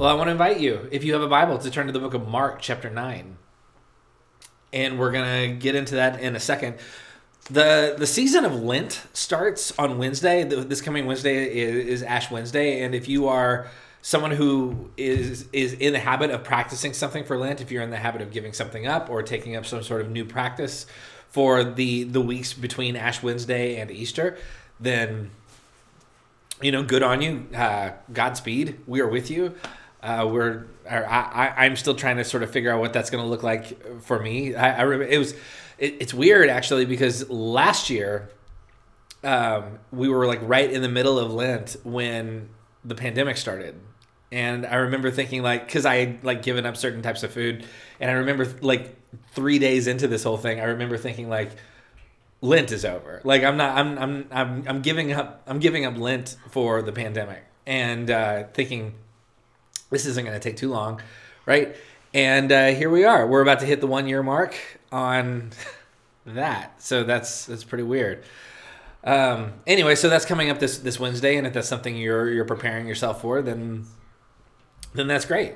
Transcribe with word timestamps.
Well, 0.00 0.08
I 0.08 0.14
want 0.14 0.28
to 0.28 0.32
invite 0.32 0.60
you, 0.60 0.88
if 0.90 1.04
you 1.04 1.12
have 1.12 1.20
a 1.20 1.28
Bible, 1.28 1.58
to 1.58 1.70
turn 1.70 1.86
to 1.86 1.92
the 1.92 1.98
book 1.98 2.14
of 2.14 2.26
Mark, 2.26 2.62
chapter 2.62 2.88
9. 2.88 3.36
And 4.72 4.98
we're 4.98 5.12
going 5.12 5.50
to 5.50 5.54
get 5.54 5.74
into 5.74 5.96
that 5.96 6.18
in 6.22 6.34
a 6.34 6.40
second. 6.40 6.76
The 7.50 7.96
the 7.98 8.06
season 8.06 8.46
of 8.46 8.54
Lent 8.54 9.02
starts 9.12 9.78
on 9.78 9.98
Wednesday. 9.98 10.42
This 10.42 10.80
coming 10.80 11.04
Wednesday 11.04 11.54
is, 11.54 11.86
is 11.86 12.02
Ash 12.02 12.30
Wednesday. 12.30 12.82
And 12.82 12.94
if 12.94 13.08
you 13.08 13.28
are 13.28 13.68
someone 14.00 14.30
who 14.30 14.90
is 14.96 15.46
is 15.52 15.74
in 15.74 15.92
the 15.92 15.98
habit 15.98 16.30
of 16.30 16.44
practicing 16.44 16.94
something 16.94 17.22
for 17.22 17.36
Lent, 17.36 17.60
if 17.60 17.70
you're 17.70 17.82
in 17.82 17.90
the 17.90 17.98
habit 17.98 18.22
of 18.22 18.30
giving 18.30 18.54
something 18.54 18.86
up 18.86 19.10
or 19.10 19.22
taking 19.22 19.54
up 19.54 19.66
some 19.66 19.82
sort 19.82 20.00
of 20.00 20.08
new 20.08 20.24
practice 20.24 20.86
for 21.28 21.62
the 21.62 22.04
the 22.04 22.22
weeks 22.22 22.54
between 22.54 22.96
Ash 22.96 23.22
Wednesday 23.22 23.78
and 23.78 23.90
Easter, 23.90 24.38
then 24.80 25.30
you 26.62 26.72
know, 26.72 26.82
good 26.82 27.02
on 27.02 27.20
you. 27.20 27.46
Uh, 27.54 27.92
Godspeed. 28.12 28.80
We 28.86 29.00
are 29.00 29.08
with 29.08 29.30
you. 29.30 29.54
Uh, 30.02 30.28
we're 30.30 30.66
I, 30.88 31.66
am 31.66 31.76
still 31.76 31.94
trying 31.94 32.16
to 32.16 32.24
sort 32.24 32.42
of 32.42 32.50
figure 32.50 32.72
out 32.72 32.80
what 32.80 32.92
that's 32.92 33.10
going 33.10 33.22
to 33.22 33.28
look 33.28 33.42
like 33.42 34.02
for 34.02 34.18
me. 34.18 34.54
I, 34.54 34.78
I 34.78 34.82
remember 34.82 35.12
it 35.12 35.18
was 35.18 35.32
it, 35.78 35.96
it's 36.00 36.14
weird 36.14 36.48
actually 36.48 36.84
because 36.84 37.28
last 37.28 37.90
year 37.90 38.30
um, 39.22 39.78
we 39.92 40.08
were 40.08 40.26
like 40.26 40.40
right 40.42 40.70
in 40.70 40.82
the 40.82 40.88
middle 40.88 41.18
of 41.18 41.32
Lent 41.32 41.76
when 41.84 42.48
the 42.84 42.94
pandemic 42.94 43.36
started. 43.36 43.78
And 44.32 44.64
I 44.64 44.76
remember 44.76 45.10
thinking 45.10 45.42
like, 45.42 45.68
cause 45.68 45.84
I 45.84 45.96
had 45.96 46.24
like 46.24 46.42
given 46.42 46.64
up 46.64 46.76
certain 46.76 47.02
types 47.02 47.22
of 47.22 47.32
food. 47.32 47.66
And 47.98 48.10
I 48.10 48.14
remember 48.14 48.46
like 48.60 48.96
three 49.32 49.58
days 49.58 49.86
into 49.86 50.08
this 50.08 50.22
whole 50.22 50.36
thing, 50.36 50.60
I 50.60 50.64
remember 50.64 50.96
thinking 50.96 51.28
like, 51.28 51.50
Lent 52.40 52.72
is 52.72 52.84
over. 52.84 53.20
Like 53.24 53.42
I'm 53.42 53.56
not, 53.56 53.76
I'm, 53.76 53.98
I'm, 53.98 54.28
I'm, 54.30 54.64
I'm 54.66 54.82
giving 54.82 55.12
up, 55.12 55.42
I'm 55.46 55.58
giving 55.58 55.84
up 55.84 55.98
Lent 55.98 56.36
for 56.50 56.80
the 56.80 56.92
pandemic 56.92 57.44
and 57.66 58.10
uh, 58.10 58.44
thinking 58.54 58.94
this 59.90 60.06
isn't 60.06 60.24
going 60.24 60.38
to 60.38 60.42
take 60.42 60.56
too 60.56 60.70
long. 60.70 61.00
Right. 61.46 61.76
And 62.12 62.50
uh, 62.50 62.68
here 62.68 62.90
we 62.90 63.04
are. 63.04 63.26
We're 63.26 63.42
about 63.42 63.60
to 63.60 63.66
hit 63.66 63.80
the 63.80 63.86
one 63.86 64.08
year 64.08 64.22
mark 64.22 64.54
on 64.90 65.50
that. 66.26 66.82
So 66.82 67.04
that's, 67.04 67.46
that's 67.46 67.64
pretty 67.64 67.84
weird. 67.84 68.24
Um, 69.02 69.54
anyway, 69.66 69.94
so 69.94 70.08
that's 70.08 70.26
coming 70.26 70.50
up 70.50 70.58
this 70.58 70.78
this 70.78 71.00
Wednesday, 71.00 71.36
and 71.36 71.46
if 71.46 71.54
that's 71.54 71.68
something 71.68 71.96
you're 71.96 72.28
you're 72.30 72.44
preparing 72.44 72.86
yourself 72.86 73.22
for, 73.22 73.40
then 73.40 73.86
then 74.94 75.06
that's 75.06 75.24
great, 75.24 75.54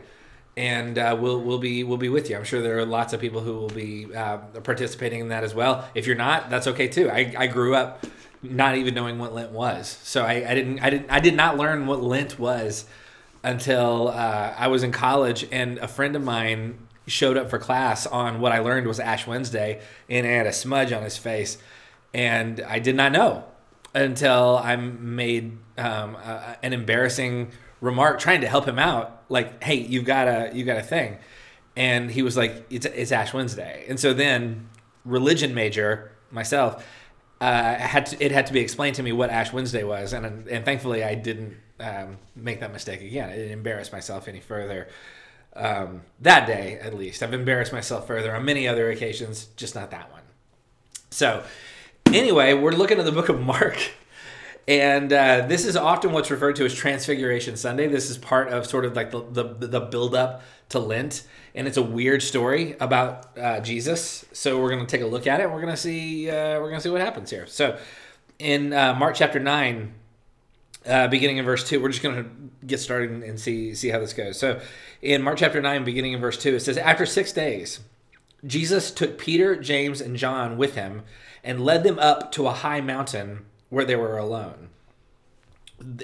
and 0.56 0.96
uh, 0.96 1.16
we'll 1.18 1.40
we'll 1.42 1.58
be 1.58 1.84
we'll 1.84 1.98
be 1.98 2.08
with 2.08 2.30
you. 2.30 2.36
I'm 2.36 2.44
sure 2.44 2.62
there 2.62 2.78
are 2.78 2.86
lots 2.86 3.12
of 3.12 3.20
people 3.20 3.42
who 3.42 3.52
will 3.54 3.68
be 3.68 4.14
uh, 4.14 4.38
participating 4.62 5.20
in 5.20 5.28
that 5.28 5.44
as 5.44 5.54
well. 5.54 5.86
If 5.94 6.06
you're 6.06 6.16
not, 6.16 6.48
that's 6.48 6.66
okay 6.68 6.88
too. 6.88 7.10
I, 7.10 7.34
I 7.36 7.46
grew 7.46 7.74
up 7.74 8.06
not 8.42 8.76
even 8.76 8.94
knowing 8.94 9.18
what 9.18 9.34
Lent 9.34 9.52
was, 9.52 9.88
so 10.02 10.24
I, 10.24 10.50
I 10.50 10.54
didn't 10.54 10.78
I 10.80 10.88
didn't 10.88 11.10
I 11.10 11.20
did 11.20 11.34
not 11.34 11.58
learn 11.58 11.86
what 11.86 12.02
Lent 12.02 12.38
was 12.38 12.86
until 13.44 14.08
uh, 14.08 14.54
I 14.56 14.66
was 14.66 14.82
in 14.82 14.90
college, 14.90 15.46
and 15.52 15.78
a 15.78 15.86
friend 15.86 16.16
of 16.16 16.24
mine 16.24 16.78
showed 17.06 17.36
up 17.36 17.50
for 17.50 17.58
class 17.58 18.06
on 18.06 18.40
what 18.40 18.50
I 18.50 18.58
learned 18.58 18.88
was 18.88 18.98
Ash 18.98 19.26
Wednesday, 19.26 19.80
and 20.08 20.26
had 20.26 20.46
a 20.46 20.52
smudge 20.52 20.90
on 20.90 21.04
his 21.04 21.16
face 21.16 21.58
and 22.14 22.60
I 22.60 22.78
did 22.78 22.94
not 22.94 23.12
know 23.12 23.44
until 23.94 24.56
I 24.56 24.76
made 24.76 25.58
um, 25.76 26.16
uh, 26.22 26.54
an 26.62 26.72
embarrassing 26.72 27.50
remark 27.80 28.20
trying 28.20 28.40
to 28.42 28.46
help 28.46 28.66
him 28.66 28.78
out. 28.78 29.24
Like, 29.28 29.62
hey, 29.62 29.74
you've 29.74 30.04
got 30.04 30.28
a 30.28 30.50
you 30.54 30.64
got 30.64 30.78
a 30.78 30.82
thing, 30.82 31.18
and 31.76 32.10
he 32.10 32.22
was 32.22 32.36
like, 32.36 32.64
it's 32.70 32.86
it's 32.86 33.12
Ash 33.12 33.34
Wednesday, 33.34 33.84
and 33.88 33.98
so 33.98 34.14
then 34.14 34.68
religion 35.04 35.54
major 35.54 36.12
myself 36.30 36.86
uh, 37.40 37.74
had 37.74 38.06
to, 38.06 38.24
it 38.24 38.32
had 38.32 38.46
to 38.46 38.52
be 38.52 38.60
explained 38.60 38.96
to 38.96 39.02
me 39.02 39.12
what 39.12 39.30
Ash 39.30 39.52
Wednesday 39.52 39.82
was, 39.82 40.12
and 40.12 40.46
and 40.48 40.64
thankfully 40.64 41.02
I 41.02 41.14
didn't 41.14 41.56
um, 41.80 42.18
make 42.36 42.60
that 42.60 42.72
mistake 42.72 43.00
again. 43.00 43.30
I 43.30 43.36
didn't 43.36 43.52
embarrass 43.52 43.92
myself 43.92 44.28
any 44.28 44.40
further. 44.40 44.88
Um, 45.56 46.02
that 46.20 46.46
day, 46.46 46.78
at 46.80 46.94
least, 46.94 47.22
I've 47.22 47.34
embarrassed 47.34 47.72
myself 47.72 48.06
further 48.06 48.34
on 48.34 48.44
many 48.44 48.66
other 48.66 48.90
occasions, 48.90 49.46
just 49.56 49.74
not 49.74 49.90
that 49.90 50.10
one. 50.10 50.22
So, 51.10 51.44
anyway, 52.06 52.54
we're 52.54 52.72
looking 52.72 52.98
at 52.98 53.04
the 53.04 53.12
book 53.12 53.28
of 53.28 53.40
Mark. 53.40 53.78
And 54.66 55.12
uh, 55.12 55.46
this 55.46 55.66
is 55.66 55.76
often 55.76 56.12
what's 56.12 56.30
referred 56.30 56.56
to 56.56 56.64
as 56.64 56.74
Transfiguration 56.74 57.56
Sunday. 57.56 57.86
This 57.86 58.10
is 58.10 58.16
part 58.16 58.48
of 58.48 58.66
sort 58.66 58.84
of 58.84 58.96
like 58.96 59.10
the, 59.10 59.22
the, 59.22 59.66
the 59.66 59.80
build 59.80 60.14
up 60.14 60.42
to 60.70 60.78
Lent. 60.78 61.24
And 61.54 61.68
it's 61.68 61.76
a 61.76 61.82
weird 61.82 62.22
story 62.22 62.74
about 62.80 63.38
uh, 63.38 63.60
Jesus. 63.60 64.24
So 64.32 64.60
we're 64.60 64.70
going 64.70 64.84
to 64.84 64.90
take 64.90 65.02
a 65.02 65.06
look 65.06 65.26
at 65.26 65.40
it. 65.40 65.50
We're 65.50 65.60
going 65.60 65.74
to 65.74 65.80
see 65.80 66.30
uh, 66.30 66.58
we're 66.60 66.70
going 66.70 66.76
to 66.76 66.80
see 66.80 66.88
what 66.88 67.02
happens 67.02 67.30
here. 67.30 67.46
So 67.46 67.78
in 68.38 68.72
uh, 68.72 68.94
Mark 68.94 69.14
chapter 69.14 69.38
9, 69.38 69.94
uh, 70.86 71.08
beginning 71.08 71.38
in 71.38 71.44
verse 71.44 71.66
2, 71.68 71.80
we're 71.80 71.88
just 71.88 72.02
going 72.02 72.24
to 72.24 72.30
get 72.66 72.80
started 72.80 73.10
and 73.10 73.38
see, 73.38 73.74
see 73.74 73.88
how 73.88 73.98
this 73.98 74.12
goes. 74.12 74.38
So 74.38 74.60
in 75.02 75.22
Mark 75.22 75.38
chapter 75.38 75.60
9, 75.60 75.84
beginning 75.84 76.12
in 76.12 76.20
verse 76.20 76.38
2, 76.38 76.54
it 76.54 76.60
says, 76.60 76.76
After 76.76 77.06
six 77.06 77.32
days, 77.32 77.80
Jesus 78.46 78.90
took 78.90 79.18
Peter, 79.18 79.56
James, 79.56 80.00
and 80.00 80.16
John 80.16 80.56
with 80.56 80.74
him 80.74 81.02
and 81.42 81.64
led 81.64 81.84
them 81.84 81.98
up 81.98 82.32
to 82.32 82.46
a 82.46 82.52
high 82.52 82.80
mountain 82.80 83.44
where 83.68 83.84
they 83.84 83.96
were 83.96 84.18
alone. 84.18 84.70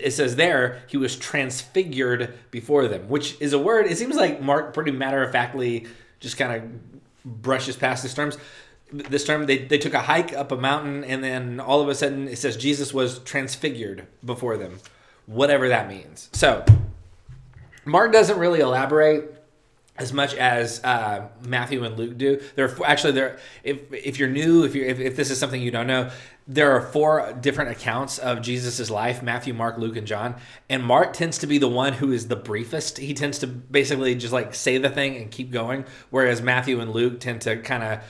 It 0.00 0.12
says 0.12 0.36
there 0.36 0.82
he 0.88 0.96
was 0.96 1.16
transfigured 1.16 2.34
before 2.50 2.88
them, 2.88 3.08
which 3.08 3.40
is 3.40 3.52
a 3.52 3.58
word. 3.58 3.86
It 3.86 3.98
seems 3.98 4.16
like 4.16 4.42
Mark 4.42 4.74
pretty 4.74 4.90
matter 4.90 5.22
of 5.22 5.32
factly 5.32 5.86
just 6.18 6.36
kind 6.36 6.52
of 6.52 7.42
brushes 7.42 7.76
past 7.76 8.02
this 8.02 8.14
terms. 8.14 8.36
This 8.92 9.24
term 9.24 9.46
they, 9.46 9.58
they 9.58 9.78
took 9.78 9.94
a 9.94 10.00
hike 10.00 10.32
up 10.32 10.52
a 10.52 10.56
mountain 10.56 11.04
and 11.04 11.22
then 11.22 11.60
all 11.60 11.80
of 11.80 11.88
a 11.88 11.94
sudden 11.94 12.28
it 12.28 12.38
says 12.38 12.56
Jesus 12.56 12.92
was 12.92 13.20
transfigured 13.20 14.06
before 14.24 14.56
them, 14.56 14.78
whatever 15.26 15.68
that 15.68 15.88
means. 15.88 16.28
So 16.32 16.64
Mark 17.84 18.12
doesn't 18.12 18.38
really 18.38 18.60
elaborate 18.60 19.40
as 20.00 20.14
much 20.14 20.34
as 20.34 20.82
uh, 20.82 21.28
Matthew 21.46 21.84
and 21.84 21.96
Luke 21.96 22.16
do. 22.16 22.40
There 22.56 22.66
are 22.66 22.86
actually 22.86 23.12
there. 23.12 23.38
If 23.62 23.92
if 23.92 24.18
you're 24.18 24.30
new, 24.30 24.64
if 24.64 24.74
you 24.74 24.84
if, 24.84 24.98
if 24.98 25.14
this 25.14 25.30
is 25.30 25.38
something 25.38 25.60
you 25.60 25.70
don't 25.70 25.86
know, 25.86 26.10
there 26.48 26.72
are 26.72 26.80
four 26.80 27.36
different 27.40 27.70
accounts 27.70 28.18
of 28.18 28.40
Jesus's 28.40 28.90
life: 28.90 29.22
Matthew, 29.22 29.52
Mark, 29.52 29.76
Luke, 29.76 29.96
and 29.96 30.06
John. 30.06 30.36
And 30.70 30.82
Mark 30.82 31.12
tends 31.12 31.36
to 31.38 31.46
be 31.46 31.58
the 31.58 31.68
one 31.68 31.92
who 31.92 32.12
is 32.12 32.28
the 32.28 32.36
briefest. 32.36 32.96
He 32.96 33.12
tends 33.12 33.38
to 33.40 33.46
basically 33.46 34.14
just 34.14 34.32
like 34.32 34.54
say 34.54 34.78
the 34.78 34.88
thing 34.88 35.16
and 35.16 35.30
keep 35.30 35.50
going, 35.50 35.84
whereas 36.08 36.40
Matthew 36.40 36.80
and 36.80 36.92
Luke 36.92 37.20
tend 37.20 37.42
to 37.42 37.58
kind 37.58 37.82
of 37.82 38.00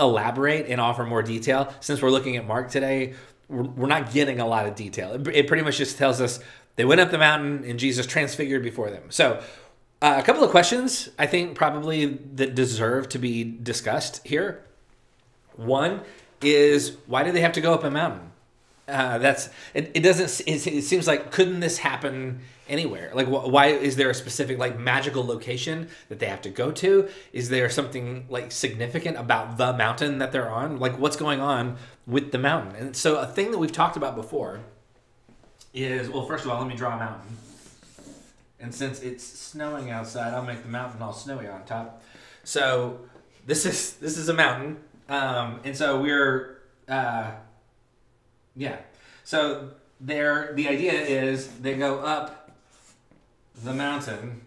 elaborate 0.00 0.66
and 0.66 0.80
offer 0.80 1.04
more 1.04 1.22
detail. 1.22 1.72
Since 1.80 2.02
we're 2.02 2.10
looking 2.10 2.36
at 2.36 2.46
Mark 2.46 2.70
today, 2.70 3.14
we're, 3.48 3.86
not 3.86 4.12
getting 4.12 4.40
a 4.40 4.46
lot 4.46 4.66
of 4.66 4.74
detail. 4.74 5.12
It, 5.12 5.26
it 5.28 5.46
pretty 5.46 5.62
much 5.62 5.76
just 5.76 5.98
tells 5.98 6.20
us 6.20 6.40
they 6.76 6.84
went 6.84 7.00
up 7.00 7.10
the 7.10 7.18
mountain 7.18 7.64
and 7.64 7.78
Jesus 7.78 8.06
transfigured 8.06 8.62
before 8.62 8.90
them. 8.90 9.04
So 9.10 9.42
uh, 10.02 10.16
a 10.18 10.22
couple 10.22 10.42
of 10.42 10.50
questions 10.50 11.10
I 11.18 11.26
think 11.26 11.54
probably 11.54 12.06
that 12.34 12.54
deserve 12.54 13.08
to 13.10 13.18
be 13.18 13.44
discussed 13.44 14.26
here. 14.26 14.64
One 15.56 16.00
is 16.40 16.96
why 17.06 17.22
did 17.22 17.34
they 17.34 17.42
have 17.42 17.52
to 17.52 17.60
go 17.60 17.74
up 17.74 17.84
a 17.84 17.90
mountain? 17.90 18.30
Uh, 18.88 19.18
that's 19.18 19.50
it, 19.74 19.90
it 19.94 20.00
doesn't 20.00 20.48
it, 20.48 20.66
it, 20.66 20.82
seems 20.82 21.06
like 21.06 21.30
couldn't 21.30 21.60
this 21.60 21.78
happen 21.78 22.40
anywhere. 22.70 23.10
Like 23.14 23.26
wh- 23.26 23.48
why 23.48 23.66
is 23.66 23.96
there 23.96 24.08
a 24.08 24.14
specific 24.14 24.58
like 24.58 24.78
magical 24.78 25.26
location 25.26 25.88
that 26.08 26.18
they 26.18 26.26
have 26.26 26.40
to 26.42 26.50
go 26.50 26.70
to? 26.72 27.08
Is 27.32 27.48
there 27.50 27.68
something 27.68 28.26
like 28.30 28.52
significant 28.52 29.18
about 29.18 29.58
the 29.58 29.72
mountain 29.74 30.18
that 30.18 30.32
they're 30.32 30.50
on? 30.50 30.78
Like 30.78 30.98
what's 30.98 31.16
going 31.16 31.40
on 31.40 31.76
with 32.06 32.32
the 32.32 32.38
mountain? 32.38 32.76
And 32.76 32.96
so 32.96 33.18
a 33.18 33.26
thing 33.26 33.50
that 33.50 33.58
we've 33.58 33.72
talked 33.72 33.96
about 33.96 34.14
before 34.16 34.60
is 35.74 36.08
well 36.08 36.26
first 36.26 36.44
of 36.44 36.50
all 36.50 36.58
let 36.60 36.68
me 36.68 36.76
draw 36.76 36.94
a 36.94 36.98
mountain. 36.98 37.36
And 38.60 38.74
since 38.74 39.00
it's 39.00 39.24
snowing 39.24 39.90
outside, 39.90 40.34
I'll 40.34 40.44
make 40.44 40.62
the 40.62 40.68
mountain 40.68 41.00
all 41.02 41.12
snowy 41.12 41.48
on 41.48 41.64
top. 41.64 42.02
So 42.44 43.00
this 43.46 43.66
is 43.66 43.94
this 43.94 44.16
is 44.18 44.28
a 44.28 44.34
mountain, 44.34 44.78
um, 45.08 45.60
and 45.64 45.76
so 45.76 46.00
we're 46.00 46.58
uh, 46.88 47.30
yeah. 48.54 48.76
So 49.24 49.70
there, 50.00 50.52
the 50.54 50.68
idea 50.68 50.92
is 50.92 51.48
they 51.60 51.74
go 51.74 52.00
up 52.00 52.39
the 53.62 53.72
mountain 53.74 54.42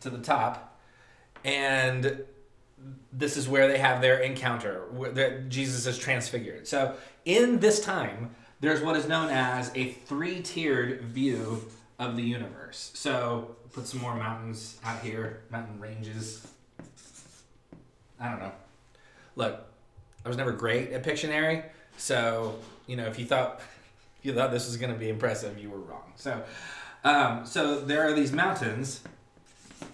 to 0.00 0.10
the 0.10 0.18
top, 0.18 0.78
and 1.44 2.24
this 3.12 3.36
is 3.36 3.48
where 3.48 3.68
they 3.68 3.78
have 3.78 4.00
their 4.00 4.18
encounter. 4.18 4.82
Where 4.90 5.40
Jesus 5.42 5.86
is 5.86 5.98
transfigured. 5.98 6.66
So 6.66 6.96
in 7.24 7.60
this 7.60 7.80
time, 7.80 8.34
there's 8.60 8.80
what 8.80 8.96
is 8.96 9.08
known 9.08 9.30
as 9.30 9.70
a 9.74 9.92
three-tiered 9.92 11.02
view 11.02 11.70
of 11.98 12.16
the 12.16 12.22
universe. 12.22 12.90
So 12.94 13.56
put 13.72 13.86
some 13.86 14.00
more 14.00 14.14
mountains 14.14 14.78
out 14.84 15.00
here, 15.00 15.42
mountain 15.50 15.80
ranges. 15.80 16.46
I 18.20 18.30
don't 18.30 18.40
know. 18.40 18.52
Look, 19.36 19.60
I 20.24 20.28
was 20.28 20.36
never 20.36 20.52
great 20.52 20.92
at 20.92 21.04
Pictionary, 21.04 21.64
so 21.96 22.58
you 22.86 22.96
know 22.96 23.06
if 23.06 23.18
you 23.18 23.26
thought 23.26 23.60
you 24.22 24.34
thought 24.34 24.50
this 24.50 24.66
was 24.66 24.76
going 24.78 24.92
to 24.92 24.98
be 24.98 25.10
impressive, 25.10 25.58
you 25.58 25.70
were 25.70 25.78
wrong. 25.78 26.12
So, 26.16 26.42
um, 27.04 27.46
so 27.46 27.80
there 27.80 28.08
are 28.08 28.12
these 28.12 28.32
mountains, 28.32 29.00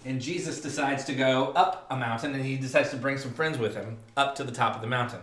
and 0.05 0.21
Jesus 0.21 0.61
decides 0.61 1.03
to 1.05 1.13
go 1.13 1.51
up 1.55 1.85
a 1.89 1.95
mountain, 1.97 2.33
and 2.33 2.43
he 2.43 2.57
decides 2.57 2.89
to 2.91 2.97
bring 2.97 3.17
some 3.17 3.33
friends 3.33 3.57
with 3.57 3.75
him 3.75 3.97
up 4.17 4.35
to 4.35 4.43
the 4.43 4.51
top 4.51 4.75
of 4.75 4.81
the 4.81 4.87
mountain. 4.87 5.19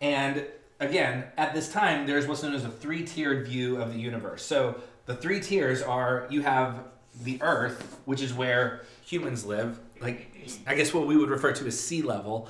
And 0.00 0.46
again, 0.78 1.24
at 1.36 1.54
this 1.54 1.72
time, 1.72 2.06
there's 2.06 2.26
what's 2.26 2.42
known 2.42 2.54
as 2.54 2.64
a 2.64 2.70
three-tiered 2.70 3.46
view 3.46 3.80
of 3.80 3.92
the 3.92 3.98
universe. 3.98 4.44
So 4.44 4.80
the 5.06 5.14
three 5.16 5.40
tiers 5.40 5.82
are 5.82 6.26
you 6.30 6.42
have 6.42 6.84
the 7.22 7.42
earth, 7.42 7.98
which 8.04 8.22
is 8.22 8.32
where 8.32 8.82
humans 9.04 9.44
live, 9.44 9.78
like 10.00 10.30
I 10.66 10.74
guess 10.74 10.94
what 10.94 11.06
we 11.06 11.16
would 11.16 11.30
refer 11.30 11.52
to 11.52 11.66
as 11.66 11.78
sea 11.78 12.02
level, 12.02 12.48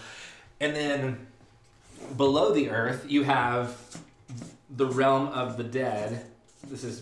and 0.60 0.76
then 0.76 1.26
below 2.16 2.52
the 2.52 2.70
earth 2.70 3.06
you 3.08 3.24
have 3.24 3.76
the 4.68 4.86
realm 4.86 5.28
of 5.28 5.56
the 5.56 5.64
dead. 5.64 6.26
This 6.68 6.84
is 6.84 7.00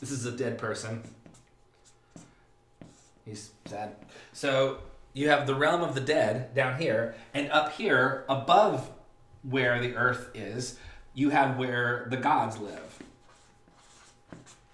this 0.00 0.10
is 0.10 0.26
a 0.26 0.32
dead 0.32 0.58
person. 0.58 1.02
He's 3.24 3.50
sad. 3.66 3.96
So 4.32 4.78
you 5.12 5.30
have 5.30 5.46
the 5.46 5.54
realm 5.54 5.82
of 5.82 5.94
the 5.94 6.00
dead 6.00 6.54
down 6.54 6.78
here, 6.80 7.14
and 7.34 7.50
up 7.50 7.72
here, 7.72 8.24
above 8.28 8.90
where 9.42 9.80
the 9.80 9.96
earth 9.96 10.30
is, 10.34 10.78
you 11.14 11.30
have 11.30 11.56
where 11.56 12.06
the 12.10 12.16
gods 12.16 12.58
live. 12.58 13.02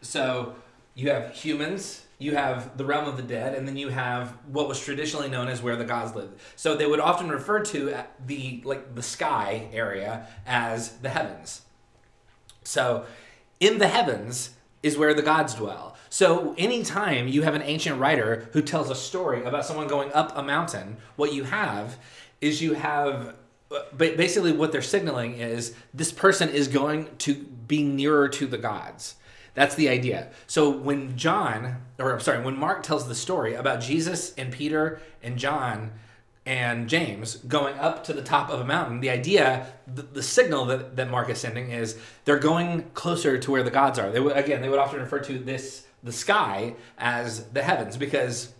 So 0.00 0.56
you 0.94 1.10
have 1.10 1.32
humans, 1.32 2.04
you 2.18 2.34
have 2.34 2.76
the 2.76 2.84
realm 2.84 3.08
of 3.08 3.16
the 3.16 3.22
dead, 3.22 3.54
and 3.54 3.66
then 3.66 3.76
you 3.76 3.88
have 3.88 4.30
what 4.46 4.68
was 4.68 4.82
traditionally 4.82 5.28
known 5.28 5.48
as 5.48 5.62
where 5.62 5.76
the 5.76 5.84
gods 5.84 6.14
live. 6.14 6.30
So 6.56 6.76
they 6.76 6.86
would 6.86 7.00
often 7.00 7.28
refer 7.28 7.60
to 7.60 7.94
uh, 7.94 8.02
the 8.26 8.60
like 8.64 8.94
the 8.94 9.02
sky 9.02 9.68
area 9.72 10.26
as 10.46 10.98
the 10.98 11.08
heavens. 11.08 11.62
So 12.64 13.06
in 13.60 13.78
the 13.78 13.88
heavens 13.88 14.50
is 14.82 14.98
where 14.98 15.14
the 15.14 15.22
gods 15.22 15.54
dwell. 15.54 15.96
So 16.10 16.54
anytime 16.58 17.28
you 17.28 17.42
have 17.42 17.54
an 17.54 17.62
ancient 17.62 17.98
writer 18.00 18.48
who 18.52 18.62
tells 18.62 18.90
a 18.90 18.94
story 18.94 19.44
about 19.44 19.64
someone 19.64 19.88
going 19.88 20.12
up 20.12 20.36
a 20.36 20.42
mountain, 20.42 20.96
what 21.16 21.32
you 21.32 21.44
have 21.44 21.98
is 22.40 22.60
you 22.60 22.74
have 22.74 23.34
basically 23.96 24.52
what 24.52 24.72
they're 24.72 24.82
signaling 24.82 25.34
is 25.38 25.74
this 25.94 26.12
person 26.12 26.48
is 26.48 26.68
going 26.68 27.08
to 27.18 27.34
be 27.34 27.82
nearer 27.82 28.28
to 28.28 28.46
the 28.46 28.58
gods. 28.58 29.14
That's 29.54 29.74
the 29.74 29.88
idea. 29.88 30.30
So 30.46 30.70
when 30.70 31.16
John, 31.16 31.82
or 31.98 32.12
I'm 32.12 32.20
sorry, 32.20 32.42
when 32.42 32.58
Mark 32.58 32.82
tells 32.82 33.08
the 33.08 33.14
story 33.14 33.54
about 33.54 33.80
Jesus 33.80 34.34
and 34.34 34.52
Peter 34.52 35.00
and 35.22 35.38
John 35.38 35.92
and 36.44 36.88
James 36.88 37.36
going 37.36 37.78
up 37.78 38.02
to 38.04 38.12
the 38.12 38.22
top 38.22 38.50
of 38.50 38.60
a 38.60 38.64
mountain, 38.64 39.00
the 39.00 39.10
idea, 39.10 39.66
the, 39.86 40.02
the 40.02 40.22
signal 40.22 40.64
that, 40.66 40.96
that 40.96 41.10
Mark 41.10 41.28
is 41.30 41.38
sending 41.38 41.70
is 41.70 41.96
they're 42.24 42.38
going 42.38 42.90
closer 42.94 43.38
to 43.38 43.50
where 43.50 43.62
the 43.62 43.70
gods 43.70 43.98
are. 43.98 44.10
They 44.10 44.20
would, 44.20 44.36
again, 44.36 44.60
they 44.60 44.68
would 44.68 44.80
often 44.80 45.00
refer 45.00 45.20
to 45.20 45.38
this 45.38 45.86
the 46.02 46.12
sky 46.12 46.74
as 46.98 47.44
the 47.50 47.62
heavens 47.62 47.96
because 47.96 48.52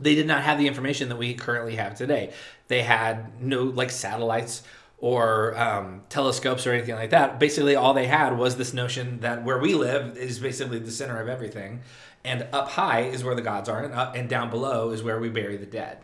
they 0.00 0.14
did 0.14 0.26
not 0.26 0.42
have 0.42 0.58
the 0.58 0.66
information 0.66 1.10
that 1.10 1.16
we 1.16 1.34
currently 1.34 1.76
have 1.76 1.94
today. 1.94 2.32
They 2.68 2.82
had 2.82 3.40
no 3.42 3.64
like 3.64 3.90
satellites 3.90 4.62
or 4.98 5.58
um, 5.58 6.02
telescopes 6.08 6.66
or 6.66 6.72
anything 6.72 6.94
like 6.94 7.10
that. 7.10 7.38
Basically, 7.38 7.76
all 7.76 7.92
they 7.92 8.06
had 8.06 8.38
was 8.38 8.56
this 8.56 8.72
notion 8.72 9.20
that 9.20 9.44
where 9.44 9.58
we 9.58 9.74
live 9.74 10.16
is 10.16 10.38
basically 10.38 10.78
the 10.78 10.90
center 10.90 11.20
of 11.20 11.28
everything, 11.28 11.82
and 12.24 12.46
up 12.52 12.70
high 12.70 13.00
is 13.00 13.22
where 13.22 13.34
the 13.34 13.42
gods 13.42 13.68
are, 13.68 13.84
and 13.84 13.92
up 13.92 14.14
and 14.14 14.28
down 14.28 14.48
below 14.48 14.90
is 14.90 15.02
where 15.02 15.18
we 15.18 15.28
bury 15.28 15.58
the 15.58 15.66
dead. 15.66 15.98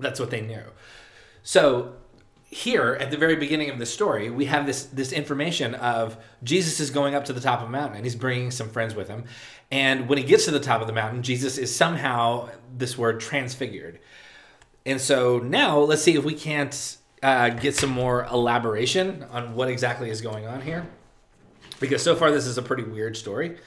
That's 0.00 0.18
what 0.18 0.30
they 0.30 0.40
knew. 0.40 0.64
So 1.42 1.94
here 2.44 2.98
at 3.00 3.12
the 3.12 3.16
very 3.16 3.36
beginning 3.36 3.70
of 3.70 3.78
the 3.78 3.86
story, 3.86 4.28
we 4.28 4.46
have 4.46 4.66
this 4.66 4.84
this 4.86 5.12
information 5.12 5.74
of 5.76 6.16
Jesus 6.42 6.80
is 6.80 6.90
going 6.90 7.14
up 7.14 7.24
to 7.26 7.32
the 7.32 7.40
top 7.40 7.60
of 7.60 7.68
a 7.68 7.70
mountain 7.70 7.96
and 7.96 8.04
he's 8.04 8.16
bringing 8.16 8.50
some 8.50 8.68
friends 8.68 8.94
with 8.94 9.08
him. 9.08 9.24
And 9.70 10.08
when 10.08 10.18
he 10.18 10.24
gets 10.24 10.46
to 10.46 10.50
the 10.50 10.58
top 10.58 10.80
of 10.80 10.88
the 10.88 10.92
mountain, 10.92 11.22
Jesus 11.22 11.58
is 11.58 11.74
somehow 11.74 12.48
this 12.76 12.98
word 12.98 13.20
transfigured. 13.20 14.00
And 14.84 15.00
so 15.00 15.38
now 15.38 15.78
let's 15.78 16.02
see 16.02 16.16
if 16.16 16.24
we 16.24 16.34
can't 16.34 16.96
uh, 17.22 17.50
get 17.50 17.76
some 17.76 17.90
more 17.90 18.24
elaboration 18.24 19.24
on 19.30 19.54
what 19.54 19.68
exactly 19.68 20.10
is 20.10 20.20
going 20.20 20.46
on 20.46 20.62
here, 20.62 20.86
because 21.78 22.02
so 22.02 22.16
far 22.16 22.32
this 22.32 22.46
is 22.46 22.58
a 22.58 22.62
pretty 22.62 22.82
weird 22.82 23.16
story. 23.16 23.58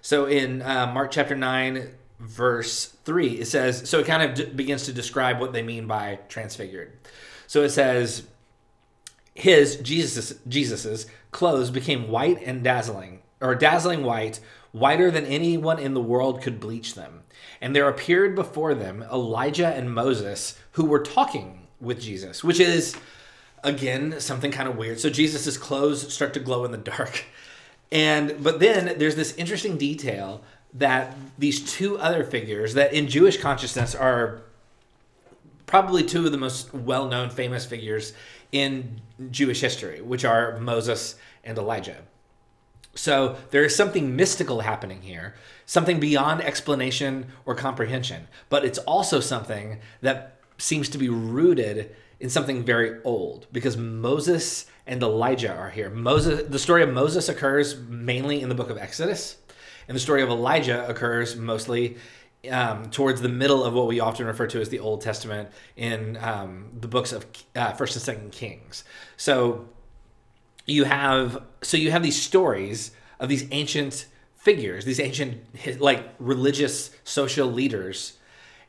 So 0.00 0.26
in 0.26 0.62
uh, 0.62 0.90
Mark 0.92 1.12
chapter 1.12 1.36
nine, 1.36 1.90
verse 2.22 2.86
three, 3.04 3.40
it 3.40 3.46
says 3.46 3.88
so 3.88 3.98
it 3.98 4.06
kind 4.06 4.22
of 4.22 4.34
d- 4.34 4.52
begins 4.54 4.84
to 4.84 4.92
describe 4.92 5.40
what 5.40 5.52
they 5.52 5.62
mean 5.62 5.86
by 5.86 6.20
transfigured. 6.28 6.92
So 7.46 7.62
it 7.62 7.70
says 7.70 8.24
his 9.34 9.76
Jesus 9.76 10.34
Jesus's 10.46 11.06
clothes 11.30 11.70
became 11.70 12.08
white 12.08 12.40
and 12.44 12.62
dazzling, 12.62 13.20
or 13.40 13.54
dazzling 13.54 14.04
white, 14.04 14.40
whiter 14.70 15.10
than 15.10 15.26
anyone 15.26 15.78
in 15.78 15.94
the 15.94 16.00
world 16.00 16.42
could 16.42 16.60
bleach 16.60 16.94
them. 16.94 17.22
And 17.60 17.74
there 17.74 17.88
appeared 17.88 18.34
before 18.34 18.74
them 18.74 19.04
Elijah 19.12 19.68
and 19.68 19.92
Moses, 19.92 20.58
who 20.72 20.84
were 20.84 21.00
talking 21.00 21.66
with 21.80 22.00
Jesus, 22.00 22.44
which 22.44 22.60
is 22.60 22.94
again 23.64 24.20
something 24.20 24.52
kind 24.52 24.68
of 24.68 24.76
weird. 24.76 25.00
So 25.00 25.10
Jesus's 25.10 25.58
clothes 25.58 26.12
start 26.12 26.34
to 26.34 26.40
glow 26.40 26.64
in 26.64 26.72
the 26.72 26.78
dark. 26.78 27.24
And 27.94 28.42
but 28.42 28.58
then 28.58 28.98
there's 28.98 29.16
this 29.16 29.34
interesting 29.36 29.76
detail 29.76 30.42
that 30.74 31.16
these 31.38 31.60
two 31.72 31.98
other 31.98 32.24
figures 32.24 32.74
that 32.74 32.92
in 32.92 33.08
Jewish 33.08 33.36
consciousness 33.36 33.94
are 33.94 34.42
probably 35.66 36.02
two 36.02 36.26
of 36.26 36.32
the 36.32 36.38
most 36.38 36.72
well-known 36.74 37.30
famous 37.30 37.64
figures 37.64 38.12
in 38.52 39.00
Jewish 39.30 39.60
history, 39.60 40.00
which 40.00 40.24
are 40.24 40.58
Moses 40.58 41.16
and 41.44 41.56
Elijah. 41.56 41.96
So 42.94 43.36
there 43.50 43.64
is 43.64 43.74
something 43.74 44.14
mystical 44.14 44.60
happening 44.60 45.00
here, 45.00 45.34
something 45.64 45.98
beyond 45.98 46.42
explanation 46.42 47.26
or 47.46 47.54
comprehension, 47.54 48.28
but 48.50 48.64
it's 48.64 48.78
also 48.78 49.20
something 49.20 49.80
that 50.02 50.38
seems 50.58 50.88
to 50.90 50.98
be 50.98 51.08
rooted 51.08 51.94
in 52.20 52.28
something 52.28 52.62
very 52.62 53.02
old 53.02 53.46
because 53.50 53.76
Moses 53.76 54.66
and 54.86 55.02
Elijah 55.02 55.54
are 55.54 55.70
here. 55.70 55.90
Moses 55.90 56.48
the 56.48 56.58
story 56.58 56.82
of 56.82 56.92
Moses 56.92 57.28
occurs 57.28 57.76
mainly 57.78 58.42
in 58.42 58.48
the 58.48 58.54
book 58.54 58.70
of 58.70 58.76
Exodus, 58.76 59.36
and 59.88 59.94
the 59.94 60.00
story 60.00 60.22
of 60.22 60.28
Elijah 60.28 60.88
occurs 60.88 61.36
mostly 61.36 61.96
um, 62.50 62.90
towards 62.90 63.20
the 63.20 63.28
middle 63.28 63.62
of 63.64 63.74
what 63.74 63.86
we 63.86 64.00
often 64.00 64.26
refer 64.26 64.46
to 64.48 64.60
as 64.60 64.68
the 64.68 64.80
Old 64.80 65.00
Testament 65.00 65.48
in 65.76 66.16
um, 66.16 66.70
the 66.78 66.88
books 66.88 67.12
of 67.12 67.26
uh, 67.54 67.72
First 67.72 67.94
and 67.94 68.02
Second 68.02 68.32
Kings. 68.32 68.84
So 69.16 69.68
you 70.66 70.84
have 70.84 71.42
so 71.62 71.76
you 71.76 71.90
have 71.90 72.02
these 72.02 72.20
stories 72.20 72.92
of 73.20 73.28
these 73.28 73.46
ancient 73.50 74.06
figures, 74.36 74.84
these 74.84 75.00
ancient 75.00 75.80
like 75.80 76.14
religious 76.18 76.90
social 77.04 77.46
leaders, 77.46 78.18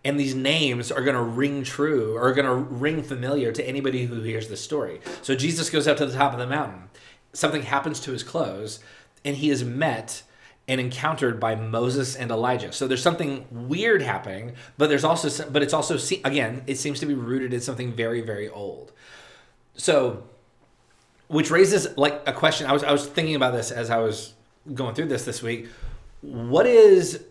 and 0.05 0.19
these 0.19 0.35
names 0.35 0.91
are 0.91 1.01
going 1.01 1.15
to 1.15 1.21
ring 1.21 1.63
true 1.63 2.15
or 2.15 2.31
going 2.33 2.45
to 2.45 2.53
ring 2.53 3.01
familiar 3.01 3.51
to 3.51 3.67
anybody 3.67 4.05
who 4.05 4.21
hears 4.21 4.47
the 4.49 4.57
story. 4.57 5.01
So 5.21 5.35
Jesus 5.35 5.69
goes 5.69 5.87
up 5.87 5.97
to 5.97 6.05
the 6.05 6.13
top 6.13 6.33
of 6.33 6.39
the 6.39 6.47
mountain. 6.47 6.89
Something 7.33 7.63
happens 7.63 7.99
to 8.01 8.11
his 8.11 8.21
clothes, 8.21 8.79
and 9.25 9.35
he 9.37 9.49
is 9.49 9.63
met 9.63 10.21
and 10.67 10.79
encountered 10.79 11.39
by 11.39 11.55
Moses 11.55 12.15
and 12.15 12.31
Elijah. 12.31 12.71
So 12.71 12.87
there's 12.87 13.03
something 13.03 13.45
weird 13.51 14.01
happening, 14.01 14.53
but 14.77 14.87
there's 14.87 15.03
also 15.03 15.49
but 15.49 15.61
it's 15.61 15.73
also 15.73 15.97
again, 16.23 16.63
it 16.67 16.77
seems 16.77 16.99
to 17.01 17.05
be 17.05 17.13
rooted 17.13 17.53
in 17.53 17.61
something 17.61 17.93
very 17.93 18.21
very 18.21 18.49
old. 18.49 18.91
So 19.75 20.23
which 21.27 21.49
raises 21.49 21.97
like 21.97 22.21
a 22.27 22.33
question. 22.33 22.67
I 22.67 22.73
was 22.73 22.83
I 22.83 22.91
was 22.91 23.05
thinking 23.05 23.35
about 23.35 23.53
this 23.53 23.71
as 23.71 23.89
I 23.89 23.97
was 23.97 24.33
going 24.73 24.95
through 24.95 25.07
this 25.07 25.25
this 25.25 25.41
week. 25.41 25.67
What 26.21 26.65
is 26.65 27.23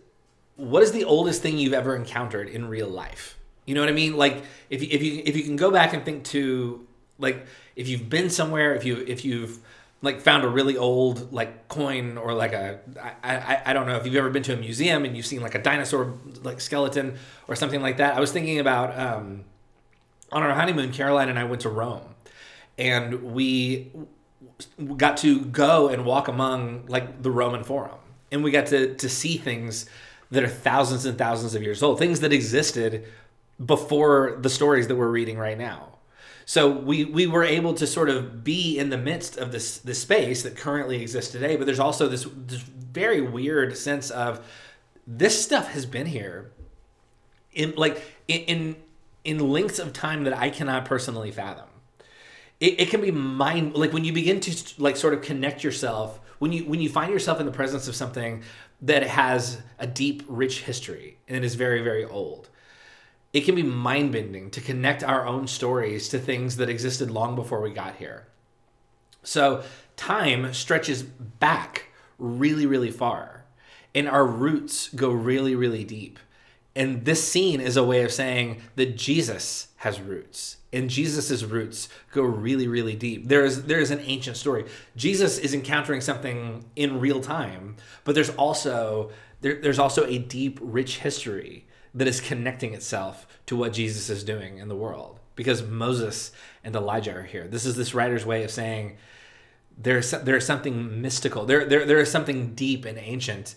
what 0.56 0.82
is 0.82 0.92
the 0.92 1.04
oldest 1.04 1.40
thing 1.42 1.58
you've 1.58 1.72
ever 1.72 1.96
encountered 1.96 2.48
in 2.48 2.68
real 2.68 2.88
life? 2.88 3.38
You 3.64 3.74
know 3.74 3.80
what 3.80 3.88
I 3.88 3.92
mean? 3.92 4.16
Like 4.16 4.42
if 4.70 4.82
you, 4.82 4.88
if 4.90 5.02
you 5.02 5.22
if 5.24 5.36
you 5.36 5.44
can 5.44 5.56
go 5.56 5.70
back 5.70 5.94
and 5.94 6.04
think 6.04 6.24
to 6.24 6.86
like 7.18 7.46
if 7.76 7.88
you've 7.88 8.10
been 8.10 8.28
somewhere, 8.28 8.74
if 8.74 8.84
you 8.84 9.04
if 9.06 9.24
you've 9.24 9.58
like 10.02 10.20
found 10.20 10.44
a 10.44 10.48
really 10.48 10.76
old 10.76 11.32
like 11.32 11.68
coin 11.68 12.18
or 12.18 12.34
like 12.34 12.52
a 12.52 12.80
I, 13.00 13.36
I, 13.36 13.62
I 13.66 13.72
don't 13.72 13.86
know 13.86 13.96
if 13.96 14.04
you've 14.04 14.16
ever 14.16 14.30
been 14.30 14.42
to 14.44 14.52
a 14.52 14.56
museum 14.56 15.04
and 15.04 15.16
you've 15.16 15.26
seen 15.26 15.40
like 15.40 15.54
a 15.54 15.62
dinosaur 15.62 16.14
like 16.42 16.60
skeleton 16.60 17.16
or 17.48 17.54
something 17.54 17.80
like 17.80 17.96
that. 17.98 18.16
I 18.16 18.20
was 18.20 18.32
thinking 18.32 18.58
about 18.58 18.98
um, 18.98 19.44
on 20.32 20.42
our 20.42 20.52
honeymoon, 20.52 20.92
Caroline 20.92 21.28
and 21.28 21.38
I 21.38 21.44
went 21.44 21.62
to 21.62 21.68
Rome, 21.68 22.14
and 22.76 23.32
we 23.32 23.92
got 24.96 25.16
to 25.18 25.40
go 25.40 25.88
and 25.88 26.04
walk 26.04 26.28
among 26.28 26.86
like 26.86 27.22
the 27.22 27.30
Roman 27.30 27.62
Forum, 27.62 27.98
and 28.32 28.42
we 28.42 28.50
got 28.50 28.66
to 28.66 28.94
to 28.96 29.08
see 29.08 29.36
things 29.36 29.86
that 30.32 30.42
are 30.42 30.48
thousands 30.48 31.04
and 31.04 31.16
thousands 31.16 31.54
of 31.54 31.62
years 31.62 31.82
old, 31.82 31.98
things 31.98 32.20
that 32.20 32.32
existed 32.32 33.06
before 33.64 34.38
the 34.40 34.48
stories 34.50 34.88
that 34.88 34.96
we're 34.96 35.10
reading 35.10 35.38
right 35.38 35.58
now. 35.58 35.91
So 36.44 36.70
we 36.70 37.04
we 37.04 37.26
were 37.26 37.44
able 37.44 37.74
to 37.74 37.86
sort 37.86 38.08
of 38.08 38.42
be 38.44 38.78
in 38.78 38.90
the 38.90 38.98
midst 38.98 39.36
of 39.36 39.52
this 39.52 39.78
this 39.78 40.00
space 40.00 40.42
that 40.42 40.56
currently 40.56 41.00
exists 41.02 41.30
today, 41.30 41.56
but 41.56 41.66
there's 41.66 41.80
also 41.80 42.08
this, 42.08 42.26
this 42.46 42.60
very 42.60 43.20
weird 43.20 43.76
sense 43.76 44.10
of 44.10 44.44
this 45.06 45.42
stuff 45.42 45.68
has 45.72 45.86
been 45.86 46.06
here 46.06 46.52
in 47.52 47.74
like 47.76 48.02
in 48.28 48.76
in 49.24 49.50
lengths 49.50 49.78
of 49.78 49.92
time 49.92 50.24
that 50.24 50.36
I 50.36 50.50
cannot 50.50 50.84
personally 50.84 51.30
fathom. 51.30 51.68
It, 52.60 52.80
it 52.80 52.90
can 52.90 53.00
be 53.00 53.10
mind 53.10 53.74
like 53.74 53.92
when 53.92 54.04
you 54.04 54.12
begin 54.12 54.40
to 54.40 54.82
like 54.82 54.96
sort 54.96 55.14
of 55.14 55.22
connect 55.22 55.64
yourself 55.64 56.20
when 56.42 56.50
you 56.50 56.64
when 56.64 56.80
you 56.80 56.88
find 56.88 57.12
yourself 57.12 57.38
in 57.38 57.46
the 57.46 57.52
presence 57.52 57.86
of 57.86 57.94
something 57.94 58.42
that 58.80 59.04
has 59.04 59.62
a 59.78 59.86
deep, 59.86 60.24
rich 60.26 60.62
history 60.62 61.18
and 61.28 61.44
is 61.44 61.54
very 61.54 61.82
very 61.82 62.04
old 62.04 62.48
it 63.32 63.42
can 63.42 63.54
be 63.54 63.62
mind 63.62 64.12
bending 64.12 64.50
to 64.50 64.60
connect 64.60 65.02
our 65.02 65.26
own 65.26 65.46
stories 65.46 66.08
to 66.10 66.18
things 66.18 66.56
that 66.56 66.68
existed 66.68 67.10
long 67.10 67.34
before 67.34 67.60
we 67.60 67.70
got 67.70 67.96
here. 67.96 68.26
So 69.22 69.62
time 69.96 70.52
stretches 70.52 71.02
back 71.02 71.88
really, 72.18 72.66
really 72.66 72.90
far. 72.90 73.44
and 73.94 74.08
our 74.08 74.26
roots 74.26 74.88
go 74.88 75.10
really, 75.10 75.54
really 75.54 75.84
deep. 75.84 76.18
And 76.74 77.04
this 77.04 77.26
scene 77.26 77.60
is 77.60 77.76
a 77.76 77.84
way 77.84 78.02
of 78.02 78.12
saying 78.12 78.62
that 78.76 78.96
Jesus 78.96 79.68
has 79.76 80.00
roots. 80.00 80.56
And 80.72 80.88
Jesus's 80.88 81.44
roots 81.44 81.90
go 82.12 82.22
really, 82.22 82.66
really 82.66 82.94
deep. 82.96 83.28
There 83.28 83.44
is 83.44 83.64
there 83.64 83.80
is 83.80 83.90
an 83.90 84.00
ancient 84.00 84.38
story. 84.38 84.64
Jesus 84.96 85.36
is 85.38 85.52
encountering 85.52 86.00
something 86.00 86.64
in 86.76 86.98
real 86.98 87.20
time, 87.20 87.76
but 88.04 88.14
there's 88.14 88.30
also 88.30 89.10
there, 89.42 89.60
there's 89.60 89.78
also 89.78 90.06
a 90.06 90.18
deep, 90.18 90.58
rich 90.62 91.00
history 91.00 91.66
that 91.94 92.08
is 92.08 92.20
connecting 92.20 92.74
itself 92.74 93.26
to 93.46 93.56
what 93.56 93.72
Jesus 93.72 94.08
is 94.08 94.24
doing 94.24 94.58
in 94.58 94.68
the 94.68 94.76
world. 94.76 95.20
Because 95.34 95.62
Moses 95.62 96.32
and 96.62 96.76
Elijah 96.76 97.14
are 97.16 97.22
here. 97.22 97.48
This 97.48 97.64
is 97.64 97.76
this 97.76 97.94
writer's 97.94 98.26
way 98.26 98.44
of 98.44 98.50
saying 98.50 98.96
there's 99.78 100.10
there's 100.10 100.46
something 100.46 101.00
mystical. 101.00 101.46
There 101.46 101.64
there 101.64 101.86
there 101.86 101.98
is 101.98 102.10
something 102.10 102.54
deep 102.54 102.84
and 102.84 102.98
ancient 102.98 103.54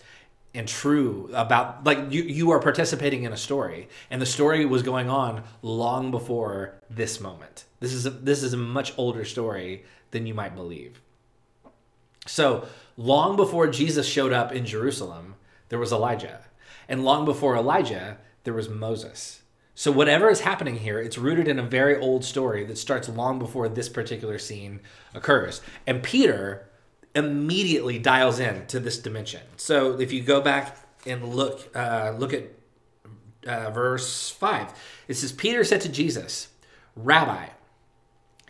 and 0.56 0.68
true 0.68 1.30
about 1.34 1.84
like 1.84 2.12
you 2.12 2.24
you 2.24 2.52
are 2.52 2.60
participating 2.60 3.24
in 3.24 3.34
a 3.34 3.38
story 3.38 3.90
and 4.10 4.22
the 4.22 4.26
story 4.26 4.66
was 4.66 4.82
going 4.82 5.10
on 5.10 5.44
long 5.62 6.12
before 6.12 6.76
this 6.90 7.20
moment 7.20 7.66
this 7.82 7.92
is 7.92 8.06
a, 8.06 8.10
this 8.10 8.42
is 8.42 8.54
a 8.54 8.58
much 8.58 8.94
older 8.98 9.26
story 9.26 9.84
than 10.12 10.26
you 10.26 10.34
might 10.34 10.56
believe 10.56 11.02
so 12.26 12.66
long 12.96 13.36
before 13.36 13.68
jesus 13.68 14.08
showed 14.08 14.32
up 14.32 14.54
in 14.54 14.66
jerusalem 14.66 15.36
there 15.68 15.80
was 15.80 15.92
elijah 15.92 16.40
and 16.88 17.04
long 17.04 17.26
before 17.26 17.58
elijah 17.58 18.18
there 18.46 18.54
was 18.54 18.70
moses 18.70 19.42
so 19.78 19.92
whatever 19.92 20.30
is 20.30 20.42
happening 20.42 20.78
here 20.78 21.00
it's 21.00 21.18
rooted 21.18 21.48
in 21.48 21.60
a 21.60 21.64
very 21.64 21.98
old 21.98 22.24
story 22.24 22.64
that 22.66 22.78
starts 22.78 23.10
long 23.10 23.38
before 23.38 23.68
this 23.68 23.90
particular 23.90 24.40
scene 24.40 24.80
occurs 25.14 25.62
and 25.86 26.02
peter 26.02 26.70
immediately 27.16 27.98
dials 27.98 28.40
in 28.40 28.68
to 28.68 28.80
this 28.80 29.00
dimension. 29.00 29.42
So 29.56 30.00
if 30.00 30.12
you 30.12 30.22
go 30.22 30.42
back 30.42 30.78
and 31.08 31.34
look 31.34 31.76
uh, 31.76 32.14
look 32.18 32.34
at 32.34 32.44
uh, 33.48 33.72
verse 33.72 34.30
five, 34.30 34.74
it 35.08 35.16
says 35.16 35.32
Peter 35.32 35.64
said 35.64 35.82
to 35.82 35.90
Jesus, 35.90 36.50
"Rabbi, 36.96 37.48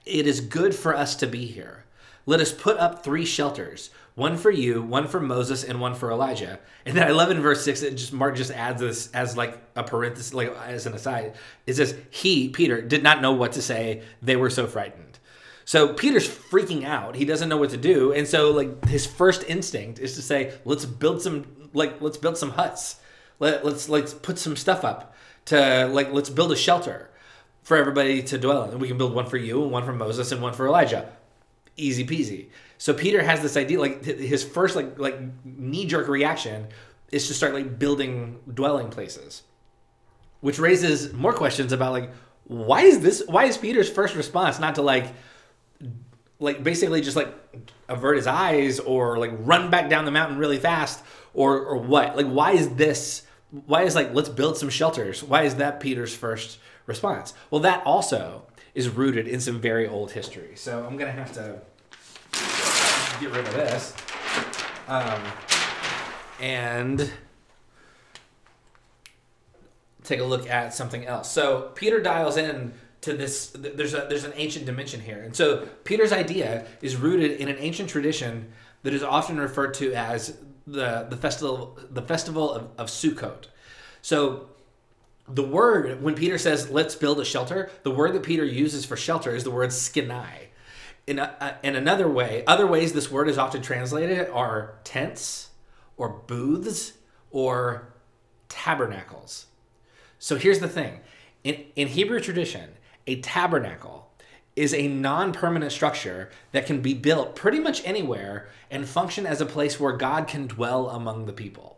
it 0.05 0.27
is 0.27 0.41
good 0.41 0.73
for 0.73 0.95
us 0.95 1.15
to 1.17 1.27
be 1.27 1.45
here. 1.45 1.85
Let 2.25 2.41
us 2.41 2.51
put 2.51 2.77
up 2.77 3.03
three 3.03 3.25
shelters." 3.25 3.91
One 4.15 4.38
for 4.38 4.50
you, 4.50 4.81
one 4.81 5.07
for 5.07 5.19
Moses, 5.19 5.65
and 5.65 5.81
one 5.81 5.93
for 5.93 6.10
Elijah. 6.10 6.60
And 6.86 6.95
then 6.95 7.05
I 7.05 7.12
love 7.12 7.31
in 7.31 7.41
verse 7.41 7.63
six, 7.63 7.81
it 7.81 7.95
just 7.95 8.13
Mark 8.13 8.36
just 8.36 8.51
adds 8.51 8.79
this 8.79 9.12
as 9.12 9.36
like 9.36 9.62
a 9.75 9.84
parenthesis, 9.84 10.34
like 10.34 10.55
as 10.55 10.86
an 10.86 10.93
aside. 10.93 11.36
It 11.67 11.75
says, 11.75 11.95
He, 12.10 12.48
Peter, 12.50 12.81
did 12.81 13.03
not 13.03 13.22
know 13.22 13.34
what 13.34 13.51
to 13.53 13.62
say. 13.62 14.03
They 14.22 14.38
were 14.38 14.50
so 14.50 14.67
frightened. 14.67 15.19
So 15.65 15.93
Peter's 15.93 16.29
freaking 16.29 16.86
out. 16.86 17.15
He 17.15 17.25
doesn't 17.25 17.50
know 17.50 17.57
what 17.57 17.72
to 17.72 17.77
do. 17.77 18.13
And 18.13 18.27
so 18.27 18.51
like 18.51 18.86
his 18.86 19.05
first 19.05 19.43
instinct 19.48 20.00
is 20.00 20.13
to 20.15 20.22
say, 20.22 20.53
let's 20.63 20.86
build 20.86 21.22
some 21.22 21.69
like 21.74 22.00
let's 22.01 22.17
build 22.17 22.38
some 22.38 22.51
huts. 22.51 22.98
Let, 23.39 23.65
let's 23.65 23.89
let's 23.89 24.13
put 24.13 24.38
some 24.38 24.55
stuff 24.55 24.86
up 24.86 25.15
to 25.45 25.88
like 25.88 26.13
let's 26.13 26.29
build 26.29 26.51
a 26.51 26.55
shelter 26.55 27.10
for 27.63 27.75
everybody 27.75 28.22
to 28.24 28.38
dwell 28.38 28.63
in. 28.63 28.72
And 28.72 28.79
we 28.79 28.88
can 28.88 28.98
build 28.98 29.13
one 29.13 29.25
for 29.25 29.38
you 29.38 29.63
and 29.63 29.72
one 29.72 29.84
for 29.84 29.91
Moses 29.91 30.31
and 30.31 30.41
one 30.41 30.53
for 30.53 30.67
Elijah. 30.67 31.12
Easy 31.75 32.05
peasy. 32.05 32.50
So 32.77 32.94
Peter 32.94 33.24
has 33.24 33.41
this 33.41 33.58
idea 33.58 33.79
like 33.79 34.03
his 34.03 34.44
first 34.44 34.75
like 34.75 35.00
like 35.00 35.17
knee 35.46 35.86
jerk 35.86 36.08
reaction 36.08 36.67
is 37.12 37.27
to 37.27 37.34
start 37.34 37.53
like 37.53 37.79
building 37.79 38.39
dwelling 38.53 38.89
places. 38.89 39.44
Which 40.41 40.60
raises 40.60 41.13
more 41.13 41.34
questions 41.34 41.72
about 41.72 41.94
like 41.94 42.12
why 42.46 42.82
is 42.82 43.00
this 43.00 43.24
why 43.27 43.46
is 43.46 43.58
Peter's 43.58 43.89
first 43.89 44.15
response 44.15 44.60
not 44.60 44.75
to 44.75 44.82
like 44.82 45.13
like 46.39 46.63
basically 46.63 47.01
just 47.01 47.15
like 47.15 47.34
avert 47.88 48.17
his 48.17 48.27
eyes 48.27 48.79
or 48.79 49.17
like 49.17 49.32
run 49.39 49.70
back 49.70 49.89
down 49.89 50.05
the 50.05 50.12
mountain 50.12 50.38
really 50.38 50.60
fast 50.60 51.03
or 51.34 51.60
or 51.60 51.77
what? 51.77 52.15
Like 52.17 52.27
why 52.27 52.51
is 52.51 52.70
this 52.75 53.24
why 53.65 53.84
is 53.84 53.96
like 53.96 54.13
let's 54.13 54.29
build 54.29 54.58
some 54.58 54.70
shelters? 54.70 55.24
Why 55.24 55.44
is 55.44 55.55
that 55.55 55.79
peter's 55.79 56.13
first 56.13 56.60
response? 56.86 57.34
Well 57.50 57.62
that 57.62 57.86
also 57.86 58.44
is 58.74 58.89
rooted 58.89 59.27
in 59.27 59.39
some 59.39 59.62
very 59.62 59.88
old 59.88 60.12
history. 60.12 60.51
So 60.55 60.86
i'm 60.86 60.98
gonna 60.98 61.12
have 61.12 61.32
to 61.34 61.62
get 63.20 63.32
rid 63.32 63.48
of 63.48 63.54
this. 63.54 63.94
Um, 64.88 65.22
and 66.39 67.12
take 70.04 70.20
a 70.20 70.24
look 70.24 70.50
at 70.50 70.74
something 70.74 71.06
else. 71.06 71.32
So 71.32 71.72
peter 71.75 72.01
dials 72.01 72.38
in 72.38 72.74
to 73.01 73.13
this 73.13 73.50
there's 73.50 73.94
a 73.94 74.08
there's 74.10 74.24
an 74.24 74.34
ancient 74.36 74.65
dimension 74.65 75.01
here. 75.01 75.22
And 75.22 75.36
so 75.36 75.68
peter's 75.84 76.12
idea 76.12 76.65
is 76.82 76.96
rooted 76.96 77.39
in 77.39 77.48
an 77.50 77.58
ancient 77.60 77.89
tradition 77.89 78.51
that 78.84 78.94
is 78.94 79.04
often 79.04 79.38
referred 79.38 79.74
to 79.75 79.94
as 79.94 80.38
the 80.68 81.08
the 81.10 81.18
festival 81.18 81.80
the 81.89 82.01
festival 82.01 82.51
of, 82.51 82.70
of 82.77 82.88
sukkot. 82.88 83.46
So 84.01 84.50
the 85.27 85.44
word 85.44 86.01
when 86.04 86.13
peter 86.13 86.38
says 86.38 86.70
let's 86.70 86.96
build 86.96 87.20
a 87.20 87.25
shelter 87.25 87.72
the 87.82 87.89
word 87.89 88.13
that 88.13 88.22
peter 88.22 88.46
uses 88.46 88.86
for 88.86 88.96
shelter 88.96 89.36
is 89.36 89.44
the 89.44 89.50
word 89.50 89.72
skinai 89.72 90.50
in, 91.07 91.19
a, 91.19 91.57
in 91.63 91.75
another 91.75 92.07
way 92.07 92.43
other 92.47 92.67
ways 92.67 92.93
this 92.93 93.12
word 93.12 93.27
is 93.27 93.38
often 93.38 93.62
translated 93.62 94.29
are 94.29 94.75
tents 94.83 95.50
or 95.97 96.09
booths 96.09 96.93
or 97.31 97.93
tabernacles 98.50 99.47
so 100.19 100.35
here's 100.35 100.59
the 100.59 100.67
thing 100.67 101.00
in, 101.43 101.63
in 101.75 101.88
hebrew 101.88 102.19
tradition 102.19 102.71
a 103.07 103.19
tabernacle 103.21 104.05
is 104.55 104.74
a 104.74 104.88
non 104.88 105.33
permanent 105.33 105.71
structure 105.71 106.29
that 106.51 106.65
can 106.65 106.81
be 106.81 106.93
built 106.93 107.35
pretty 107.35 107.59
much 107.59 107.85
anywhere 107.85 108.47
and 108.71 108.88
function 108.88 109.25
as 109.25 109.41
a 109.41 109.45
place 109.45 109.79
where 109.79 109.97
God 109.97 110.27
can 110.27 110.47
dwell 110.47 110.89
among 110.89 111.25
the 111.25 111.33
people. 111.33 111.77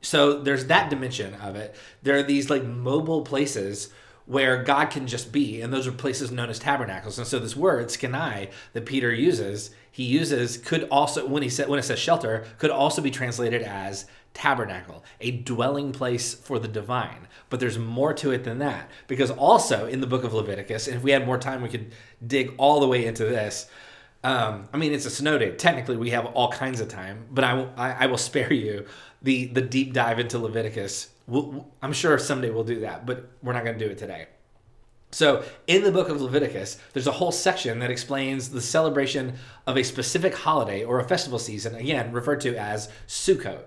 So 0.00 0.40
there's 0.40 0.66
that 0.66 0.90
dimension 0.90 1.34
of 1.34 1.54
it. 1.54 1.74
There 2.02 2.16
are 2.16 2.22
these 2.22 2.50
like 2.50 2.64
mobile 2.64 3.22
places 3.22 3.92
where 4.26 4.62
God 4.62 4.90
can 4.90 5.06
just 5.06 5.32
be, 5.32 5.60
and 5.60 5.72
those 5.72 5.86
are 5.86 5.92
places 5.92 6.30
known 6.30 6.48
as 6.48 6.58
tabernacles. 6.58 7.18
And 7.18 7.26
so 7.26 7.38
this 7.38 7.56
word, 7.56 7.88
skenai, 7.88 8.50
that 8.72 8.86
Peter 8.86 9.12
uses, 9.12 9.70
he 9.90 10.04
uses 10.04 10.56
could 10.56 10.88
also 10.90 11.26
when 11.26 11.42
he 11.42 11.48
said 11.48 11.68
when 11.68 11.78
it 11.78 11.82
says 11.82 11.98
shelter, 11.98 12.44
could 12.58 12.70
also 12.70 13.02
be 13.02 13.10
translated 13.10 13.62
as 13.62 14.06
tabernacle, 14.34 15.04
a 15.20 15.30
dwelling 15.30 15.92
place 15.92 16.34
for 16.34 16.58
the 16.58 16.68
divine. 16.68 17.28
But 17.50 17.60
there's 17.60 17.78
more 17.78 18.14
to 18.14 18.30
it 18.30 18.44
than 18.44 18.58
that. 18.58 18.90
Because 19.06 19.30
also 19.30 19.86
in 19.86 20.00
the 20.00 20.06
book 20.06 20.24
of 20.24 20.32
Leviticus, 20.32 20.86
and 20.86 20.96
if 20.96 21.02
we 21.02 21.10
had 21.10 21.26
more 21.26 21.38
time, 21.38 21.62
we 21.62 21.68
could 21.68 21.92
dig 22.26 22.54
all 22.56 22.80
the 22.80 22.88
way 22.88 23.04
into 23.04 23.24
this. 23.24 23.66
Um, 24.24 24.68
I 24.72 24.76
mean, 24.76 24.92
it's 24.92 25.04
a 25.04 25.10
snow 25.10 25.36
day. 25.36 25.50
Technically, 25.56 25.96
we 25.96 26.10
have 26.10 26.26
all 26.26 26.50
kinds 26.50 26.80
of 26.80 26.88
time, 26.88 27.26
but 27.30 27.44
I, 27.44 27.66
I, 27.76 27.90
I 27.92 28.06
will 28.06 28.18
spare 28.18 28.52
you 28.52 28.86
the, 29.20 29.46
the 29.46 29.60
deep 29.60 29.92
dive 29.92 30.18
into 30.18 30.38
Leviticus. 30.38 31.10
We'll, 31.26 31.68
I'm 31.80 31.92
sure 31.92 32.18
someday 32.18 32.50
we'll 32.50 32.64
do 32.64 32.80
that, 32.80 33.06
but 33.06 33.30
we're 33.42 33.52
not 33.52 33.64
going 33.64 33.78
to 33.78 33.84
do 33.84 33.90
it 33.90 33.98
today. 33.98 34.26
So, 35.12 35.44
in 35.66 35.82
the 35.84 35.92
book 35.92 36.08
of 36.08 36.22
Leviticus, 36.22 36.78
there's 36.94 37.06
a 37.06 37.12
whole 37.12 37.32
section 37.32 37.80
that 37.80 37.90
explains 37.90 38.48
the 38.48 38.62
celebration 38.62 39.34
of 39.66 39.76
a 39.76 39.82
specific 39.82 40.34
holiday 40.34 40.84
or 40.84 41.00
a 41.00 41.04
festival 41.04 41.38
season, 41.38 41.74
again, 41.74 42.12
referred 42.12 42.40
to 42.40 42.56
as 42.56 42.88
Sukkot. 43.06 43.64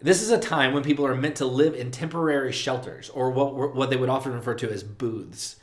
This 0.00 0.22
is 0.22 0.30
a 0.30 0.38
time 0.38 0.72
when 0.72 0.84
people 0.84 1.04
are 1.04 1.16
meant 1.16 1.34
to 1.36 1.46
live 1.46 1.74
in 1.74 1.90
temporary 1.90 2.52
shelters, 2.52 3.08
or 3.08 3.30
what, 3.30 3.74
what 3.74 3.90
they 3.90 3.96
would 3.96 4.08
often 4.08 4.32
refer 4.32 4.54
to 4.54 4.70
as 4.70 4.84
booths, 4.84 5.56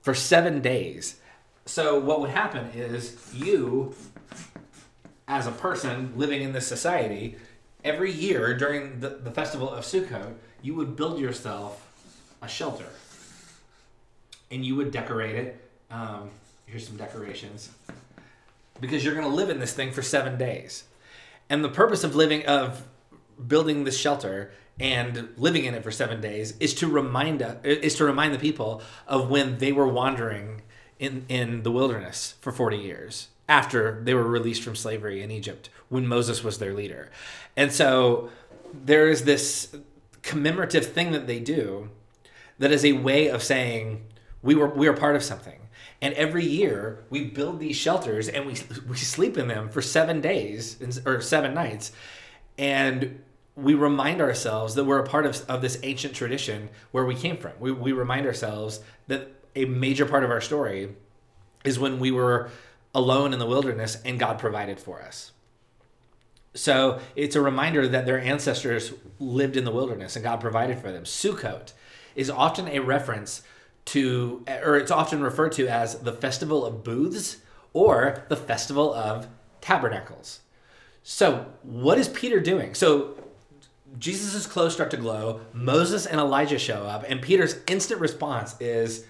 for 0.00 0.14
seven 0.14 0.62
days. 0.62 1.20
So, 1.66 2.00
what 2.00 2.22
would 2.22 2.30
happen 2.30 2.70
is 2.74 3.30
you, 3.34 3.94
as 5.28 5.46
a 5.46 5.52
person 5.52 6.14
living 6.16 6.40
in 6.40 6.52
this 6.52 6.66
society, 6.66 7.36
every 7.86 8.10
year 8.10 8.54
during 8.54 9.00
the, 9.00 9.10
the 9.10 9.30
festival 9.30 9.70
of 9.70 9.84
Sukkot, 9.84 10.34
you 10.60 10.74
would 10.74 10.96
build 10.96 11.20
yourself 11.20 11.88
a 12.42 12.48
shelter. 12.48 12.88
And 14.50 14.64
you 14.64 14.76
would 14.76 14.90
decorate 14.90 15.36
it. 15.36 15.70
Um, 15.90 16.30
here's 16.66 16.86
some 16.86 16.96
decorations. 16.96 17.70
Because 18.80 19.04
you're 19.04 19.14
going 19.14 19.28
to 19.28 19.34
live 19.34 19.48
in 19.48 19.60
this 19.60 19.72
thing 19.72 19.92
for 19.92 20.02
seven 20.02 20.36
days. 20.36 20.84
And 21.48 21.64
the 21.64 21.68
purpose 21.68 22.04
of 22.04 22.16
living, 22.16 22.44
of 22.46 22.86
building 23.46 23.84
this 23.84 23.96
shelter 23.96 24.50
and 24.78 25.28
living 25.36 25.64
in 25.64 25.74
it 25.74 25.82
for 25.82 25.90
seven 25.90 26.20
days 26.20 26.56
is 26.58 26.74
to 26.74 26.88
remind 26.88 27.40
us, 27.40 27.64
is 27.64 27.94
to 27.96 28.04
remind 28.04 28.34
the 28.34 28.38
people 28.38 28.82
of 29.06 29.30
when 29.30 29.58
they 29.58 29.72
were 29.72 29.88
wandering 29.88 30.62
in 30.98 31.24
in 31.28 31.62
the 31.62 31.70
wilderness 31.70 32.34
for 32.40 32.52
40 32.52 32.78
years 32.78 33.28
after 33.48 34.00
they 34.02 34.14
were 34.14 34.26
released 34.26 34.62
from 34.62 34.74
slavery 34.74 35.22
in 35.22 35.30
Egypt 35.30 35.70
when 35.88 36.06
Moses 36.06 36.42
was 36.42 36.58
their 36.58 36.74
leader. 36.74 37.10
And 37.56 37.72
so 37.72 38.30
there 38.72 39.08
is 39.08 39.24
this 39.24 39.74
commemorative 40.22 40.86
thing 40.86 41.12
that 41.12 41.26
they 41.26 41.38
do 41.38 41.90
that 42.58 42.72
is 42.72 42.84
a 42.84 42.92
way 42.92 43.28
of 43.28 43.42
saying 43.42 44.04
we 44.42 44.54
were 44.54 44.68
we 44.68 44.88
are 44.88 44.92
part 44.92 45.16
of 45.16 45.22
something. 45.22 45.60
And 46.02 46.12
every 46.14 46.44
year 46.44 47.04
we 47.08 47.24
build 47.24 47.60
these 47.60 47.76
shelters 47.76 48.28
and 48.28 48.46
we 48.46 48.56
we 48.88 48.96
sleep 48.96 49.38
in 49.38 49.48
them 49.48 49.68
for 49.68 49.80
7 49.80 50.20
days 50.20 51.00
or 51.06 51.20
7 51.20 51.54
nights 51.54 51.92
and 52.58 53.22
we 53.54 53.74
remind 53.74 54.20
ourselves 54.20 54.74
that 54.74 54.84
we're 54.84 54.98
a 54.98 55.06
part 55.06 55.24
of, 55.24 55.42
of 55.48 55.62
this 55.62 55.78
ancient 55.82 56.14
tradition 56.14 56.68
where 56.90 57.06
we 57.06 57.14
came 57.14 57.38
from. 57.38 57.52
We, 57.58 57.72
we 57.72 57.92
remind 57.92 58.26
ourselves 58.26 58.80
that 59.06 59.32
a 59.54 59.64
major 59.64 60.04
part 60.04 60.24
of 60.24 60.30
our 60.30 60.42
story 60.42 60.94
is 61.64 61.78
when 61.78 61.98
we 61.98 62.10
were 62.10 62.50
alone 62.96 63.34
in 63.34 63.38
the 63.38 63.46
wilderness 63.46 63.98
and 64.06 64.18
God 64.18 64.38
provided 64.38 64.80
for 64.80 65.02
us. 65.02 65.32
So 66.54 66.98
it's 67.14 67.36
a 67.36 67.42
reminder 67.42 67.86
that 67.86 68.06
their 68.06 68.18
ancestors 68.18 68.94
lived 69.20 69.58
in 69.58 69.64
the 69.64 69.70
wilderness 69.70 70.16
and 70.16 70.24
God 70.24 70.40
provided 70.40 70.78
for 70.78 70.90
them. 70.90 71.04
Sukkot 71.04 71.74
is 72.16 72.30
often 72.30 72.66
a 72.68 72.78
reference 72.78 73.42
to, 73.86 74.42
or 74.64 74.76
it's 74.76 74.90
often 74.90 75.22
referred 75.22 75.52
to 75.52 75.68
as 75.68 75.98
the 75.98 76.12
festival 76.12 76.64
of 76.64 76.82
booths 76.82 77.36
or 77.74 78.24
the 78.30 78.36
festival 78.36 78.94
of 78.94 79.28
tabernacles. 79.60 80.40
So, 81.02 81.46
what 81.62 81.98
is 81.98 82.08
Peter 82.08 82.40
doing? 82.40 82.74
So, 82.74 83.14
Jesus' 83.98 84.46
clothes 84.46 84.72
start 84.72 84.90
to 84.90 84.96
glow, 84.96 85.42
Moses 85.52 86.06
and 86.06 86.18
Elijah 86.18 86.58
show 86.58 86.84
up, 86.84 87.04
and 87.06 87.20
Peter's 87.20 87.58
instant 87.68 88.00
response 88.00 88.56
is, 88.58 89.04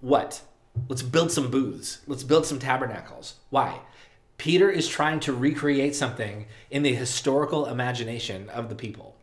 What? 0.00 0.40
Let's 0.88 1.02
build 1.02 1.30
some 1.30 1.50
booths. 1.50 2.00
Let's 2.06 2.24
build 2.24 2.46
some 2.46 2.58
tabernacles. 2.58 3.34
Why? 3.50 3.80
Peter 4.38 4.68
is 4.68 4.88
trying 4.88 5.20
to 5.20 5.32
recreate 5.32 5.94
something 5.94 6.46
in 6.70 6.82
the 6.82 6.94
historical 6.94 7.66
imagination 7.66 8.48
of 8.50 8.68
the 8.68 8.74
people. 8.74 9.16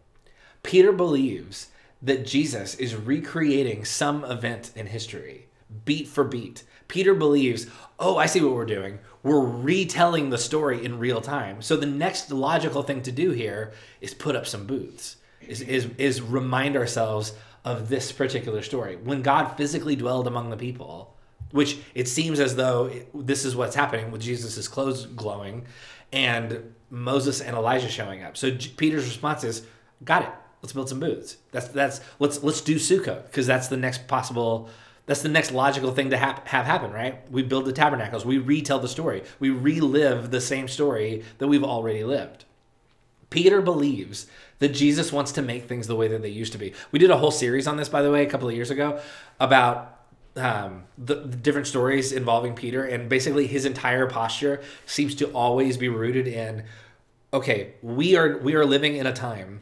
Peter 0.64 0.92
believes 0.92 1.68
that 2.02 2.26
Jesus 2.26 2.76
is 2.76 2.96
recreating 2.96 3.86
some 3.86 4.24
event 4.24 4.72
in 4.76 4.88
history, 4.88 5.48
beat 5.86 6.08
for 6.08 6.24
beat. 6.24 6.64
Peter 6.88 7.14
believes, 7.14 7.68
oh, 8.00 8.18
I 8.18 8.26
see 8.26 8.42
what 8.42 8.56
we're 8.56 8.66
doing. 8.66 9.00
We're 9.24 9.46
retelling 9.46 10.30
the 10.30 10.38
story 10.38 10.84
in 10.84 11.00
real 11.00 11.22
time. 11.22 11.62
So 11.62 11.76
the 11.76 11.86
next 11.86 12.32
logical 12.32 12.82
thing 12.82 13.02
to 13.04 13.12
do 13.12 13.32
here 13.32 13.74
is 14.00 14.14
put 14.14 14.36
up 14.36 14.48
some 14.48 14.66
booths, 14.66 15.18
is, 15.42 15.62
is, 15.62 15.90
is 15.98 16.22
remind 16.22 16.76
ourselves 16.76 17.34
of 17.64 17.90
this 17.90 18.12
particular 18.12 18.64
story. 18.64 18.96
When 18.96 19.22
God 19.22 19.56
physically 19.58 19.96
dwelled 19.96 20.28
among 20.28 20.50
the 20.50 20.58
people, 20.58 21.11
which 21.52 21.78
it 21.96 22.08
seems 22.08 22.40
as 22.40 22.56
though 22.56 22.92
this 23.14 23.46
is 23.46 23.56
what's 23.56 23.76
happening 23.76 24.12
with 24.12 24.22
Jesus' 24.22 24.68
clothes 24.68 25.06
glowing 25.06 25.66
and 26.12 26.74
Moses 26.90 27.42
and 27.42 27.56
Elijah 27.56 27.90
showing 27.90 28.24
up. 28.24 28.36
So 28.38 28.52
J- 28.52 28.72
Peter's 28.76 29.06
response 29.06 29.44
is, 29.44 29.64
"Got 30.04 30.24
it. 30.24 30.32
Let's 30.62 30.74
build 30.74 30.90
some 30.90 31.00
booths. 31.00 31.38
That's 31.52 31.68
that's 31.68 32.02
let's 32.20 32.44
let's 32.44 32.62
do 32.62 32.76
Sukkot 32.76 33.26
because 33.26 33.48
that's 33.48 33.68
the 33.68 33.78
next 33.78 34.08
possible." 34.08 34.70
That's 35.08 35.24
the 35.24 35.30
next 35.30 35.52
logical 35.52 35.92
thing 35.92 36.12
to 36.12 36.18
hap- 36.18 36.48
have 36.48 36.66
happen, 36.66 36.92
right? 36.92 37.30
We 37.30 37.42
build 37.42 37.66
the 37.66 37.74
tabernacles. 37.74 38.24
We 38.24 38.38
retell 38.38 38.80
the 38.80 38.88
story. 38.88 39.24
We 39.40 39.50
relive 39.50 40.30
the 40.30 40.40
same 40.40 40.68
story 40.68 41.24
that 41.40 41.48
we've 41.48 41.64
already 41.64 42.04
lived. 42.04 42.46
Peter 43.32 43.62
believes 43.62 44.28
that 44.60 44.70
Jesus 44.70 45.12
wants 45.12 45.32
to 45.32 45.42
make 45.42 45.68
things 45.68 45.88
the 45.88 45.96
way 45.96 46.08
that 46.08 46.22
they 46.22 46.30
used 46.30 46.52
to 46.52 46.60
be. 46.60 46.74
We 46.92 47.00
did 47.00 47.10
a 47.10 47.18
whole 47.18 47.32
series 47.32 47.66
on 47.66 47.78
this, 47.78 47.90
by 47.90 48.04
the 48.04 48.12
way, 48.12 48.24
a 48.24 48.30
couple 48.30 48.48
of 48.48 48.54
years 48.54 48.70
ago 48.70 49.02
about 49.40 49.91
um, 50.36 50.84
the, 50.98 51.16
the, 51.16 51.38
different 51.38 51.68
stories 51.68 52.12
involving 52.12 52.54
Peter, 52.54 52.86
and 52.86 53.10
basically 53.10 53.48
his 53.48 53.66
entire 53.66 54.08
posture 54.08 54.62
seems 54.86 55.16
to 55.16 55.28
always 55.32 55.78
be 55.78 55.90
rooted 55.90 56.28
in, 56.28 56.64
okay, 57.34 57.74
we 57.82 58.16
are 58.16 58.38
we 58.38 58.56
are 58.56 58.66
living 58.66 58.96
in 58.96 59.06
a 59.06 59.14
time 59.14 59.62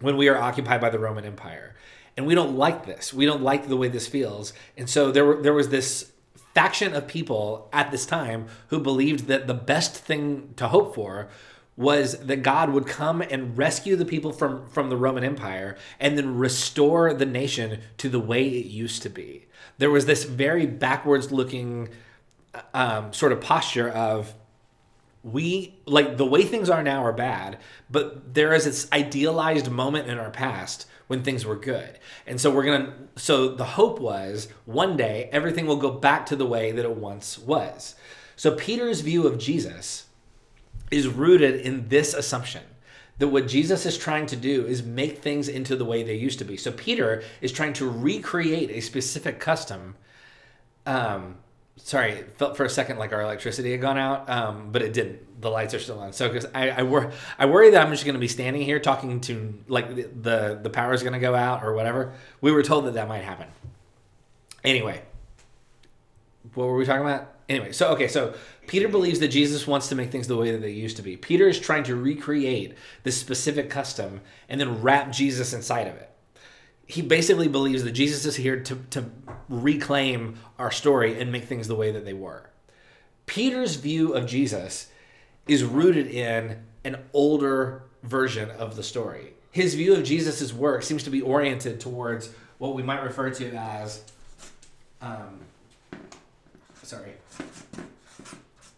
when 0.00 0.16
we 0.16 0.28
are 0.28 0.38
occupied 0.38 0.80
by 0.80 0.90
the 0.90 0.98
Roman 0.98 1.24
Empire, 1.24 1.74
and 2.16 2.26
we 2.26 2.34
don't 2.34 2.56
like 2.56 2.86
this. 2.86 3.12
We 3.12 3.26
don't 3.26 3.42
like 3.42 3.68
the 3.68 3.76
way 3.76 3.88
this 3.88 4.06
feels, 4.06 4.52
and 4.76 4.88
so 4.88 5.10
there 5.10 5.24
were, 5.24 5.42
there 5.42 5.54
was 5.54 5.68
this 5.68 6.12
faction 6.54 6.94
of 6.94 7.06
people 7.06 7.68
at 7.72 7.90
this 7.90 8.06
time 8.06 8.46
who 8.68 8.78
believed 8.78 9.26
that 9.26 9.46
the 9.46 9.54
best 9.54 9.96
thing 9.96 10.54
to 10.56 10.68
hope 10.68 10.94
for 10.94 11.28
was 11.76 12.18
that 12.18 12.42
God 12.42 12.70
would 12.70 12.86
come 12.86 13.20
and 13.20 13.56
rescue 13.58 13.96
the 13.96 14.04
people 14.04 14.32
from 14.32 14.66
from 14.68 14.90
the 14.90 14.96
Roman 14.96 15.24
Empire 15.24 15.76
and 15.98 16.16
then 16.16 16.36
restore 16.36 17.12
the 17.12 17.26
nation 17.26 17.80
to 17.98 18.08
the 18.08 18.20
way 18.20 18.46
it 18.46 18.66
used 18.66 19.02
to 19.02 19.08
be. 19.08 19.46
There 19.78 19.90
was 19.90 20.06
this 20.06 20.24
very 20.24 20.66
backwards 20.66 21.32
looking 21.32 21.88
um, 22.72 23.12
sort 23.12 23.32
of 23.32 23.40
posture 23.40 23.88
of 23.88 24.34
we 25.24 25.74
like 25.86 26.16
the 26.16 26.26
way 26.26 26.42
things 26.42 26.68
are 26.68 26.82
now 26.82 27.02
are 27.02 27.12
bad 27.12 27.58
but 27.90 28.34
there 28.34 28.52
is 28.52 28.66
this 28.66 28.86
idealized 28.92 29.70
moment 29.70 30.06
in 30.06 30.18
our 30.18 30.30
past 30.30 30.86
when 31.06 31.22
things 31.22 31.44
were 31.44 31.56
good. 31.56 31.98
And 32.26 32.40
so 32.40 32.50
we're 32.50 32.64
gonna 32.64 32.94
so 33.16 33.48
the 33.48 33.64
hope 33.64 33.98
was 33.98 34.48
one 34.64 34.96
day 34.96 35.28
everything 35.32 35.66
will 35.66 35.76
go 35.76 35.90
back 35.90 36.26
to 36.26 36.36
the 36.36 36.46
way 36.46 36.72
that 36.72 36.84
it 36.84 36.96
once 36.96 37.38
was. 37.38 37.96
So 38.36 38.54
peter's 38.54 39.00
view 39.00 39.26
of 39.26 39.38
jesus 39.38 40.03
is 40.90 41.08
rooted 41.08 41.60
in 41.60 41.88
this 41.88 42.14
assumption 42.14 42.62
that 43.18 43.28
what 43.28 43.46
Jesus 43.46 43.86
is 43.86 43.96
trying 43.96 44.26
to 44.26 44.36
do 44.36 44.66
is 44.66 44.82
make 44.82 45.18
things 45.18 45.48
into 45.48 45.76
the 45.76 45.84
way 45.84 46.02
they 46.02 46.16
used 46.16 46.38
to 46.40 46.44
be. 46.44 46.56
So 46.56 46.72
Peter 46.72 47.22
is 47.40 47.52
trying 47.52 47.72
to 47.74 47.88
recreate 47.88 48.70
a 48.70 48.80
specific 48.80 49.38
custom. 49.38 49.94
Um, 50.84 51.36
sorry, 51.76 52.12
it 52.12 52.32
felt 52.32 52.56
for 52.56 52.64
a 52.64 52.70
second 52.70 52.98
like 52.98 53.12
our 53.12 53.22
electricity 53.22 53.70
had 53.70 53.80
gone 53.80 53.98
out, 53.98 54.28
um, 54.28 54.70
but 54.72 54.82
it 54.82 54.92
didn't. 54.92 55.40
The 55.40 55.50
lights 55.50 55.74
are 55.74 55.78
still 55.78 56.00
on. 56.00 56.12
So 56.12 56.28
because 56.28 56.46
I, 56.54 56.70
I, 56.70 56.82
wor- 56.82 57.12
I 57.38 57.46
worry 57.46 57.70
that 57.70 57.84
I'm 57.84 57.92
just 57.92 58.04
going 58.04 58.14
to 58.14 58.20
be 58.20 58.28
standing 58.28 58.62
here 58.62 58.80
talking 58.80 59.20
to 59.22 59.62
like 59.68 59.94
the 59.94 60.02
the, 60.02 60.60
the 60.62 60.70
power 60.70 60.92
is 60.92 61.02
going 61.02 61.12
to 61.12 61.18
go 61.18 61.34
out 61.34 61.62
or 61.62 61.74
whatever. 61.74 62.14
We 62.40 62.50
were 62.50 62.62
told 62.62 62.86
that 62.86 62.94
that 62.94 63.08
might 63.08 63.22
happen. 63.24 63.48
Anyway, 64.64 65.02
what 66.54 66.66
were 66.66 66.76
we 66.76 66.86
talking 66.86 67.02
about? 67.02 67.33
Anyway, 67.48 67.72
so 67.72 67.88
okay, 67.88 68.08
so 68.08 68.34
Peter 68.66 68.88
believes 68.88 69.20
that 69.20 69.28
Jesus 69.28 69.66
wants 69.66 69.88
to 69.88 69.94
make 69.94 70.10
things 70.10 70.28
the 70.28 70.36
way 70.36 70.50
that 70.52 70.62
they 70.62 70.70
used 70.70 70.96
to 70.96 71.02
be. 71.02 71.16
Peter 71.16 71.46
is 71.46 71.60
trying 71.60 71.84
to 71.84 71.94
recreate 71.94 72.74
this 73.02 73.18
specific 73.18 73.68
custom 73.68 74.20
and 74.48 74.60
then 74.60 74.80
wrap 74.80 75.12
Jesus 75.12 75.52
inside 75.52 75.86
of 75.86 75.96
it. 75.96 76.10
He 76.86 77.02
basically 77.02 77.48
believes 77.48 77.84
that 77.84 77.92
Jesus 77.92 78.24
is 78.24 78.36
here 78.36 78.60
to, 78.60 78.76
to 78.90 79.10
reclaim 79.48 80.38
our 80.58 80.70
story 80.70 81.20
and 81.20 81.30
make 81.32 81.44
things 81.44 81.68
the 81.68 81.74
way 81.74 81.90
that 81.90 82.04
they 82.04 82.12
were. 82.12 82.50
Peter's 83.26 83.76
view 83.76 84.14
of 84.14 84.26
Jesus 84.26 84.88
is 85.46 85.64
rooted 85.64 86.06
in 86.06 86.62
an 86.84 86.98
older 87.12 87.82
version 88.02 88.50
of 88.50 88.76
the 88.76 88.82
story. 88.82 89.34
His 89.50 89.74
view 89.74 89.94
of 89.94 90.04
Jesus' 90.04 90.52
work 90.52 90.82
seems 90.82 91.02
to 91.04 91.10
be 91.10 91.22
oriented 91.22 91.80
towards 91.80 92.30
what 92.58 92.74
we 92.74 92.82
might 92.82 93.02
refer 93.02 93.30
to 93.30 93.54
as, 93.54 94.02
um, 95.00 95.40
sorry, 96.84 97.12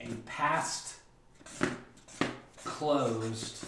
a 0.01 0.07
past 0.27 0.97
closed 2.65 3.67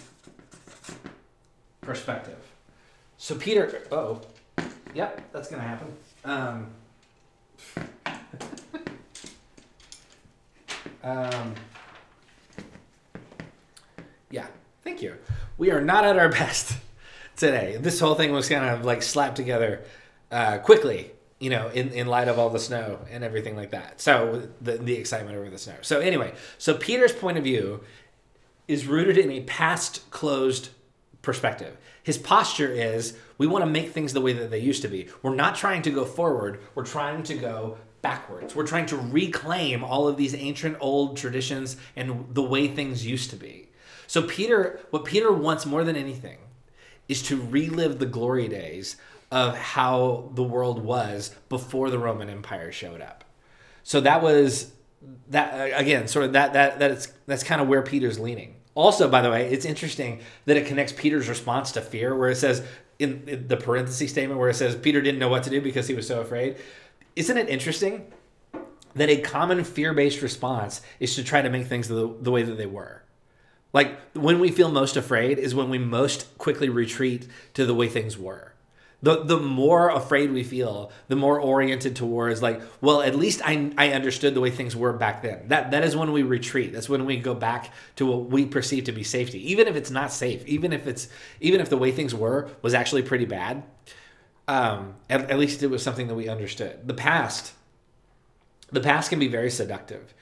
perspective. 1.80 2.38
So 3.16 3.34
Peter, 3.34 3.82
oh, 3.90 4.20
yep, 4.94 5.20
that's 5.32 5.48
gonna 5.50 5.62
happen. 5.62 5.92
Um, 6.24 6.68
um, 11.02 11.54
yeah, 14.30 14.46
thank 14.84 15.02
you. 15.02 15.16
We 15.56 15.72
are 15.72 15.80
not 15.80 16.04
at 16.04 16.16
our 16.16 16.28
best 16.30 16.78
today. 17.34 17.76
This 17.80 17.98
whole 17.98 18.14
thing 18.14 18.30
was 18.30 18.48
kind 18.48 18.66
of 18.66 18.84
like 18.84 19.02
slapped 19.02 19.34
together 19.34 19.82
uh, 20.30 20.58
quickly 20.58 21.10
you 21.38 21.50
know, 21.50 21.68
in, 21.68 21.90
in 21.90 22.06
light 22.06 22.28
of 22.28 22.38
all 22.38 22.50
the 22.50 22.58
snow 22.58 22.98
and 23.10 23.22
everything 23.22 23.56
like 23.56 23.70
that. 23.70 24.00
So 24.00 24.48
the, 24.60 24.72
the 24.72 24.94
excitement 24.94 25.36
over 25.36 25.48
the 25.48 25.58
snow. 25.58 25.76
So 25.82 26.00
anyway, 26.00 26.34
so 26.58 26.74
Peter's 26.74 27.12
point 27.12 27.38
of 27.38 27.44
view 27.44 27.82
is 28.66 28.86
rooted 28.86 29.16
in 29.16 29.30
a 29.30 29.42
past 29.42 30.10
closed 30.10 30.70
perspective. 31.22 31.76
His 32.02 32.18
posture 32.18 32.70
is 32.70 33.16
we 33.38 33.46
want 33.46 33.62
to 33.62 33.70
make 33.70 33.90
things 33.90 34.12
the 34.12 34.20
way 34.20 34.32
that 34.32 34.50
they 34.50 34.58
used 34.58 34.82
to 34.82 34.88
be. 34.88 35.08
We're 35.22 35.34
not 35.34 35.54
trying 35.54 35.82
to 35.82 35.90
go 35.90 36.04
forward, 36.04 36.60
we're 36.74 36.84
trying 36.84 37.22
to 37.24 37.34
go 37.34 37.78
backwards. 38.02 38.54
We're 38.54 38.66
trying 38.66 38.86
to 38.86 38.96
reclaim 38.96 39.82
all 39.82 40.08
of 40.08 40.16
these 40.16 40.34
ancient 40.34 40.76
old 40.80 41.16
traditions 41.16 41.76
and 41.96 42.26
the 42.32 42.42
way 42.42 42.68
things 42.68 43.04
used 43.06 43.30
to 43.30 43.36
be. 43.36 43.68
So 44.06 44.22
Peter, 44.22 44.80
what 44.90 45.04
Peter 45.04 45.32
wants 45.32 45.66
more 45.66 45.84
than 45.84 45.96
anything 45.96 46.38
is 47.08 47.22
to 47.24 47.40
relive 47.40 47.98
the 47.98 48.06
glory 48.06 48.48
days 48.48 48.96
of 49.30 49.56
how 49.56 50.30
the 50.34 50.42
world 50.42 50.82
was 50.82 51.34
before 51.48 51.90
the 51.90 51.98
Roman 51.98 52.30
Empire 52.30 52.72
showed 52.72 53.00
up. 53.00 53.24
So 53.82 54.00
that 54.00 54.22
was 54.22 54.72
that 55.28 55.54
uh, 55.54 55.76
again, 55.76 56.08
sort 56.08 56.26
of 56.26 56.32
that 56.32 56.52
that 56.54 56.78
that's 56.78 57.12
that's 57.26 57.42
kind 57.42 57.60
of 57.60 57.68
where 57.68 57.82
Peter's 57.82 58.18
leaning. 58.18 58.56
Also, 58.74 59.08
by 59.08 59.22
the 59.22 59.30
way, 59.30 59.50
it's 59.50 59.64
interesting 59.64 60.20
that 60.44 60.56
it 60.56 60.66
connects 60.66 60.92
Peter's 60.92 61.28
response 61.28 61.72
to 61.72 61.80
fear, 61.80 62.14
where 62.16 62.30
it 62.30 62.36
says 62.36 62.64
in, 62.98 63.24
in 63.26 63.48
the 63.48 63.56
parenthesis 63.56 64.10
statement 64.10 64.38
where 64.38 64.48
it 64.48 64.54
says 64.54 64.76
Peter 64.76 65.00
didn't 65.00 65.18
know 65.18 65.28
what 65.28 65.42
to 65.44 65.50
do 65.50 65.60
because 65.60 65.88
he 65.88 65.94
was 65.94 66.06
so 66.06 66.20
afraid. 66.20 66.56
Isn't 67.16 67.36
it 67.36 67.48
interesting 67.48 68.12
that 68.94 69.08
a 69.08 69.20
common 69.20 69.64
fear-based 69.64 70.22
response 70.22 70.80
is 71.00 71.14
to 71.16 71.24
try 71.24 71.42
to 71.42 71.50
make 71.50 71.66
things 71.66 71.88
the, 71.88 72.14
the 72.20 72.30
way 72.30 72.42
that 72.42 72.56
they 72.56 72.66
were? 72.66 73.02
Like 73.72 73.98
when 74.14 74.40
we 74.40 74.50
feel 74.50 74.70
most 74.70 74.96
afraid 74.96 75.38
is 75.38 75.54
when 75.54 75.68
we 75.68 75.78
most 75.78 76.38
quickly 76.38 76.68
retreat 76.68 77.28
to 77.54 77.66
the 77.66 77.74
way 77.74 77.88
things 77.88 78.16
were 78.16 78.52
the 79.02 79.22
the 79.22 79.38
more 79.38 79.90
afraid 79.90 80.32
we 80.32 80.42
feel 80.42 80.90
the 81.06 81.14
more 81.14 81.40
oriented 81.40 81.94
towards 81.94 82.42
like 82.42 82.60
well 82.80 83.00
at 83.00 83.14
least 83.14 83.40
i 83.44 83.70
i 83.78 83.92
understood 83.92 84.34
the 84.34 84.40
way 84.40 84.50
things 84.50 84.74
were 84.74 84.92
back 84.92 85.22
then. 85.22 85.46
That 85.48 85.70
that 85.70 85.84
is 85.84 85.96
when 85.96 86.12
we 86.12 86.22
retreat. 86.22 86.72
That's 86.72 86.88
when 86.88 87.04
we 87.04 87.16
go 87.18 87.34
back 87.34 87.72
to 87.96 88.06
what 88.06 88.26
we 88.30 88.46
perceive 88.46 88.84
to 88.84 88.92
be 88.92 89.04
safety. 89.04 89.52
Even 89.52 89.68
if 89.68 89.76
it's 89.76 89.90
not 89.90 90.12
safe 90.12 90.44
even 90.46 90.72
if 90.72 90.86
it's 90.86 91.08
even 91.40 91.60
if 91.60 91.70
the 91.70 91.76
way 91.78 91.92
things 91.92 92.14
were 92.14 92.50
was 92.62 92.74
actually 92.74 93.02
pretty 93.02 93.24
bad 93.24 93.62
um 94.48 94.94
at, 95.08 95.30
at 95.30 95.38
least 95.38 95.62
it 95.62 95.68
was 95.68 95.82
something 95.82 96.08
that 96.08 96.14
we 96.14 96.28
understood. 96.28 96.86
The 96.86 96.94
past 96.94 97.52
the 98.70 98.80
past 98.80 99.10
can 99.10 99.18
be 99.18 99.28
very 99.28 99.50
seductive. 99.50 100.12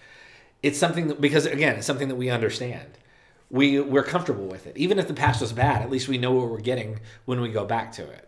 It's 0.63 0.79
something 0.79 1.09
that, 1.09 1.21
because 1.21 1.47
again 1.47 1.77
it's 1.77 1.87
something 1.87 2.09
that 2.09 2.17
we 2.17 2.29
understand. 2.29 2.99
We 3.51 3.81
we're 3.81 4.03
comfortable 4.03 4.47
with 4.47 4.67
it. 4.67 4.77
Even 4.77 4.99
if 4.99 5.09
the 5.09 5.15
past 5.15 5.41
was 5.41 5.53
bad, 5.55 5.81
at 5.81 5.89
least 5.91 6.09
we 6.09 6.19
know 6.19 6.33
what 6.33 6.51
we're 6.51 6.61
getting 6.61 7.01
when 7.25 7.41
we 7.41 7.49
go 7.49 7.65
back 7.65 7.93
to 7.93 8.03
it. 8.03 8.26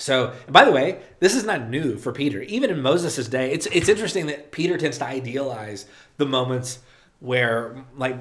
So, 0.00 0.32
by 0.48 0.64
the 0.64 0.72
way, 0.72 1.00
this 1.18 1.34
is 1.34 1.44
not 1.44 1.68
new 1.68 1.98
for 1.98 2.10
Peter. 2.10 2.40
Even 2.42 2.70
in 2.70 2.80
Moses' 2.80 3.28
day, 3.28 3.52
it's 3.52 3.66
it's 3.66 3.88
interesting 3.88 4.26
that 4.26 4.50
Peter 4.50 4.78
tends 4.78 4.98
to 4.98 5.04
idealize 5.04 5.86
the 6.16 6.26
moments 6.26 6.78
where 7.20 7.84
like 7.96 8.16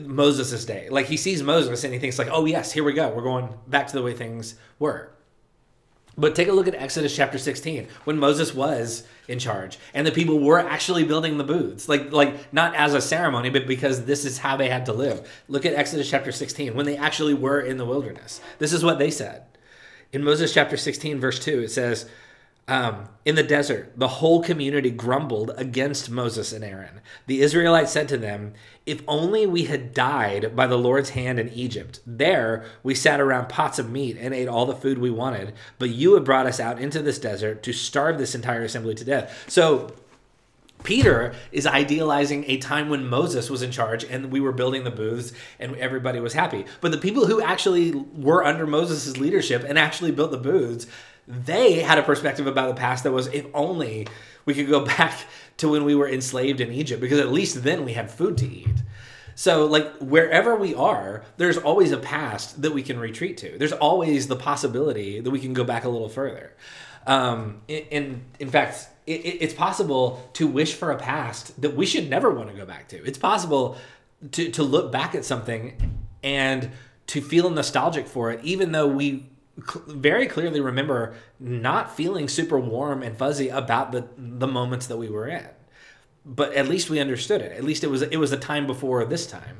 Moses' 0.00 0.64
day. 0.64 0.88
Like 0.88 1.06
he 1.06 1.18
sees 1.18 1.42
Moses 1.42 1.84
and 1.84 1.92
he 1.92 2.00
thinks 2.00 2.18
like, 2.18 2.28
"Oh 2.30 2.46
yes, 2.46 2.72
here 2.72 2.82
we 2.82 2.94
go. 2.94 3.10
We're 3.10 3.22
going 3.22 3.50
back 3.66 3.88
to 3.88 3.92
the 3.92 4.02
way 4.02 4.14
things 4.14 4.54
were." 4.78 5.10
But 6.16 6.34
take 6.34 6.48
a 6.48 6.52
look 6.52 6.66
at 6.66 6.74
Exodus 6.74 7.14
chapter 7.14 7.38
16 7.38 7.86
when 8.02 8.18
Moses 8.18 8.52
was 8.52 9.04
in 9.28 9.38
charge 9.38 9.78
and 9.94 10.04
the 10.04 10.10
people 10.10 10.40
were 10.40 10.58
actually 10.58 11.04
building 11.04 11.36
the 11.36 11.44
booths. 11.44 11.90
Like 11.90 12.10
like 12.10 12.52
not 12.54 12.74
as 12.74 12.94
a 12.94 13.02
ceremony, 13.02 13.50
but 13.50 13.66
because 13.66 14.06
this 14.06 14.24
is 14.24 14.38
how 14.38 14.56
they 14.56 14.70
had 14.70 14.86
to 14.86 14.94
live. 14.94 15.28
Look 15.46 15.66
at 15.66 15.74
Exodus 15.74 16.08
chapter 16.08 16.32
16 16.32 16.74
when 16.74 16.86
they 16.86 16.96
actually 16.96 17.34
were 17.34 17.60
in 17.60 17.76
the 17.76 17.84
wilderness. 17.84 18.40
This 18.58 18.72
is 18.72 18.82
what 18.82 18.98
they 18.98 19.10
said. 19.10 19.44
In 20.12 20.24
Moses 20.24 20.52
chapter 20.54 20.76
16 20.76 21.20
verse 21.20 21.38
2 21.38 21.60
it 21.60 21.70
says, 21.70 22.08
um, 22.68 23.08
in 23.24 23.34
the 23.34 23.42
desert, 23.42 23.94
the 23.96 24.08
whole 24.08 24.42
community 24.42 24.90
grumbled 24.90 25.52
against 25.56 26.10
Moses 26.10 26.52
and 26.52 26.62
Aaron. 26.62 27.00
The 27.26 27.40
Israelites 27.40 27.90
said 27.90 28.08
to 28.08 28.18
them, 28.18 28.52
If 28.84 29.02
only 29.08 29.46
we 29.46 29.64
had 29.64 29.94
died 29.94 30.54
by 30.54 30.66
the 30.66 30.76
Lord's 30.76 31.10
hand 31.10 31.40
in 31.40 31.48
Egypt. 31.48 32.00
There 32.06 32.66
we 32.82 32.94
sat 32.94 33.22
around 33.22 33.48
pots 33.48 33.78
of 33.78 33.90
meat 33.90 34.18
and 34.20 34.34
ate 34.34 34.48
all 34.48 34.66
the 34.66 34.74
food 34.74 34.98
we 34.98 35.10
wanted, 35.10 35.54
but 35.78 35.88
you 35.88 36.12
have 36.14 36.24
brought 36.24 36.44
us 36.44 36.60
out 36.60 36.78
into 36.78 37.00
this 37.00 37.18
desert 37.18 37.62
to 37.62 37.72
starve 37.72 38.18
this 38.18 38.34
entire 38.34 38.64
assembly 38.64 38.94
to 38.96 39.04
death. 39.04 39.46
So 39.48 39.94
Peter 40.84 41.34
is 41.52 41.66
idealizing 41.66 42.44
a 42.46 42.58
time 42.58 42.88
when 42.88 43.06
Moses 43.06 43.50
was 43.50 43.62
in 43.62 43.70
charge 43.70 44.04
and 44.04 44.30
we 44.30 44.40
were 44.40 44.52
building 44.52 44.84
the 44.84 44.90
booths 44.90 45.32
and 45.58 45.76
everybody 45.76 46.20
was 46.20 46.32
happy. 46.32 46.64
But 46.80 46.92
the 46.92 46.98
people 46.98 47.26
who 47.26 47.40
actually 47.40 47.92
were 47.92 48.44
under 48.44 48.66
Moses' 48.66 49.16
leadership 49.16 49.64
and 49.66 49.78
actually 49.78 50.12
built 50.12 50.30
the 50.30 50.38
booths, 50.38 50.86
they 51.26 51.80
had 51.80 51.98
a 51.98 52.02
perspective 52.02 52.46
about 52.46 52.68
the 52.68 52.80
past 52.80 53.04
that 53.04 53.12
was 53.12 53.26
if 53.28 53.46
only 53.54 54.06
we 54.44 54.54
could 54.54 54.68
go 54.68 54.84
back 54.98 55.18
to 55.58 55.68
when 55.68 55.84
we 55.84 55.94
were 55.94 56.08
enslaved 56.08 56.60
in 56.60 56.72
Egypt 56.72 57.00
because 57.00 57.18
at 57.18 57.32
least 57.32 57.64
then 57.64 57.84
we 57.84 57.92
had 57.92 58.10
food 58.10 58.38
to 58.38 58.46
eat. 58.46 58.82
So 59.34 59.66
like 59.66 59.98
wherever 59.98 60.56
we 60.56 60.74
are, 60.74 61.24
there's 61.36 61.58
always 61.58 61.92
a 61.92 61.98
past 61.98 62.62
that 62.62 62.72
we 62.72 62.82
can 62.82 62.98
retreat 62.98 63.36
to. 63.38 63.56
There's 63.56 63.72
always 63.72 64.26
the 64.26 64.34
possibility 64.36 65.20
that 65.20 65.30
we 65.30 65.38
can 65.38 65.52
go 65.52 65.62
back 65.62 65.84
a 65.84 65.88
little 65.88 66.08
further. 66.08 66.54
Um, 67.06 67.62
in 67.68 68.22
in 68.40 68.50
fact, 68.50 68.88
it, 69.08 69.38
it's 69.40 69.54
possible 69.54 70.28
to 70.34 70.46
wish 70.46 70.74
for 70.74 70.90
a 70.90 70.96
past 70.96 71.60
that 71.60 71.74
we 71.74 71.86
should 71.86 72.08
never 72.08 72.30
want 72.30 72.50
to 72.50 72.56
go 72.56 72.66
back 72.66 72.88
to. 72.88 73.04
It's 73.04 73.18
possible 73.18 73.76
to 74.32 74.50
to 74.50 74.62
look 74.62 74.92
back 74.92 75.14
at 75.14 75.24
something 75.24 75.98
and 76.22 76.70
to 77.08 77.20
feel 77.20 77.50
nostalgic 77.50 78.06
for 78.06 78.30
it, 78.30 78.40
even 78.44 78.72
though 78.72 78.86
we 78.86 79.26
very 79.86 80.26
clearly 80.26 80.60
remember 80.60 81.14
not 81.40 81.96
feeling 81.96 82.28
super 82.28 82.58
warm 82.58 83.02
and 83.02 83.16
fuzzy 83.16 83.48
about 83.48 83.92
the 83.92 84.06
the 84.16 84.46
moments 84.46 84.86
that 84.86 84.96
we 84.96 85.08
were 85.08 85.26
in. 85.26 85.46
But 86.24 86.52
at 86.52 86.68
least 86.68 86.90
we 86.90 87.00
understood 87.00 87.40
it. 87.40 87.52
At 87.52 87.64
least 87.64 87.82
it 87.84 87.90
was 87.90 88.02
it 88.02 88.16
was 88.16 88.32
a 88.32 88.36
time 88.36 88.66
before 88.66 89.04
this 89.04 89.26
time. 89.26 89.58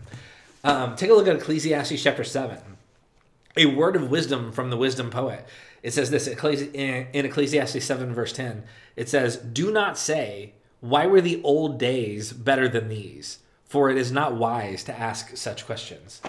Um, 0.65 0.97
take 0.97 1.11
a 1.11 1.15
look 1.15 1.27
at 1.27 1.37
Ecclesiastes 1.37 2.03
chapter 2.03 2.25
seven. 2.25 2.59
A 3.59 3.67
word 3.67 3.97
of 3.97 4.11
wisdom 4.11 4.53
from 4.53 4.71
the 4.71 4.77
wisdom 4.77 5.11
poet. 5.11 5.47
It 5.83 5.93
says 5.93 6.11
this 6.11 6.27
in 6.27 7.09
Ecclesiastes 7.13 7.85
7, 7.85 8.15
verse 8.15 8.33
10. 8.33 8.63
It 8.97 9.09
says, 9.09 9.37
Do 9.37 9.71
not 9.71 9.99
say, 9.99 10.55
Why 10.81 11.07
were 11.07 11.21
the 11.21 11.43
old 11.43 11.79
days 11.79 12.33
better 12.33 12.69
than 12.69 12.89
these? 12.89 13.39
For 13.65 13.91
it 13.91 13.99
is 13.99 14.11
not 14.11 14.37
wise 14.37 14.83
to 14.85 14.99
ask 14.99 15.37
such 15.37 15.67
questions. 15.67 16.23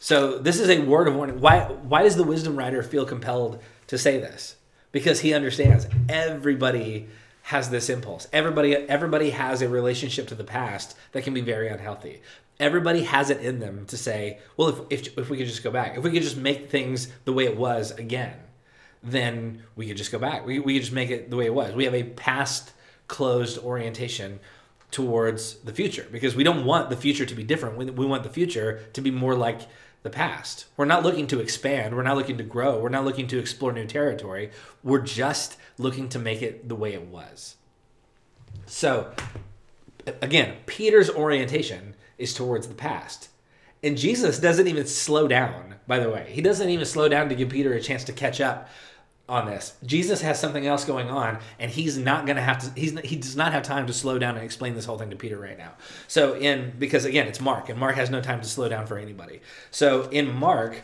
So 0.00 0.38
this 0.38 0.60
is 0.60 0.68
a 0.68 0.80
word 0.80 1.08
of 1.08 1.16
warning. 1.16 1.40
Why 1.40 1.60
why 1.60 2.02
does 2.02 2.16
the 2.16 2.24
wisdom 2.24 2.56
writer 2.56 2.82
feel 2.82 3.06
compelled 3.06 3.62
to 3.86 3.96
say 3.96 4.18
this? 4.18 4.56
Because 4.92 5.20
he 5.20 5.32
understands 5.32 5.86
everybody 6.08 7.08
has 7.44 7.70
this 7.70 7.88
impulse. 7.88 8.28
Everybody 8.32 8.74
everybody 8.74 9.30
has 9.30 9.62
a 9.62 9.68
relationship 9.68 10.28
to 10.28 10.34
the 10.34 10.44
past 10.44 10.94
that 11.12 11.24
can 11.24 11.32
be 11.32 11.40
very 11.40 11.68
unhealthy. 11.68 12.20
Everybody 12.60 13.02
has 13.04 13.30
it 13.30 13.40
in 13.40 13.58
them 13.58 13.84
to 13.86 13.96
say, 13.96 14.38
well, 14.56 14.68
if, 14.68 15.08
if, 15.08 15.18
if 15.18 15.30
we 15.30 15.38
could 15.38 15.46
just 15.46 15.64
go 15.64 15.70
back, 15.70 15.96
if 15.96 16.04
we 16.04 16.10
could 16.10 16.22
just 16.22 16.36
make 16.36 16.70
things 16.70 17.08
the 17.24 17.32
way 17.32 17.44
it 17.44 17.56
was 17.56 17.90
again, 17.92 18.36
then 19.02 19.62
we 19.76 19.86
could 19.86 19.96
just 19.96 20.12
go 20.12 20.18
back. 20.18 20.46
We, 20.46 20.58
we 20.60 20.74
could 20.74 20.82
just 20.82 20.92
make 20.92 21.10
it 21.10 21.30
the 21.30 21.36
way 21.36 21.46
it 21.46 21.54
was. 21.54 21.74
We 21.74 21.84
have 21.84 21.94
a 21.94 22.04
past 22.04 22.72
closed 23.08 23.58
orientation 23.58 24.40
towards 24.90 25.54
the 25.56 25.72
future 25.72 26.06
because 26.12 26.36
we 26.36 26.44
don't 26.44 26.64
want 26.64 26.88
the 26.88 26.96
future 26.96 27.26
to 27.26 27.34
be 27.34 27.42
different. 27.42 27.76
We, 27.76 27.86
we 27.86 28.06
want 28.06 28.22
the 28.22 28.30
future 28.30 28.84
to 28.92 29.00
be 29.00 29.10
more 29.10 29.34
like 29.34 29.62
the 30.04 30.10
past. 30.10 30.66
We're 30.76 30.84
not 30.84 31.02
looking 31.02 31.26
to 31.28 31.40
expand. 31.40 31.96
We're 31.96 32.02
not 32.02 32.16
looking 32.16 32.38
to 32.38 32.44
grow. 32.44 32.78
We're 32.78 32.90
not 32.90 33.04
looking 33.04 33.26
to 33.28 33.38
explore 33.38 33.72
new 33.72 33.86
territory. 33.86 34.50
We're 34.82 35.00
just 35.00 35.56
looking 35.78 36.08
to 36.10 36.18
make 36.18 36.42
it 36.42 36.68
the 36.68 36.76
way 36.76 36.92
it 36.92 37.06
was. 37.08 37.56
So, 38.66 39.12
again, 40.22 40.58
Peter's 40.66 41.10
orientation 41.10 41.93
is 42.18 42.34
towards 42.34 42.68
the 42.68 42.74
past. 42.74 43.28
And 43.82 43.98
Jesus 43.98 44.38
doesn't 44.38 44.66
even 44.66 44.86
slow 44.86 45.28
down, 45.28 45.74
by 45.86 45.98
the 45.98 46.08
way. 46.08 46.26
He 46.30 46.40
doesn't 46.40 46.68
even 46.68 46.86
slow 46.86 47.08
down 47.08 47.28
to 47.28 47.34
give 47.34 47.50
Peter 47.50 47.72
a 47.74 47.80
chance 47.80 48.04
to 48.04 48.12
catch 48.12 48.40
up 48.40 48.68
on 49.28 49.46
this. 49.46 49.74
Jesus 49.84 50.20
has 50.20 50.38
something 50.38 50.66
else 50.66 50.84
going 50.84 51.08
on, 51.08 51.38
and 51.58 51.70
he's 51.70 51.96
not 51.96 52.26
going 52.26 52.36
to 52.36 52.42
have 52.42 52.58
to. 52.58 52.80
He's 52.80 52.98
he 53.00 53.16
does 53.16 53.36
not 53.36 53.52
have 53.52 53.62
time 53.62 53.86
to 53.86 53.92
slow 53.92 54.18
down 54.18 54.36
and 54.36 54.44
explain 54.44 54.74
this 54.74 54.84
whole 54.84 54.98
thing 54.98 55.10
to 55.10 55.16
Peter 55.16 55.38
right 55.38 55.56
now. 55.56 55.72
So 56.08 56.34
in 56.34 56.74
because 56.78 57.04
again 57.04 57.26
it's 57.26 57.40
Mark, 57.40 57.68
and 57.68 57.78
Mark 57.78 57.96
has 57.96 58.10
no 58.10 58.20
time 58.20 58.40
to 58.40 58.48
slow 58.48 58.68
down 58.68 58.86
for 58.86 58.98
anybody. 58.98 59.40
So 59.70 60.08
in 60.10 60.34
Mark, 60.34 60.80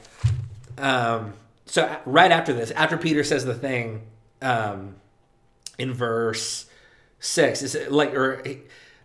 um, 0.79 1.35
so 1.67 1.95
right 2.07 2.33
after 2.33 2.53
this, 2.53 2.71
after 2.71 2.97
Peter 2.97 3.25
says 3.25 3.45
the 3.45 3.55
thing, 3.55 4.03
um, 4.41 4.97
in 5.79 5.93
verse 5.93 6.67
six, 7.19 7.63
is 7.63 7.77
like 7.91 8.15
or 8.15 8.43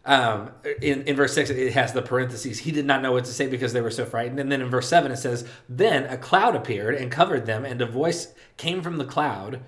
um, 0.05 0.51
in, 0.81 1.01
in 1.03 1.15
verse 1.15 1.33
6, 1.33 1.49
it 1.49 1.73
has 1.73 1.93
the 1.93 2.01
parentheses. 2.01 2.59
He 2.59 2.71
did 2.71 2.85
not 2.85 3.01
know 3.01 3.11
what 3.11 3.25
to 3.25 3.31
say 3.31 3.47
because 3.47 3.73
they 3.73 3.81
were 3.81 3.89
so 3.89 4.05
frightened. 4.05 4.39
And 4.39 4.51
then 4.51 4.61
in 4.61 4.69
verse 4.69 4.87
7, 4.87 5.11
it 5.11 5.17
says, 5.17 5.47
Then 5.67 6.03
a 6.05 6.17
cloud 6.17 6.55
appeared 6.55 6.95
and 6.95 7.11
covered 7.11 7.47
them, 7.47 7.65
and 7.65 7.81
a 7.81 7.87
voice 7.87 8.33
came 8.57 8.83
from 8.83 8.97
the 8.97 9.05
cloud. 9.05 9.61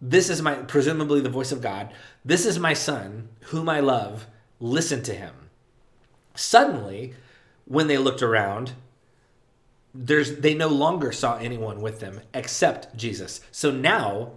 This 0.00 0.28
is 0.28 0.42
my, 0.42 0.54
presumably 0.54 1.20
the 1.20 1.28
voice 1.28 1.52
of 1.52 1.62
God. 1.62 1.92
This 2.24 2.44
is 2.44 2.58
my 2.58 2.72
son, 2.72 3.28
whom 3.46 3.68
I 3.68 3.78
love. 3.78 4.26
Listen 4.58 5.02
to 5.04 5.14
him. 5.14 5.34
Suddenly, 6.34 7.14
when 7.64 7.86
they 7.86 7.98
looked 7.98 8.22
around, 8.22 8.72
there's 9.94 10.36
they 10.38 10.54
no 10.54 10.68
longer 10.68 11.12
saw 11.12 11.38
anyone 11.38 11.80
with 11.80 12.00
them 12.00 12.20
except 12.34 12.96
Jesus. 12.96 13.40
So 13.50 13.70
now, 13.70 14.32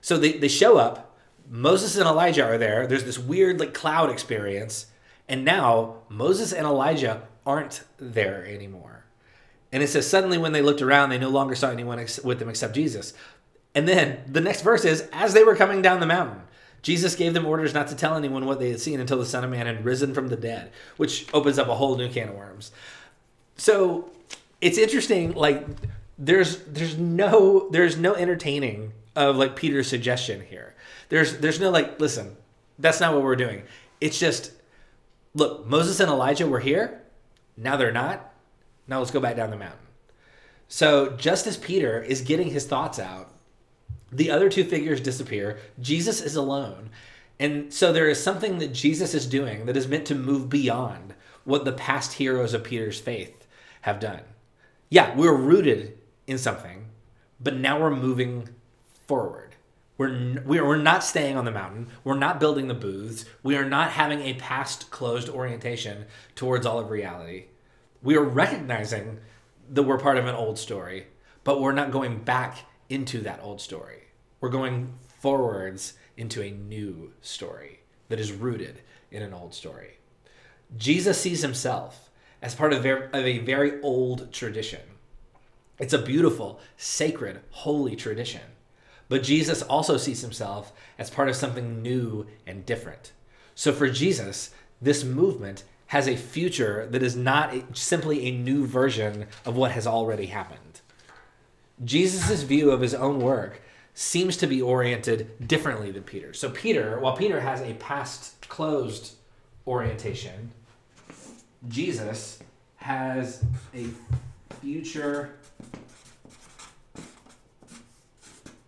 so 0.00 0.16
they, 0.16 0.32
they 0.32 0.48
show 0.48 0.76
up 0.78 1.15
Moses 1.48 1.96
and 1.96 2.06
Elijah 2.06 2.44
are 2.44 2.58
there. 2.58 2.86
There's 2.86 3.04
this 3.04 3.18
weird 3.18 3.60
like 3.60 3.74
cloud 3.74 4.10
experience. 4.10 4.86
And 5.28 5.44
now 5.44 5.96
Moses 6.08 6.52
and 6.52 6.66
Elijah 6.66 7.22
aren't 7.44 7.84
there 7.98 8.46
anymore. 8.46 9.04
And 9.72 9.82
it 9.82 9.88
says, 9.88 10.08
suddenly 10.08 10.38
when 10.38 10.52
they 10.52 10.62
looked 10.62 10.82
around, 10.82 11.10
they 11.10 11.18
no 11.18 11.28
longer 11.28 11.54
saw 11.54 11.70
anyone 11.70 11.98
ex- 11.98 12.22
with 12.22 12.38
them 12.38 12.48
except 12.48 12.74
Jesus. 12.74 13.12
And 13.74 13.86
then 13.86 14.20
the 14.26 14.40
next 14.40 14.62
verse 14.62 14.84
is, 14.84 15.08
as 15.12 15.34
they 15.34 15.44
were 15.44 15.56
coming 15.56 15.82
down 15.82 16.00
the 16.00 16.06
mountain, 16.06 16.42
Jesus 16.82 17.16
gave 17.16 17.34
them 17.34 17.46
orders 17.46 17.74
not 17.74 17.88
to 17.88 17.96
tell 17.96 18.14
anyone 18.14 18.46
what 18.46 18.60
they 18.60 18.70
had 18.70 18.80
seen 18.80 19.00
until 19.00 19.18
the 19.18 19.26
Son 19.26 19.42
of 19.42 19.50
Man 19.50 19.66
had 19.66 19.84
risen 19.84 20.14
from 20.14 20.28
the 20.28 20.36
dead, 20.36 20.70
which 20.96 21.26
opens 21.34 21.58
up 21.58 21.68
a 21.68 21.74
whole 21.74 21.96
new 21.96 22.08
can 22.08 22.28
of 22.28 22.36
worms. 22.36 22.70
So 23.56 24.10
it's 24.60 24.78
interesting, 24.78 25.32
like 25.32 25.66
there's 26.16 26.58
there's 26.62 26.96
no 26.96 27.68
there's 27.70 27.96
no 27.96 28.14
entertaining 28.14 28.92
of 29.16 29.36
like 29.36 29.56
Peter's 29.56 29.88
suggestion 29.88 30.42
here. 30.42 30.75
There's 31.08 31.38
there's 31.38 31.60
no 31.60 31.70
like, 31.70 32.00
listen, 32.00 32.36
that's 32.78 33.00
not 33.00 33.14
what 33.14 33.22
we're 33.22 33.36
doing. 33.36 33.62
It's 34.00 34.18
just 34.18 34.52
look, 35.34 35.66
Moses 35.66 36.00
and 36.00 36.10
Elijah 36.10 36.46
were 36.46 36.60
here. 36.60 37.02
Now 37.56 37.76
they're 37.76 37.92
not. 37.92 38.32
Now 38.86 38.98
let's 38.98 39.10
go 39.10 39.20
back 39.20 39.36
down 39.36 39.50
the 39.50 39.56
mountain. 39.56 39.78
So 40.68 41.10
just 41.10 41.46
as 41.46 41.56
Peter 41.56 42.02
is 42.02 42.20
getting 42.22 42.50
his 42.50 42.66
thoughts 42.66 42.98
out, 42.98 43.32
the 44.10 44.30
other 44.30 44.48
two 44.48 44.64
figures 44.64 45.00
disappear. 45.00 45.58
Jesus 45.80 46.20
is 46.20 46.36
alone. 46.36 46.90
And 47.38 47.72
so 47.72 47.92
there 47.92 48.08
is 48.08 48.22
something 48.22 48.58
that 48.58 48.72
Jesus 48.72 49.14
is 49.14 49.26
doing 49.26 49.66
that 49.66 49.76
is 49.76 49.88
meant 49.88 50.06
to 50.06 50.14
move 50.14 50.48
beyond 50.48 51.14
what 51.44 51.64
the 51.64 51.72
past 51.72 52.14
heroes 52.14 52.54
of 52.54 52.64
Peter's 52.64 52.98
faith 52.98 53.46
have 53.82 54.00
done. 54.00 54.22
Yeah, 54.88 55.14
we're 55.14 55.36
rooted 55.36 55.98
in 56.26 56.38
something, 56.38 56.86
but 57.40 57.54
now 57.54 57.80
we're 57.80 57.90
moving 57.90 58.48
forward. 59.06 59.45
We're, 59.98 60.42
we're 60.44 60.76
not 60.76 61.04
staying 61.04 61.36
on 61.36 61.46
the 61.46 61.50
mountain. 61.50 61.88
We're 62.04 62.18
not 62.18 62.38
building 62.38 62.68
the 62.68 62.74
booths. 62.74 63.24
We 63.42 63.56
are 63.56 63.64
not 63.64 63.92
having 63.92 64.20
a 64.20 64.34
past 64.34 64.90
closed 64.90 65.28
orientation 65.28 66.04
towards 66.34 66.66
all 66.66 66.78
of 66.78 66.90
reality. 66.90 67.46
We 68.02 68.16
are 68.16 68.22
recognizing 68.22 69.20
that 69.70 69.84
we're 69.84 69.98
part 69.98 70.18
of 70.18 70.26
an 70.26 70.34
old 70.34 70.58
story, 70.58 71.06
but 71.44 71.60
we're 71.60 71.72
not 71.72 71.90
going 71.90 72.22
back 72.22 72.58
into 72.88 73.20
that 73.22 73.40
old 73.42 73.60
story. 73.60 74.04
We're 74.40 74.50
going 74.50 74.92
forwards 75.18 75.94
into 76.16 76.42
a 76.42 76.50
new 76.50 77.12
story 77.22 77.80
that 78.08 78.20
is 78.20 78.32
rooted 78.32 78.80
in 79.10 79.22
an 79.22 79.32
old 79.32 79.54
story. 79.54 79.98
Jesus 80.76 81.20
sees 81.20 81.42
himself 81.42 82.10
as 82.42 82.54
part 82.54 82.72
of, 82.72 82.84
a 82.84 83.38
very 83.38 83.80
old 83.80 84.32
tradition. 84.32 84.82
It's 85.78 85.92
a 85.92 85.98
beautiful, 85.98 86.60
sacred, 86.76 87.40
holy 87.50 87.96
tradition. 87.96 88.42
But 89.08 89.22
Jesus 89.22 89.62
also 89.62 89.96
sees 89.96 90.20
himself 90.20 90.72
as 90.98 91.10
part 91.10 91.28
of 91.28 91.36
something 91.36 91.82
new 91.82 92.26
and 92.46 92.66
different. 92.66 93.12
So 93.54 93.72
for 93.72 93.88
Jesus, 93.88 94.50
this 94.80 95.04
movement 95.04 95.64
has 95.88 96.08
a 96.08 96.16
future 96.16 96.86
that 96.90 97.02
is 97.02 97.14
not 97.14 97.54
simply 97.76 98.26
a 98.26 98.36
new 98.36 98.66
version 98.66 99.26
of 99.44 99.56
what 99.56 99.70
has 99.70 99.86
already 99.86 100.26
happened. 100.26 100.80
Jesus' 101.84 102.42
view 102.42 102.70
of 102.70 102.80
his 102.80 102.94
own 102.94 103.20
work 103.20 103.62
seems 103.94 104.36
to 104.38 104.46
be 104.46 104.60
oriented 104.60 105.46
differently 105.46 105.90
than 105.90 106.02
Peter. 106.02 106.34
So 106.34 106.50
Peter, 106.50 106.98
while 106.98 107.16
Peter 107.16 107.40
has 107.40 107.60
a 107.60 107.74
past 107.74 108.48
closed 108.48 109.14
orientation, 109.66 110.52
Jesus 111.68 112.40
has 112.76 113.44
a 113.74 113.86
future 114.60 115.36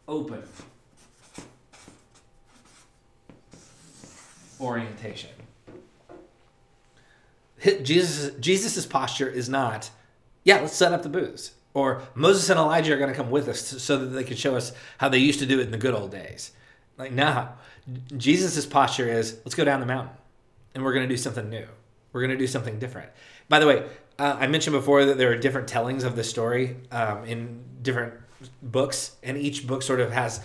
open 0.09 0.43
orientation. 4.61 5.31
Jesus 7.83 8.35
Jesus's 8.41 8.87
posture 8.87 9.29
is 9.29 9.49
not, 9.49 9.91
yeah, 10.45 10.61
let's 10.61 10.75
set 10.75 10.93
up 10.93 11.03
the 11.03 11.09
booths. 11.09 11.53
Or 11.75 12.03
Moses 12.15 12.49
and 12.49 12.59
Elijah 12.59 12.95
are 12.95 12.99
going 12.99 13.11
to 13.11 13.17
come 13.17 13.31
with 13.31 13.49
us 13.49 13.61
so 13.61 13.99
that 13.99 14.07
they 14.07 14.25
can 14.25 14.37
show 14.37 14.57
us 14.57 14.73
how 14.97 15.09
they 15.09 15.19
used 15.19 15.39
to 15.41 15.47
do 15.47 15.61
it 15.61 15.65
in 15.65 15.71
the 15.71 15.79
good 15.79 15.95
old 15.95 16.11
days. 16.11 16.53
Like, 16.97 17.13
no. 17.13 17.51
Jesus's 18.17 18.67
posture 18.67 19.09
is, 19.09 19.39
let's 19.45 19.55
go 19.55 19.65
down 19.65 19.81
the 19.81 19.87
mountain 19.87 20.17
and 20.75 20.85
we're 20.85 20.95
going 20.95 21.09
to 21.09 21.13
do 21.13 21.17
something 21.17 21.49
new. 21.49 21.67
We're 22.13 22.23
going 22.23 22.31
to 22.31 22.37
do 22.37 22.47
something 22.47 22.79
different. 22.79 23.11
By 23.49 23.59
the 23.59 23.67
way, 23.67 23.87
uh, 24.19 24.37
I 24.41 24.47
mentioned 24.47 24.75
before 24.75 25.05
that 25.05 25.19
there 25.19 25.31
are 25.31 25.37
different 25.37 25.69
tellings 25.69 26.05
of 26.05 26.17
the 26.17 26.25
story 26.25 26.77
um, 26.91 27.25
in 27.25 27.63
different 27.83 28.15
books, 28.63 29.17
and 29.23 29.37
each 29.37 29.67
book 29.67 29.83
sort 29.83 30.01
of 30.01 30.13
has 30.13 30.41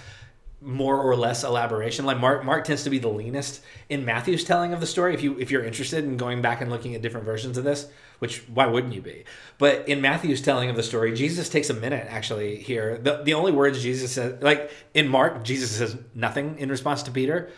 more 0.64 0.98
or 0.98 1.16
less 1.16 1.44
elaboration. 1.44 2.06
Like 2.06 2.20
Mark, 2.20 2.46
Mark 2.46 2.64
tends 2.64 2.84
to 2.84 2.90
be 2.90 2.98
the 2.98 3.10
leanest 3.10 3.62
in 3.90 4.06
Matthew's 4.06 4.44
telling 4.44 4.74
of 4.74 4.80
the 4.80 4.88
story. 4.88 5.14
If 5.14 5.22
you 5.22 5.38
if 5.40 5.52
you're 5.52 5.64
interested 5.64 6.04
in 6.04 6.18
going 6.18 6.42
back 6.42 6.62
and 6.62 6.72
looking 6.72 6.96
at 6.96 7.02
different 7.02 7.26
versions 7.26 7.58
of 7.58 7.64
this, 7.64 7.88
which 8.20 8.40
why 8.50 8.66
wouldn't 8.66 8.94
you 8.94 9.02
be? 9.02 9.26
But 9.58 9.88
in 9.88 10.02
Matthew's 10.02 10.42
telling 10.42 10.70
of 10.70 10.76
the 10.76 10.84
story, 10.84 11.14
Jesus 11.14 11.50
takes 11.50 11.70
a 11.70 11.74
minute 11.74 12.08
actually 12.10 12.58
here. 12.58 12.98
The 12.98 13.24
the 13.24 13.34
only 13.34 13.52
words 13.52 13.82
Jesus 13.82 14.14
says, 14.14 14.42
like 14.42 14.72
in 14.94 15.08
Mark, 15.08 15.44
Jesus 15.44 15.72
says 15.72 15.98
nothing 16.16 16.58
in 16.60 16.70
response 16.70 17.04
to 17.04 17.12
Peter. 17.12 17.50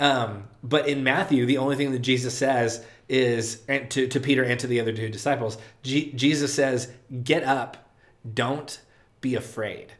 Um, 0.00 0.44
but 0.62 0.86
in 0.86 1.02
Matthew, 1.02 1.44
the 1.44 1.58
only 1.58 1.74
thing 1.74 1.90
that 1.90 1.98
Jesus 2.00 2.36
says 2.36 2.84
is 3.08 3.62
and 3.66 3.90
to, 3.90 4.06
to 4.06 4.20
Peter 4.20 4.44
and 4.44 4.60
to 4.60 4.68
the 4.68 4.80
other 4.80 4.92
two 4.92 5.08
disciples, 5.08 5.58
G- 5.82 6.12
Jesus 6.12 6.54
says, 6.54 6.92
"Get 7.24 7.42
up, 7.42 7.90
don't 8.34 8.80
be 9.20 9.34
afraid." 9.34 9.92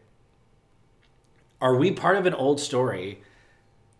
Are 1.60 1.76
we 1.76 1.90
part 1.90 2.16
of 2.16 2.26
an 2.26 2.34
old 2.34 2.60
story 2.60 3.22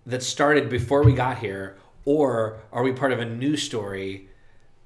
that 0.07 0.23
started 0.23 0.69
before 0.69 1.03
we 1.03 1.13
got 1.13 1.39
here, 1.39 1.77
or 2.05 2.59
are 2.73 2.83
we 2.83 2.93
part 2.93 3.13
of 3.13 3.19
a 3.19 3.25
new 3.25 3.57
story 3.57 4.29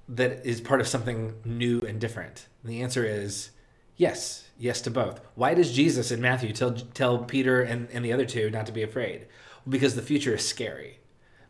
that 0.08 0.44
is 0.44 0.60
part 0.60 0.80
of 0.80 0.88
something 0.88 1.34
new 1.44 1.80
and 1.80 2.00
different? 2.00 2.46
And 2.62 2.72
the 2.72 2.82
answer 2.82 3.04
is 3.04 3.50
yes, 3.96 4.48
yes 4.58 4.80
to 4.80 4.90
both. 4.90 5.20
Why 5.34 5.54
does 5.54 5.72
Jesus 5.72 6.10
in 6.10 6.20
Matthew 6.20 6.52
tell, 6.52 6.72
tell 6.72 7.18
Peter 7.18 7.62
and, 7.62 7.88
and 7.92 8.04
the 8.04 8.12
other 8.12 8.26
two 8.26 8.50
not 8.50 8.66
to 8.66 8.72
be 8.72 8.82
afraid? 8.82 9.26
Because 9.68 9.94
the 9.94 10.02
future 10.02 10.34
is 10.34 10.48
scary. 10.48 10.98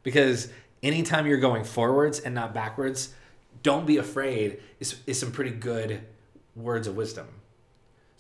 Because 0.03 0.49
anytime 0.83 1.27
you're 1.27 1.39
going 1.39 1.65
forwards 1.65 2.19
and 2.19 2.35
not 2.35 2.53
backwards, 2.53 3.15
don't 3.63 3.87
be 3.87 3.97
afraid 3.97 4.61
is, 4.81 4.97
is 5.07 5.19
some 5.19 5.33
pretty 5.33 5.53
good 5.53 6.03
words 6.57 6.87
of 6.87 6.97
wisdom. 6.97 7.29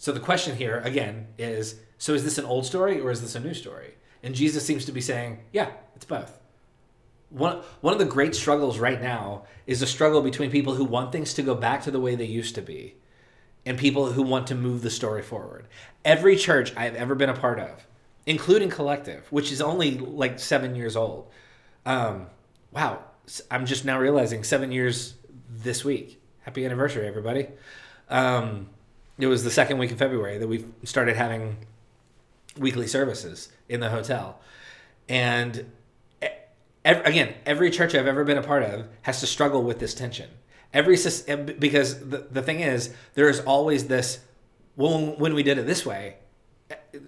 So 0.02 0.10
the 0.10 0.18
question 0.18 0.56
here, 0.56 0.80
again, 0.80 1.28
is 1.38 1.76
so 1.96 2.12
is 2.12 2.24
this 2.24 2.36
an 2.36 2.44
old 2.44 2.66
story 2.66 2.98
or 2.98 3.12
is 3.12 3.20
this 3.20 3.36
a 3.36 3.40
new 3.40 3.54
story? 3.54 3.94
And 4.24 4.34
Jesus 4.34 4.66
seems 4.66 4.84
to 4.86 4.90
be 4.90 5.00
saying, 5.00 5.38
yeah, 5.52 5.70
it's 5.94 6.04
both. 6.04 6.40
One, 7.30 7.60
one 7.82 7.92
of 7.92 8.00
the 8.00 8.04
great 8.04 8.34
struggles 8.34 8.80
right 8.80 9.00
now 9.00 9.44
is 9.64 9.80
a 9.80 9.86
struggle 9.86 10.20
between 10.20 10.50
people 10.50 10.74
who 10.74 10.82
want 10.82 11.12
things 11.12 11.34
to 11.34 11.42
go 11.44 11.54
back 11.54 11.84
to 11.84 11.92
the 11.92 12.00
way 12.00 12.16
they 12.16 12.24
used 12.24 12.56
to 12.56 12.62
be 12.62 12.96
and 13.64 13.78
people 13.78 14.10
who 14.10 14.22
want 14.22 14.48
to 14.48 14.56
move 14.56 14.82
the 14.82 14.90
story 14.90 15.22
forward. 15.22 15.68
Every 16.04 16.34
church 16.34 16.76
I've 16.76 16.96
ever 16.96 17.14
been 17.14 17.30
a 17.30 17.36
part 17.36 17.60
of, 17.60 17.86
including 18.26 18.70
Collective, 18.70 19.30
which 19.30 19.52
is 19.52 19.62
only 19.62 19.98
like 19.98 20.40
seven 20.40 20.74
years 20.74 20.96
old. 20.96 21.30
Um, 21.86 22.26
wow, 22.72 23.04
I'm 23.52 23.66
just 23.66 23.84
now 23.84 24.00
realizing 24.00 24.42
seven 24.42 24.72
years 24.72 25.14
this 25.48 25.84
week. 25.84 26.20
Happy 26.40 26.64
anniversary, 26.64 27.06
everybody. 27.06 27.46
Um, 28.08 28.66
it 29.18 29.26
was 29.26 29.44
the 29.44 29.50
second 29.50 29.78
week 29.78 29.90
of 29.92 29.98
February 29.98 30.38
that 30.38 30.48
we 30.48 30.64
started 30.84 31.16
having 31.16 31.58
weekly 32.58 32.86
services 32.86 33.50
in 33.68 33.80
the 33.80 33.90
hotel. 33.90 34.40
And 35.08 35.70
again, 36.84 37.34
every 37.46 37.70
church 37.70 37.94
I've 37.94 38.06
ever 38.06 38.24
been 38.24 38.38
a 38.38 38.42
part 38.42 38.62
of 38.62 38.86
has 39.02 39.20
to 39.20 39.26
struggle 39.26 39.62
with 39.62 39.78
this 39.78 39.94
tension. 39.94 40.30
Every 40.72 40.96
because 41.58 42.08
the, 42.08 42.26
the 42.30 42.42
thing 42.42 42.60
is, 42.60 42.94
there 43.14 43.28
is 43.28 43.40
always 43.40 43.88
this. 43.88 44.20
Well, 44.74 45.14
when 45.16 45.34
we 45.34 45.42
did 45.42 45.58
it 45.58 45.66
this 45.66 45.84
way, 45.84 46.16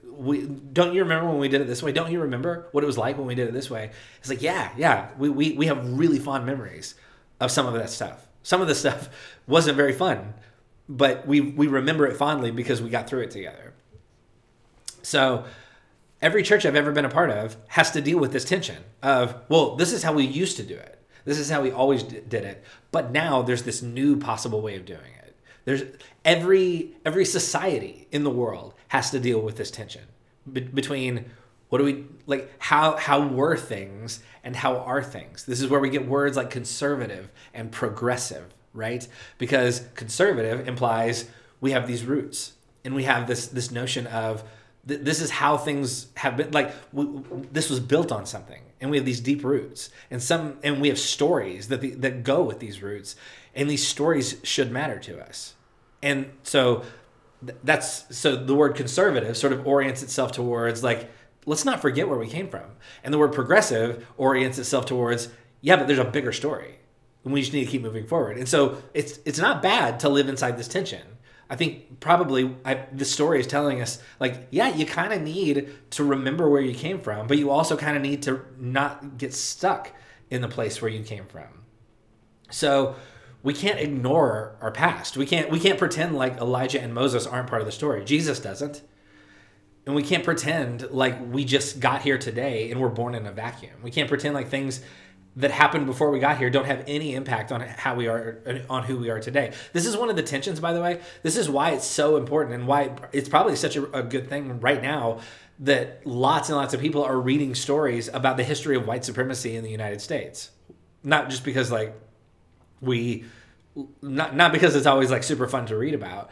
we 0.04 0.42
don't 0.42 0.94
you 0.94 1.02
remember 1.02 1.28
when 1.28 1.38
we 1.38 1.48
did 1.48 1.62
it 1.62 1.66
this 1.66 1.82
way? 1.82 1.92
Don't 1.92 2.12
you 2.12 2.20
remember 2.20 2.68
what 2.72 2.84
it 2.84 2.86
was 2.86 2.98
like 2.98 3.16
when 3.16 3.26
we 3.26 3.34
did 3.34 3.48
it 3.48 3.54
this 3.54 3.70
way? 3.70 3.90
It's 4.20 4.28
like 4.28 4.42
yeah, 4.42 4.70
yeah. 4.76 5.08
We 5.18 5.30
we 5.30 5.52
we 5.52 5.66
have 5.66 5.98
really 5.98 6.18
fond 6.18 6.44
memories 6.44 6.94
of 7.40 7.50
some 7.50 7.66
of 7.66 7.72
that 7.74 7.88
stuff. 7.88 8.26
Some 8.42 8.60
of 8.60 8.68
the 8.68 8.74
stuff 8.74 9.08
wasn't 9.46 9.76
very 9.76 9.94
fun, 9.94 10.34
but 10.88 11.27
we 11.27 11.40
we 11.40 11.66
remember 11.66 12.07
it 12.07 12.16
fondly 12.16 12.51
because 12.51 12.83
we 12.83 12.90
got 12.90 13.09
through 13.09 13.23
it 13.23 13.31
together. 13.31 13.73
So 15.03 15.44
every 16.20 16.42
church 16.42 16.64
I've 16.64 16.77
ever 16.77 16.92
been 16.92 17.05
a 17.05 17.11
part 17.11 17.31
of 17.31 17.57
has 17.68 17.90
to 17.92 18.01
deal 18.01 18.18
with 18.18 18.33
this 18.33 18.44
tension 18.44 18.83
of, 19.03 19.37
well, 19.49 19.77
this 19.77 19.92
is 19.92 20.03
how 20.03 20.14
we 20.14 20.25
used 20.25 20.57
to 20.57 20.62
do 20.62 20.75
it. 20.75 20.99
This 21.25 21.38
is 21.38 21.51
how 21.51 21.62
we 21.62 21.70
always 21.70 22.03
did 22.03 22.33
it. 22.33 22.64
But 22.90 23.12
now 23.12 23.42
there's 23.42 23.62
this 23.62 23.83
new 23.83 24.16
possible 24.18 24.61
way 24.61 24.77
of 24.77 24.85
doing 24.85 25.01
it. 25.01 25.37
There's 25.64 25.83
every 26.25 26.92
every 27.05 27.25
society 27.25 28.09
in 28.11 28.25
the 28.25 28.31
world 28.31 28.75
has 28.88 29.11
to 29.11 29.20
deal 29.20 29.40
with 29.40 29.57
this 29.57 29.70
tension 29.70 30.03
be- 30.51 30.61
between 30.61 31.27
what 31.68 31.79
do 31.79 31.85
we 31.85 32.05
like 32.27 32.51
how 32.59 32.97
how 32.97 33.27
were 33.27 33.57
things 33.57 34.20
and 34.42 34.55
how 34.55 34.77
are 34.79 35.03
things 35.03 35.44
this 35.44 35.61
is 35.61 35.68
where 35.68 35.81
we 35.81 35.90
get 35.90 36.07
words 36.07 36.37
like 36.37 36.51
conservative 36.51 37.31
and 37.53 37.73
progressive 37.73 38.55
right? 38.74 39.06
Because 39.38 39.87
conservative 39.94 40.68
implies 40.68 41.30
we 41.60 41.70
have 41.70 41.87
these 41.87 42.04
roots 42.04 42.52
and 42.84 42.94
we 42.94 43.04
have 43.04 43.26
this 43.26 43.46
this 43.46 43.70
notion 43.70 44.06
of 44.08 44.44
this 44.87 45.22
is 45.22 45.30
how 45.30 45.56
things 45.56 46.08
have 46.16 46.37
been 46.37 46.50
like 46.50 46.74
this 47.52 47.70
was 47.70 47.80
built 47.80 48.12
on 48.12 48.26
something 48.26 48.60
and 48.80 48.90
we 48.90 48.98
have 48.98 49.06
these 49.06 49.20
deep 49.20 49.42
roots 49.42 49.88
and 50.10 50.22
some 50.22 50.58
and 50.62 50.80
we 50.80 50.88
have 50.88 50.98
stories 50.98 51.68
that 51.68 51.80
the, 51.80 51.90
that 51.92 52.22
go 52.22 52.42
with 52.42 52.58
these 52.58 52.82
roots 52.82 53.16
and 53.54 53.70
these 53.70 53.87
stories 53.87 54.37
should 54.42 54.70
matter 54.70 54.98
to 54.98 55.20
us. 55.24 55.54
And 56.02 56.30
so 56.42 56.82
that's 57.62 58.16
so 58.16 58.37
the 58.37 58.54
word 58.54 58.74
conservative 58.74 59.37
sort 59.37 59.52
of 59.52 59.66
orients 59.66 60.02
itself 60.02 60.32
towards 60.32 60.82
like 60.82 61.10
let's 61.46 61.64
not 61.64 61.80
forget 61.80 62.08
where 62.08 62.18
we 62.18 62.28
came 62.28 62.48
from. 62.48 62.72
And 63.02 63.14
the 63.14 63.18
word 63.18 63.32
progressive 63.32 64.06
orients 64.18 64.58
itself 64.58 64.84
towards 64.84 65.28
yeah 65.62 65.76
but 65.76 65.87
there's 65.87 65.98
a 65.98 66.04
bigger 66.04 66.32
story 66.32 66.78
and 67.24 67.32
we 67.32 67.40
just 67.40 67.52
need 67.52 67.64
to 67.64 67.70
keep 67.70 67.82
moving 67.82 68.06
forward 68.06 68.37
and 68.37 68.48
so 68.48 68.82
it's 68.92 69.18
it's 69.24 69.38
not 69.38 69.62
bad 69.62 69.98
to 70.00 70.08
live 70.08 70.28
inside 70.28 70.56
this 70.56 70.68
tension 70.68 71.02
I 71.48 71.56
think 71.56 72.00
probably 72.00 72.56
I, 72.64 72.87
the 72.92 73.04
story 73.04 73.38
is 73.38 73.46
telling 73.46 73.80
us 73.80 74.00
like, 74.18 74.48
yeah, 74.50 74.74
you 74.74 74.87
kind 74.87 75.12
of 75.12 75.20
need 75.20 75.72
to 75.90 76.04
remember 76.04 76.48
where 76.48 76.62
you 76.62 76.74
came 76.74 77.00
from, 77.00 77.26
but 77.26 77.38
you 77.38 77.50
also 77.50 77.76
kind 77.76 77.96
of 77.96 78.02
need 78.02 78.22
to 78.22 78.44
not 78.58 79.18
get 79.18 79.34
stuck 79.34 79.92
in 80.30 80.40
the 80.40 80.48
place 80.48 80.80
where 80.80 80.90
you 80.90 81.04
came 81.04 81.26
from. 81.26 81.64
So 82.50 82.96
we 83.42 83.52
can't 83.52 83.78
ignore 83.78 84.56
our 84.60 84.70
past. 84.70 85.16
We 85.16 85.26
can't 85.26 85.50
we 85.50 85.60
can't 85.60 85.78
pretend 85.78 86.16
like 86.16 86.38
Elijah 86.38 86.80
and 86.80 86.94
Moses 86.94 87.26
aren't 87.26 87.48
part 87.48 87.60
of 87.60 87.66
the 87.66 87.72
story. 87.72 88.04
Jesus 88.04 88.40
doesn't. 88.40 88.82
And 89.87 89.94
we 89.94 90.02
can't 90.02 90.24
pretend 90.24 90.90
like 90.90 91.14
we 91.30 91.44
just 91.44 91.78
got 91.78 92.00
here 92.00 92.16
today 92.16 92.70
and 92.70 92.80
we're 92.80 92.88
born 92.88 93.14
in 93.14 93.26
a 93.26 93.32
vacuum. 93.32 93.74
We 93.82 93.90
can't 93.90 94.08
pretend 94.08 94.34
like 94.34 94.48
things 94.48 94.80
that 95.37 95.51
happened 95.51 95.87
before 95.87 96.11
we 96.11 96.20
got 96.20 96.38
here 96.38 96.49
don't 96.49 96.66
have 96.66 96.85
any 96.87 97.14
impact 97.14 97.51
on 97.51 97.61
how 97.61 97.94
we 97.94 98.07
are 98.07 98.64
on 98.70 98.85
who 98.85 98.99
we 98.99 99.11
are 99.11 99.20
today. 99.20 99.53
This 99.73 99.87
is 99.87 99.97
one 99.97 100.09
of 100.09 100.16
the 100.16 100.23
tensions, 100.23 100.61
by 100.61 100.73
the 100.73 100.81
way. 100.81 101.01
This 101.23 101.37
is 101.37 101.49
why 101.49 101.70
it's 101.70 101.87
so 101.87 102.16
important 102.16 102.55
and 102.55 102.66
why 102.66 102.92
it's 103.12 103.29
probably 103.29 103.57
such 103.57 103.77
a, 103.77 103.99
a 103.99 104.03
good 104.03 104.29
thing 104.29 104.61
right 104.61 104.81
now 104.81 105.20
that 105.61 106.07
lots 106.07 106.49
and 106.49 106.59
lots 106.59 106.75
of 106.75 106.81
people 106.81 107.03
are 107.03 107.20
reading 107.20 107.55
stories 107.55 108.09
about 108.09 108.37
the 108.37 108.44
history 108.44 108.77
of 108.77 108.87
white 108.87 109.05
supremacy 109.05 109.57
in 109.57 109.64
the 109.64 109.70
United 109.70 110.01
States. 110.01 110.51
Not 111.03 111.31
just 111.31 111.44
because 111.44 111.70
like 111.70 111.94
we 112.81 113.25
not 114.01 114.37
not 114.37 114.53
because 114.53 114.77
it's 114.77 114.87
always 114.87 115.11
like 115.11 115.25
super 115.25 115.49
fun 115.49 115.66
to 115.66 115.77
read 115.77 115.94
about, 115.94 116.31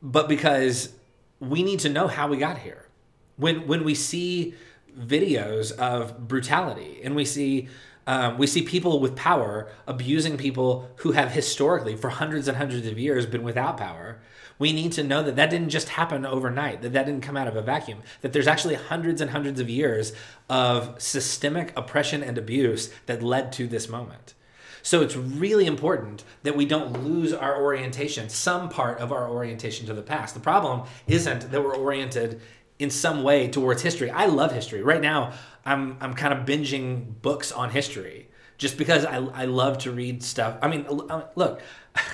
but 0.00 0.28
because 0.28 0.92
we 1.40 1.64
need 1.64 1.80
to 1.80 1.88
know 1.88 2.06
how 2.06 2.28
we 2.28 2.36
got 2.36 2.58
here. 2.58 2.88
When 3.36 3.66
when 3.66 3.82
we 3.82 3.96
see 3.96 4.54
videos 4.98 5.72
of 5.72 6.28
brutality 6.28 7.00
and 7.02 7.16
we 7.16 7.24
see 7.24 7.68
Um, 8.06 8.36
we 8.36 8.46
see 8.46 8.62
people 8.62 8.98
with 9.00 9.14
power 9.14 9.70
abusing 9.86 10.36
people 10.36 10.90
who 10.96 11.12
have 11.12 11.32
historically, 11.32 11.96
for 11.96 12.10
hundreds 12.10 12.48
and 12.48 12.56
hundreds 12.56 12.86
of 12.86 12.98
years, 12.98 13.26
been 13.26 13.42
without 13.44 13.76
power. 13.76 14.20
We 14.58 14.72
need 14.72 14.92
to 14.92 15.04
know 15.04 15.22
that 15.22 15.36
that 15.36 15.50
didn't 15.50 15.70
just 15.70 15.90
happen 15.90 16.26
overnight, 16.26 16.82
that 16.82 16.92
that 16.92 17.06
didn't 17.06 17.22
come 17.22 17.36
out 17.36 17.48
of 17.48 17.56
a 17.56 17.62
vacuum, 17.62 18.02
that 18.20 18.32
there's 18.32 18.46
actually 18.46 18.74
hundreds 18.74 19.20
and 19.20 19.30
hundreds 19.30 19.60
of 19.60 19.70
years 19.70 20.12
of 20.48 21.00
systemic 21.00 21.72
oppression 21.76 22.22
and 22.22 22.38
abuse 22.38 22.92
that 23.06 23.22
led 23.22 23.52
to 23.52 23.66
this 23.66 23.88
moment. 23.88 24.34
So 24.82 25.00
it's 25.00 25.16
really 25.16 25.66
important 25.66 26.24
that 26.42 26.56
we 26.56 26.66
don't 26.66 27.04
lose 27.04 27.32
our 27.32 27.62
orientation, 27.62 28.28
some 28.28 28.68
part 28.68 28.98
of 28.98 29.12
our 29.12 29.28
orientation 29.28 29.86
to 29.86 29.94
the 29.94 30.02
past. 30.02 30.34
The 30.34 30.40
problem 30.40 30.88
isn't 31.06 31.52
that 31.52 31.62
we're 31.62 31.76
oriented 31.76 32.40
in 32.78 32.90
some 32.90 33.22
way 33.22 33.48
towards 33.48 33.82
history. 33.82 34.10
I 34.10 34.26
love 34.26 34.50
history. 34.52 34.82
Right 34.82 35.00
now, 35.00 35.34
I'm 35.64 35.96
I'm 36.00 36.14
kind 36.14 36.32
of 36.34 36.46
binging 36.46 37.20
books 37.22 37.52
on 37.52 37.70
history 37.70 38.28
just 38.58 38.78
because 38.78 39.04
I, 39.04 39.16
I 39.16 39.44
love 39.46 39.78
to 39.78 39.90
read 39.90 40.22
stuff. 40.22 40.56
I 40.62 40.68
mean, 40.68 40.86
um, 41.10 41.24
look, 41.34 41.60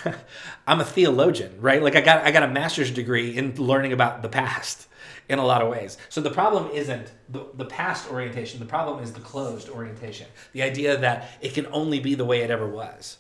I'm 0.67 0.81
a 0.81 0.85
theologian, 0.85 1.61
right? 1.61 1.83
Like 1.83 1.97
I 1.97 2.01
got 2.01 2.25
I 2.25 2.31
got 2.31 2.43
a 2.43 2.49
master's 2.49 2.91
degree 2.91 3.37
in 3.37 3.55
learning 3.57 3.93
about 3.93 4.23
the 4.23 4.29
past 4.29 4.89
in 5.29 5.39
a 5.39 5.45
lot 5.45 5.63
of 5.63 5.69
ways. 5.69 5.99
So 6.09 6.21
the 6.21 6.31
problem 6.31 6.71
isn't 6.73 7.13
the, 7.29 7.47
the 7.55 7.65
past 7.65 8.11
orientation, 8.11 8.61
the 8.61 8.67
problem 8.67 9.03
is 9.03 9.13
the 9.13 9.21
closed 9.21 9.69
orientation. 9.69 10.27
The 10.53 10.63
idea 10.63 10.97
that 10.97 11.31
it 11.41 11.55
can 11.55 11.67
only 11.67 12.01
be 12.01 12.15
the 12.15 12.25
way 12.25 12.41
it 12.41 12.51
ever 12.51 12.67
was, 12.67 13.19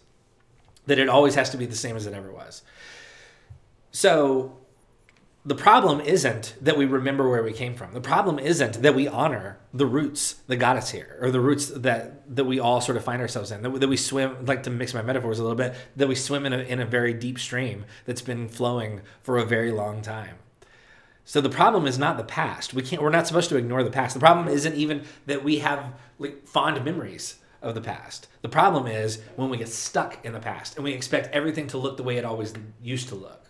that 0.87 0.99
it 0.99 1.09
always 1.09 1.35
has 1.35 1.51
to 1.51 1.57
be 1.57 1.67
the 1.67 1.77
same 1.77 1.97
as 1.97 2.07
it 2.07 2.15
ever 2.15 2.31
was. 2.31 2.63
So 3.91 4.58
the 5.45 5.55
problem 5.55 6.01
isn't 6.01 6.57
that 6.61 6.77
we 6.77 6.85
remember 6.85 7.29
where 7.29 7.43
we 7.43 7.53
came 7.53 7.75
from. 7.75 7.95
The 7.95 8.01
problem 8.01 8.39
isn't 8.39 8.83
that 8.83 8.95
we 8.95 9.09
honor 9.09 9.59
the 9.73 9.87
roots 9.87 10.35
that 10.47 10.57
got 10.57 10.77
us 10.77 10.91
here, 10.91 11.17
or 11.21 11.31
the 11.31 11.41
roots 11.41 11.69
that 11.69 12.37
that 12.37 12.45
we 12.45 12.59
all 12.59 12.81
sort 12.81 12.97
of 12.97 13.05
find 13.05 13.23
ourselves 13.23 13.51
in. 13.51 13.63
That, 13.63 13.71
we, 13.71 13.79
that 13.79 13.89
we 13.89 13.97
swim, 13.97 14.45
like 14.45 14.65
to 14.65 14.71
mix 14.71 14.93
my 14.93 15.03
metaphors 15.03 15.39
a 15.39 15.43
little 15.43 15.57
bit, 15.57 15.75
that 15.97 16.09
we 16.09 16.15
swim 16.15 16.45
in 16.45 16.53
a, 16.53 16.59
in 16.59 16.81
a 16.81 16.87
very 16.87 17.15
deep 17.15 17.39
stream 17.39 17.87
that's 18.05 18.21
been 18.21 18.49
flowing 18.49 19.01
for 19.23 19.39
a 19.39 19.45
very 19.45 19.71
long 19.71 20.03
time. 20.03 20.37
So 21.25 21.41
the 21.41 21.51
problem 21.51 21.87
is 21.87 21.99
not 21.99 22.17
the 22.17 22.25
past. 22.25 22.75
We 22.75 22.83
can't. 22.83 23.03
We're 23.03 23.11
not 23.11 23.27
supposed 23.27 23.49
to 23.51 23.57
ignore 23.57 23.83
the 23.83 23.91
past. 23.91 24.15
The 24.15 24.21
problem 24.21 24.49
isn't 24.49 24.75
even 24.75 25.05
that 25.27 25.45
we 25.45 25.61
have 25.61 25.95
like 26.19 26.47
fond 26.47 26.85
memories 26.85 27.37
of 27.63 27.75
the 27.75 27.81
past. 27.81 28.29
The 28.43 28.49
problem 28.49 28.87
is 28.87 29.21
when 29.37 29.51
we 29.51 29.57
get 29.57 29.69
stuck 29.69 30.25
in 30.25 30.33
the 30.33 30.41
past 30.41 30.77
and 30.77 30.85
we 30.85 30.93
expect 30.93 31.35
everything 31.35 31.67
to 31.69 31.79
look 31.79 31.97
the 31.97 32.03
way 32.03 32.17
it 32.17 32.25
always 32.25 32.55
used 32.83 33.09
to 33.09 33.15
look. 33.15 33.48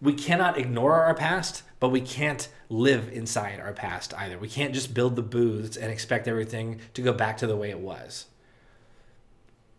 We 0.00 0.14
cannot 0.14 0.58
ignore 0.58 0.94
our 0.94 1.14
past, 1.14 1.62
but 1.80 1.88
we 1.88 2.00
can't 2.00 2.48
live 2.68 3.08
inside 3.12 3.60
our 3.60 3.72
past 3.72 4.14
either. 4.14 4.38
We 4.38 4.48
can't 4.48 4.74
just 4.74 4.94
build 4.94 5.16
the 5.16 5.22
booths 5.22 5.76
and 5.76 5.90
expect 5.90 6.28
everything 6.28 6.80
to 6.94 7.02
go 7.02 7.12
back 7.12 7.36
to 7.38 7.46
the 7.46 7.56
way 7.56 7.70
it 7.70 7.80
was. 7.80 8.26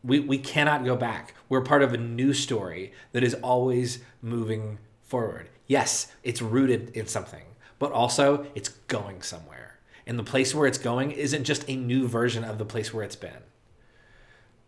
We, 0.03 0.19
we 0.19 0.38
cannot 0.38 0.86
go 0.86 0.95
back. 0.95 1.36
We're 1.47 1.62
part 1.62 1.84
of 1.84 1.93
a 1.93 1.97
new 1.97 2.34
story 2.34 2.93
that 3.12 3.23
is 3.23 3.34
always 3.36 3.99
moving 4.21 4.79
forward 5.03 5.49
yes, 5.69 6.12
it's 6.23 6.41
rooted 6.41 6.89
in 6.89 7.08
something, 7.08 7.45
but 7.77 7.93
also 7.93 8.45
it's 8.55 8.67
going 8.67 9.21
somewhere. 9.21 9.79
And 10.05 10.19
the 10.19 10.23
place 10.23 10.53
where 10.53 10.67
it's 10.67 10.77
going 10.77 11.12
isn't 11.12 11.45
just 11.45 11.63
a 11.69 11.77
new 11.77 12.10
version 12.10 12.43
of 12.43 12.58
the 12.58 12.65
place 12.65 12.93
where 12.93 13.05
it's 13.05 13.15
been. 13.15 13.43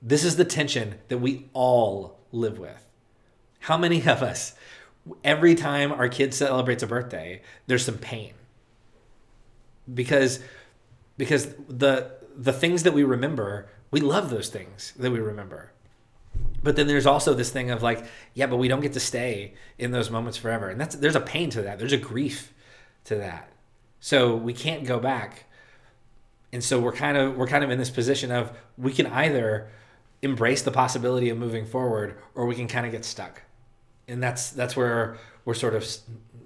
This 0.02 0.24
is 0.24 0.38
the 0.38 0.46
tension 0.46 0.96
that 1.10 1.18
we 1.18 1.50
all 1.52 2.20
live 2.32 2.58
with. 2.58 2.90
How 3.62 3.78
many 3.78 4.00
of 4.02 4.24
us, 4.24 4.54
every 5.24 5.56
time 5.56 5.92
our 5.92 6.10
kid 6.10 6.34
celebrates 6.34 6.84
a 6.84 6.88
birthday, 6.88 7.42
there's 7.68 7.86
some 7.86 7.98
pain? 7.98 8.34
Because 9.92 10.40
because 11.18 11.54
the 11.68 12.12
the 12.36 12.54
things 12.54 12.84
that 12.84 12.94
we 12.94 13.04
remember, 13.04 13.68
we 13.92 14.00
love 14.00 14.30
those 14.30 14.50
things 14.50 14.94
that 14.98 15.12
we 15.12 15.20
remember. 15.20 15.72
But 16.64 16.76
then 16.76 16.88
there's 16.88 17.06
also 17.06 17.34
this 17.34 17.50
thing 17.50 17.72
of 17.72 17.84
like, 17.84 18.06
yeah, 18.34 18.46
but 18.46 18.58
we 18.58 18.68
don't 18.68 18.82
get 18.82 18.94
to 18.94 19.00
stay 19.00 19.54
in 19.78 19.92
those 19.92 20.10
moments 20.10 20.38
forever. 20.38 20.70
And 20.70 20.80
that's 20.80 20.96
there's 20.96 21.16
a 21.16 21.22
pain 21.22 21.50
to 21.52 21.62
that. 21.64 21.80
There's 21.80 21.94
a 21.94 21.98
grief 21.98 22.54
to 23.06 23.16
that. 23.16 23.50
So 24.00 24.36
we 24.36 24.54
can't 24.54 24.86
go 24.86 25.00
back. 25.00 25.46
And 26.54 26.64
so 26.64 26.80
we're 26.80 26.94
kind 26.94 27.18
of 27.18 27.36
we're 27.36 27.48
kind 27.48 27.64
of 27.64 27.70
in 27.70 27.80
this 27.80 27.90
position 27.90 28.32
of 28.32 28.52
we 28.78 28.94
can 28.94 29.08
either 29.08 29.70
embrace 30.22 30.62
the 30.62 30.72
possibility 30.72 31.30
of 31.30 31.38
moving 31.38 31.66
forward 31.66 32.18
or 32.36 32.46
we 32.46 32.56
can 32.56 32.68
kind 32.68 32.86
of 32.86 32.92
get 32.92 33.06
stuck. 33.06 33.42
And 34.12 34.22
that's 34.22 34.52
that's 34.52 34.76
where 34.76 35.18
we're 35.46 35.54
sort 35.54 35.74
of 35.74 35.88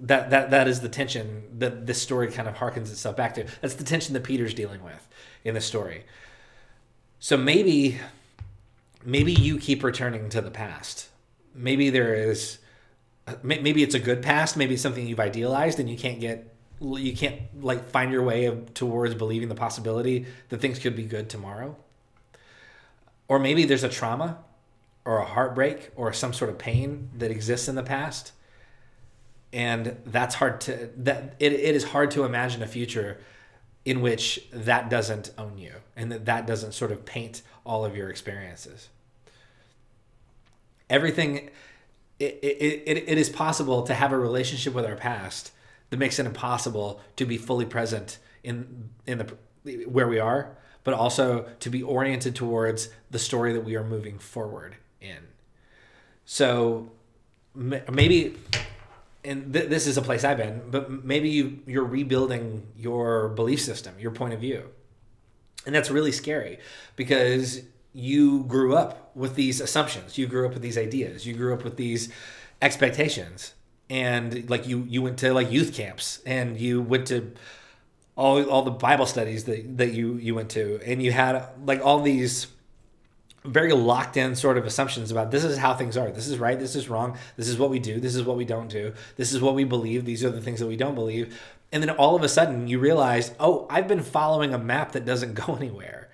that 0.00 0.30
that 0.30 0.50
that 0.50 0.68
is 0.68 0.80
the 0.80 0.88
tension 0.88 1.44
that 1.58 1.86
this 1.86 2.00
story 2.00 2.30
kind 2.30 2.48
of 2.48 2.54
harkens 2.54 2.90
itself 2.90 3.16
back 3.16 3.34
to. 3.34 3.46
That's 3.60 3.74
the 3.74 3.84
tension 3.84 4.14
that 4.14 4.24
Peter's 4.24 4.54
dealing 4.54 4.82
with 4.82 5.08
in 5.44 5.54
the 5.54 5.60
story. 5.60 6.04
So 7.18 7.36
maybe 7.36 7.98
maybe 9.04 9.32
you 9.32 9.58
keep 9.58 9.82
returning 9.82 10.28
to 10.30 10.40
the 10.40 10.50
past. 10.50 11.08
Maybe 11.54 11.90
there 11.90 12.14
is 12.14 12.58
maybe 13.42 13.82
it's 13.82 13.94
a 13.94 13.98
good 13.98 14.22
past, 14.22 14.56
maybe 14.56 14.76
something 14.76 15.06
you've 15.06 15.20
idealized 15.20 15.80
and 15.80 15.88
you 15.88 15.96
can't 15.96 16.20
get 16.20 16.54
you 16.80 17.16
can't 17.16 17.40
like 17.62 17.88
find 17.88 18.12
your 18.12 18.22
way 18.22 18.54
towards 18.74 19.14
believing 19.14 19.48
the 19.48 19.54
possibility 19.54 20.26
that 20.50 20.60
things 20.60 20.78
could 20.78 20.94
be 20.94 21.04
good 21.04 21.30
tomorrow. 21.30 21.76
Or 23.28 23.38
maybe 23.38 23.64
there's 23.64 23.82
a 23.82 23.88
trauma 23.88 24.38
or 25.06 25.18
a 25.18 25.24
heartbreak 25.24 25.90
or 25.96 26.12
some 26.12 26.32
sort 26.32 26.50
of 26.50 26.58
pain 26.58 27.10
that 27.16 27.30
exists 27.30 27.68
in 27.68 27.76
the 27.76 27.82
past. 27.82 28.32
And 29.52 29.96
that's 30.04 30.34
hard 30.34 30.60
to 30.62 30.90
that 30.98 31.36
it, 31.38 31.52
it 31.52 31.74
is 31.74 31.84
hard 31.84 32.10
to 32.10 32.24
imagine 32.24 32.62
a 32.62 32.66
future 32.66 33.18
in 33.86 34.00
which 34.00 34.44
that 34.52 34.90
doesn't 34.90 35.30
own 35.38 35.56
you 35.56 35.72
and 35.94 36.12
that 36.12 36.26
that 36.26 36.46
doesn't 36.46 36.72
sort 36.72 36.90
of 36.90 37.06
paint 37.06 37.40
all 37.64 37.84
of 37.84 37.96
your 37.96 38.10
experiences 38.10 38.88
everything 40.90 41.50
it, 42.18 42.38
it, 42.42 42.82
it, 42.86 43.04
it 43.08 43.18
is 43.18 43.28
possible 43.28 43.82
to 43.82 43.94
have 43.94 44.12
a 44.12 44.18
relationship 44.18 44.74
with 44.74 44.84
our 44.84 44.96
past 44.96 45.52
that 45.90 45.98
makes 45.98 46.18
it 46.18 46.26
impossible 46.26 47.00
to 47.14 47.24
be 47.24 47.38
fully 47.38 47.64
present 47.64 48.18
in 48.42 48.90
in 49.06 49.18
the 49.18 49.36
where 49.88 50.08
we 50.08 50.18
are 50.18 50.56
but 50.84 50.94
also 50.94 51.48
to 51.60 51.70
be 51.70 51.82
oriented 51.82 52.34
towards 52.34 52.88
the 53.10 53.18
story 53.18 53.52
that 53.52 53.64
we 53.64 53.76
are 53.76 53.84
moving 53.84 54.18
forward 54.18 54.76
in. 55.00 55.18
So 56.24 56.90
maybe 57.54 58.36
and 59.24 59.52
th- 59.52 59.68
this 59.68 59.86
is 59.86 59.96
a 59.96 60.02
place 60.02 60.22
I've 60.22 60.36
been, 60.36 60.62
but 60.70 61.04
maybe 61.04 61.28
you 61.28 61.58
you're 61.66 61.84
rebuilding 61.84 62.66
your 62.76 63.28
belief 63.30 63.60
system, 63.60 63.94
your 63.98 64.12
point 64.12 64.34
of 64.34 64.40
view, 64.40 64.70
and 65.66 65.74
that's 65.74 65.90
really 65.90 66.12
scary 66.12 66.58
because 66.94 67.62
you 67.92 68.44
grew 68.44 68.76
up 68.76 69.10
with 69.16 69.34
these 69.34 69.60
assumptions. 69.60 70.18
You 70.18 70.26
grew 70.26 70.46
up 70.46 70.52
with 70.52 70.62
these 70.62 70.76
ideas. 70.76 71.26
You 71.26 71.34
grew 71.34 71.54
up 71.54 71.64
with 71.64 71.76
these 71.76 72.10
expectations. 72.60 73.54
And 73.88 74.48
like 74.50 74.66
you 74.66 74.84
you 74.88 75.00
went 75.02 75.18
to 75.20 75.32
like 75.32 75.50
youth 75.50 75.74
camps 75.74 76.20
and 76.26 76.58
you 76.60 76.82
went 76.82 77.06
to 77.08 77.32
all 78.16 78.42
all 78.50 78.62
the 78.62 78.70
bible 78.70 79.06
studies 79.06 79.44
that 79.44 79.78
that 79.78 79.92
you 79.92 80.16
you 80.16 80.34
went 80.34 80.50
to. 80.50 80.80
And 80.84 81.02
you 81.02 81.12
had 81.12 81.42
like 81.64 81.84
all 81.84 82.02
these 82.02 82.48
very 83.46 83.72
locked 83.72 84.16
in 84.16 84.34
sort 84.34 84.58
of 84.58 84.66
assumptions 84.66 85.10
about 85.10 85.30
this 85.30 85.44
is 85.44 85.58
how 85.58 85.74
things 85.74 85.96
are 85.96 86.10
this 86.10 86.26
is 86.26 86.38
right 86.38 86.58
this 86.58 86.74
is 86.74 86.88
wrong 86.88 87.16
this 87.36 87.48
is 87.48 87.58
what 87.58 87.70
we 87.70 87.78
do 87.78 88.00
this 88.00 88.14
is 88.14 88.22
what 88.22 88.36
we 88.36 88.44
don't 88.44 88.68
do 88.68 88.92
this 89.16 89.32
is 89.32 89.40
what 89.40 89.54
we 89.54 89.64
believe 89.64 90.04
these 90.04 90.24
are 90.24 90.30
the 90.30 90.40
things 90.40 90.60
that 90.60 90.66
we 90.66 90.76
don't 90.76 90.94
believe 90.94 91.40
and 91.72 91.82
then 91.82 91.90
all 91.90 92.16
of 92.16 92.22
a 92.22 92.28
sudden 92.28 92.66
you 92.68 92.78
realize 92.78 93.34
oh 93.40 93.66
i've 93.70 93.88
been 93.88 94.02
following 94.02 94.52
a 94.52 94.58
map 94.58 94.92
that 94.92 95.04
doesn't 95.04 95.34
go 95.46 95.54
anywhere 95.54 96.06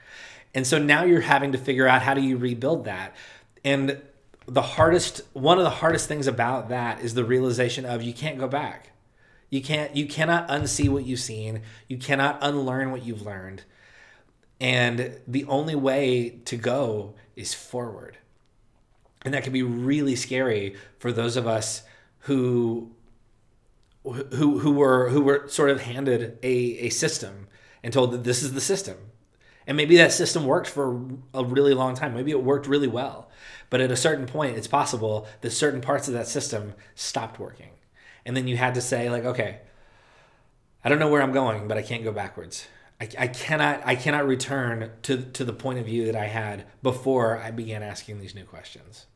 and 0.54 0.66
so 0.66 0.78
now 0.78 1.04
you're 1.04 1.20
having 1.20 1.52
to 1.52 1.58
figure 1.58 1.88
out 1.88 2.02
how 2.02 2.14
do 2.14 2.20
you 2.20 2.36
rebuild 2.36 2.84
that. 2.84 3.14
And 3.64 4.00
the 4.46 4.62
hardest 4.62 5.22
one 5.32 5.58
of 5.58 5.64
the 5.64 5.70
hardest 5.70 6.08
things 6.08 6.26
about 6.26 6.68
that 6.68 7.00
is 7.00 7.14
the 7.14 7.24
realization 7.24 7.84
of 7.84 8.02
you 8.02 8.12
can't 8.12 8.38
go 8.38 8.48
back. 8.48 8.90
You 9.50 9.62
can't 9.62 9.94
you 9.96 10.06
cannot 10.06 10.48
unsee 10.48 10.88
what 10.88 11.06
you've 11.06 11.20
seen. 11.20 11.62
You 11.88 11.96
cannot 11.96 12.38
unlearn 12.42 12.90
what 12.90 13.04
you've 13.04 13.22
learned. 13.22 13.64
And 14.60 15.18
the 15.26 15.44
only 15.46 15.74
way 15.74 16.40
to 16.44 16.56
go 16.56 17.14
is 17.36 17.54
forward. 17.54 18.18
And 19.24 19.32
that 19.34 19.44
can 19.44 19.52
be 19.52 19.62
really 19.62 20.16
scary 20.16 20.76
for 20.98 21.12
those 21.12 21.36
of 21.36 21.46
us 21.46 21.82
who 22.20 22.90
who 24.04 24.58
who 24.58 24.72
were 24.72 25.10
who 25.10 25.22
were 25.22 25.46
sort 25.48 25.70
of 25.70 25.82
handed 25.82 26.38
a, 26.42 26.48
a 26.48 26.88
system 26.88 27.46
and 27.84 27.92
told 27.92 28.10
that 28.12 28.24
this 28.24 28.42
is 28.42 28.52
the 28.52 28.60
system 28.60 28.96
and 29.66 29.76
maybe 29.76 29.96
that 29.96 30.12
system 30.12 30.44
worked 30.44 30.68
for 30.68 31.00
a 31.34 31.44
really 31.44 31.74
long 31.74 31.94
time. 31.94 32.14
Maybe 32.14 32.30
it 32.30 32.42
worked 32.42 32.66
really 32.66 32.88
well. 32.88 33.30
But 33.70 33.80
at 33.80 33.92
a 33.92 33.96
certain 33.96 34.26
point, 34.26 34.56
it's 34.56 34.66
possible 34.66 35.26
that 35.40 35.50
certain 35.50 35.80
parts 35.80 36.08
of 36.08 36.14
that 36.14 36.26
system 36.26 36.74
stopped 36.94 37.38
working. 37.38 37.70
And 38.24 38.36
then 38.36 38.48
you 38.48 38.56
had 38.56 38.74
to 38.74 38.80
say, 38.80 39.08
like, 39.08 39.24
okay, 39.24 39.60
I 40.84 40.88
don't 40.88 40.98
know 40.98 41.08
where 41.08 41.22
I'm 41.22 41.32
going, 41.32 41.68
but 41.68 41.78
I 41.78 41.82
can't 41.82 42.04
go 42.04 42.12
backwards. 42.12 42.66
I, 43.18 43.26
cannot 43.28 43.82
I 43.84 43.94
cannot 43.96 44.26
return 44.26 44.90
to, 45.02 45.22
to 45.22 45.44
the 45.44 45.52
point 45.52 45.78
of 45.78 45.86
view 45.86 46.06
that 46.06 46.16
I 46.16 46.26
had 46.26 46.66
before 46.82 47.38
I 47.38 47.50
began 47.50 47.82
asking 47.82 48.20
these 48.20 48.34
new 48.34 48.44
questions. 48.44 49.06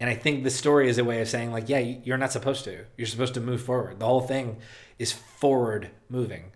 And 0.00 0.10
I 0.10 0.14
think 0.14 0.42
the 0.42 0.50
story 0.50 0.88
is 0.88 0.98
a 0.98 1.04
way 1.04 1.20
of 1.20 1.28
saying, 1.28 1.52
like, 1.52 1.68
yeah, 1.68 1.78
you're 1.78 2.18
not 2.18 2.32
supposed 2.32 2.64
to. 2.64 2.84
You're 2.96 3.06
supposed 3.06 3.34
to 3.34 3.40
move 3.40 3.62
forward. 3.62 4.00
The 4.00 4.06
whole 4.06 4.20
thing 4.20 4.58
is 4.98 5.12
forward 5.12 5.90
moving. 6.08 6.52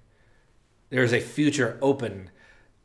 There 0.90 1.02
is 1.02 1.12
a 1.12 1.20
future 1.20 1.78
open 1.80 2.30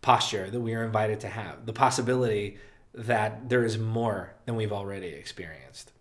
posture 0.01 0.49
that 0.49 0.59
we 0.59 0.73
are 0.73 0.83
invited 0.83 1.19
to 1.21 1.29
have, 1.29 1.65
the 1.65 1.73
possibility 1.73 2.57
that 2.93 3.49
there 3.49 3.63
is 3.63 3.77
more 3.77 4.33
than 4.45 4.55
we've 4.55 4.73
already 4.73 5.07
experienced. 5.07 5.91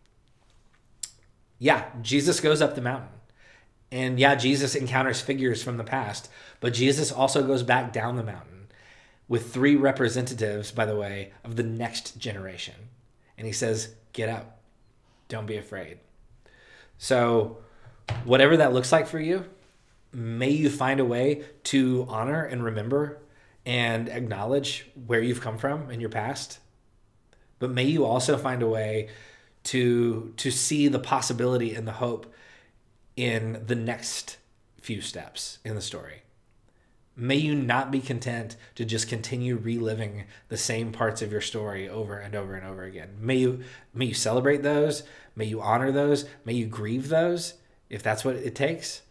Yeah, 1.58 1.86
Jesus 2.02 2.40
goes 2.40 2.62
up 2.62 2.74
the 2.74 2.80
mountain. 2.80 3.19
And 3.92 4.18
yeah, 4.18 4.34
Jesus 4.36 4.74
encounters 4.74 5.20
figures 5.20 5.62
from 5.62 5.76
the 5.76 5.84
past, 5.84 6.30
but 6.60 6.74
Jesus 6.74 7.10
also 7.10 7.44
goes 7.44 7.62
back 7.62 7.92
down 7.92 8.16
the 8.16 8.22
mountain 8.22 8.68
with 9.28 9.52
three 9.52 9.76
representatives, 9.76 10.70
by 10.70 10.84
the 10.84 10.96
way, 10.96 11.32
of 11.44 11.56
the 11.56 11.62
next 11.62 12.18
generation. 12.18 12.74
And 13.36 13.46
he 13.46 13.52
says, 13.52 13.94
Get 14.12 14.28
up, 14.28 14.60
don't 15.28 15.46
be 15.46 15.56
afraid. 15.56 15.98
So, 16.98 17.58
whatever 18.24 18.56
that 18.56 18.72
looks 18.72 18.92
like 18.92 19.06
for 19.06 19.20
you, 19.20 19.44
may 20.12 20.50
you 20.50 20.68
find 20.68 21.00
a 21.00 21.04
way 21.04 21.44
to 21.64 22.06
honor 22.08 22.44
and 22.44 22.64
remember 22.64 23.18
and 23.64 24.08
acknowledge 24.08 24.90
where 25.06 25.22
you've 25.22 25.40
come 25.40 25.58
from 25.58 25.90
in 25.90 26.00
your 26.00 26.10
past. 26.10 26.58
But 27.58 27.70
may 27.70 27.84
you 27.84 28.04
also 28.04 28.36
find 28.36 28.62
a 28.62 28.68
way 28.68 29.08
to 29.62 30.32
to 30.38 30.50
see 30.50 30.88
the 30.88 30.98
possibility 30.98 31.74
and 31.74 31.86
the 31.86 31.92
hope 31.92 32.32
in 33.20 33.62
the 33.66 33.74
next 33.74 34.38
few 34.80 35.02
steps 35.02 35.58
in 35.62 35.74
the 35.74 35.82
story. 35.82 36.22
May 37.14 37.36
you 37.36 37.54
not 37.54 37.90
be 37.90 38.00
content 38.00 38.56
to 38.76 38.86
just 38.86 39.10
continue 39.10 39.56
reliving 39.56 40.24
the 40.48 40.56
same 40.56 40.90
parts 40.90 41.20
of 41.20 41.30
your 41.30 41.42
story 41.42 41.86
over 41.86 42.16
and 42.16 42.34
over 42.34 42.54
and 42.54 42.66
over 42.66 42.82
again. 42.82 43.10
May 43.20 43.36
you 43.36 43.60
may 43.92 44.06
you 44.06 44.14
celebrate 44.14 44.62
those, 44.62 45.02
may 45.36 45.44
you 45.44 45.60
honor 45.60 45.92
those, 45.92 46.24
may 46.46 46.54
you 46.54 46.64
grieve 46.64 47.10
those 47.10 47.54
if 47.90 48.02
that's 48.02 48.24
what 48.24 48.36
it 48.36 48.54
takes. 48.54 49.02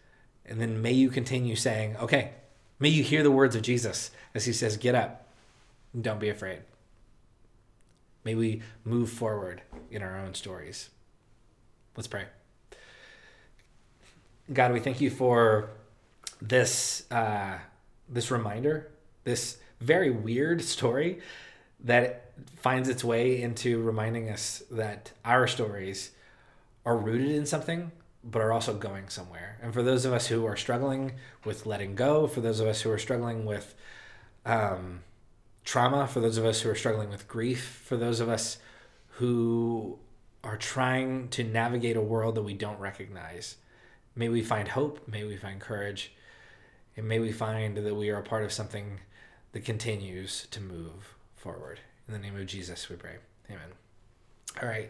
And 0.44 0.60
then 0.60 0.82
may 0.82 0.94
you 0.94 1.12
continue 1.12 1.56
saying, 1.56 1.96
"Okay, 1.98 2.32
may 2.80 2.90
you 2.90 3.04
hear 3.04 3.22
the 3.22 3.30
words 3.30 3.56
of 3.56 3.62
Jesus 3.62 4.10
as 4.34 4.46
he 4.46 4.54
says, 4.54 4.76
"Get 4.76 4.96
up. 4.96 5.28
Don't 6.00 6.20
be 6.20 6.30
afraid." 6.30 6.62
May 8.24 8.34
we 8.34 8.64
move 8.84 9.12
forward 9.12 9.62
in 9.92 10.02
our 10.02 10.18
own 10.18 10.34
stories. 10.34 10.90
Let's 11.96 12.08
pray. 12.08 12.26
God, 14.52 14.72
we 14.74 14.80
thank 14.80 15.00
you 15.00 15.12
for 15.12 15.70
this 16.42 17.10
uh, 17.12 17.60
this 18.08 18.32
reminder, 18.32 18.90
this 19.24 19.58
very 19.80 20.10
weird 20.10 20.64
story 20.64 21.20
that 21.82 22.32
finds 22.56 22.90
its 22.90 23.04
way 23.04 23.42
into 23.42 23.82
reminding 23.82 24.30
us 24.30 24.64
that 24.72 25.12
our 25.24 25.46
stories 25.46 26.12
are 26.84 26.98
rooted 26.98 27.30
in 27.30 27.46
something, 27.46 27.92
but 28.24 28.42
are 28.42 28.52
also 28.52 28.74
going 28.74 29.10
somewhere. 29.10 29.60
And 29.62 29.72
for 29.72 29.84
those 29.84 30.04
of 30.06 30.14
us 30.14 30.28
who 30.28 30.46
are 30.48 30.56
struggling 30.56 31.14
with 31.46 31.68
letting 31.68 31.94
go, 31.94 32.26
for 32.26 32.42
those 32.42 32.60
of 32.60 32.68
us 32.68 32.82
who 32.82 32.90
are 32.90 32.98
struggling 32.98 33.46
with 33.46 33.76
um, 34.46 35.02
trauma, 35.64 36.08
for 36.08 36.22
those 36.22 36.38
of 36.38 36.46
us 36.46 36.62
who 36.62 36.70
are 36.72 36.76
struggling 36.76 37.10
with 37.10 37.28
grief, 37.28 37.84
for 37.86 37.98
those 37.98 38.20
of 38.20 38.30
us 38.30 38.58
who 39.18 40.00
are 40.44 40.58
trying 40.58 41.28
to 41.30 41.44
navigate 41.44 41.96
a 41.96 42.02
world 42.02 42.34
that 42.36 42.44
we 42.44 42.54
don't 42.56 42.80
recognize. 42.80 43.58
May 44.20 44.28
we 44.28 44.42
find 44.42 44.68
hope, 44.68 45.08
may 45.08 45.24
we 45.24 45.38
find 45.38 45.62
courage, 45.62 46.12
and 46.98 47.08
may 47.08 47.20
we 47.20 47.32
find 47.32 47.78
that 47.78 47.96
we 47.96 48.10
are 48.10 48.18
a 48.18 48.22
part 48.22 48.44
of 48.44 48.52
something 48.52 49.00
that 49.54 49.64
continues 49.64 50.46
to 50.52 50.60
move 50.60 51.16
forward. 51.38 51.80
In 52.06 52.14
the 52.14 52.20
name 52.20 52.36
of 52.36 52.46
Jesus, 52.46 52.90
we 52.90 52.98
pray. 52.98 53.16
Amen. 53.50 53.70
All 54.62 54.68
right. 54.68 54.90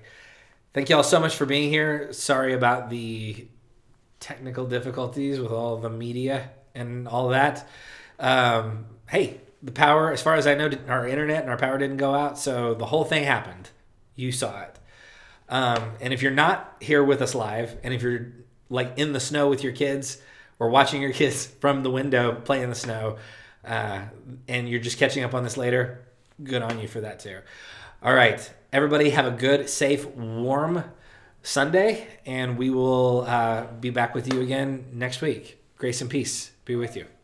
Thank 0.73 0.89
you 0.89 0.95
all 0.95 1.03
so 1.03 1.19
much 1.19 1.35
for 1.35 1.45
being 1.45 1.69
here. 1.69 2.11
Sorry 2.11 2.53
about 2.53 2.89
the 2.89 3.45
technical 4.19 4.65
difficulties 4.65 5.39
with 5.39 5.51
all 5.51 5.77
the 5.77 5.91
media 5.91 6.49
and 6.73 7.07
all 7.07 7.27
that. 7.27 7.67
Um, 8.17 8.87
hey, 9.09 9.41
the 9.61 9.71
power, 9.71 10.11
as 10.11 10.23
far 10.23 10.37
as 10.37 10.47
I 10.47 10.55
know, 10.55 10.71
our 10.87 11.07
internet 11.07 11.43
and 11.43 11.51
our 11.51 11.57
power 11.57 11.77
didn't 11.77 11.97
go 11.97 12.15
out, 12.15 12.39
so 12.39 12.73
the 12.73 12.87
whole 12.87 13.03
thing 13.05 13.25
happened. 13.25 13.69
You 14.15 14.31
saw 14.31 14.61
it. 14.61 14.79
Um, 15.49 15.91
and 16.01 16.13
if 16.13 16.23
you're 16.23 16.31
not 16.31 16.77
here 16.81 17.03
with 17.03 17.21
us 17.21 17.35
live, 17.35 17.77
and 17.83 17.93
if 17.93 18.01
you're 18.01 18.31
like 18.69 18.93
in 18.97 19.13
the 19.13 19.19
snow 19.19 19.49
with 19.49 19.63
your 19.63 19.73
kids 19.73 20.21
or 20.59 20.69
watching 20.69 21.01
your 21.01 21.13
kids 21.13 21.45
from 21.59 21.83
the 21.83 21.89
window 21.89 22.33
play 22.33 22.61
in 22.61 22.69
the 22.69 22.75
snow, 22.75 23.17
uh, 23.65 24.01
and 24.47 24.69
you're 24.69 24.79
just 24.79 24.97
catching 24.97 25.23
up 25.23 25.33
on 25.33 25.43
this 25.43 25.57
later, 25.57 26.01
good 26.43 26.61
on 26.61 26.79
you 26.79 26.87
for 26.87 27.01
that 27.01 27.19
too. 27.19 27.39
All 28.01 28.13
right, 28.13 28.49
everybody, 28.71 29.09
have 29.09 29.25
a 29.25 29.31
good, 29.31 29.69
safe, 29.69 30.05
warm 30.05 30.85
Sunday, 31.43 32.07
and 32.25 32.57
we 32.57 32.69
will 32.69 33.25
uh, 33.27 33.65
be 33.79 33.89
back 33.89 34.15
with 34.15 34.33
you 34.33 34.41
again 34.41 34.85
next 34.93 35.21
week. 35.21 35.61
Grace 35.77 36.01
and 36.01 36.09
peace 36.09 36.51
be 36.65 36.75
with 36.75 36.95
you. 36.95 37.18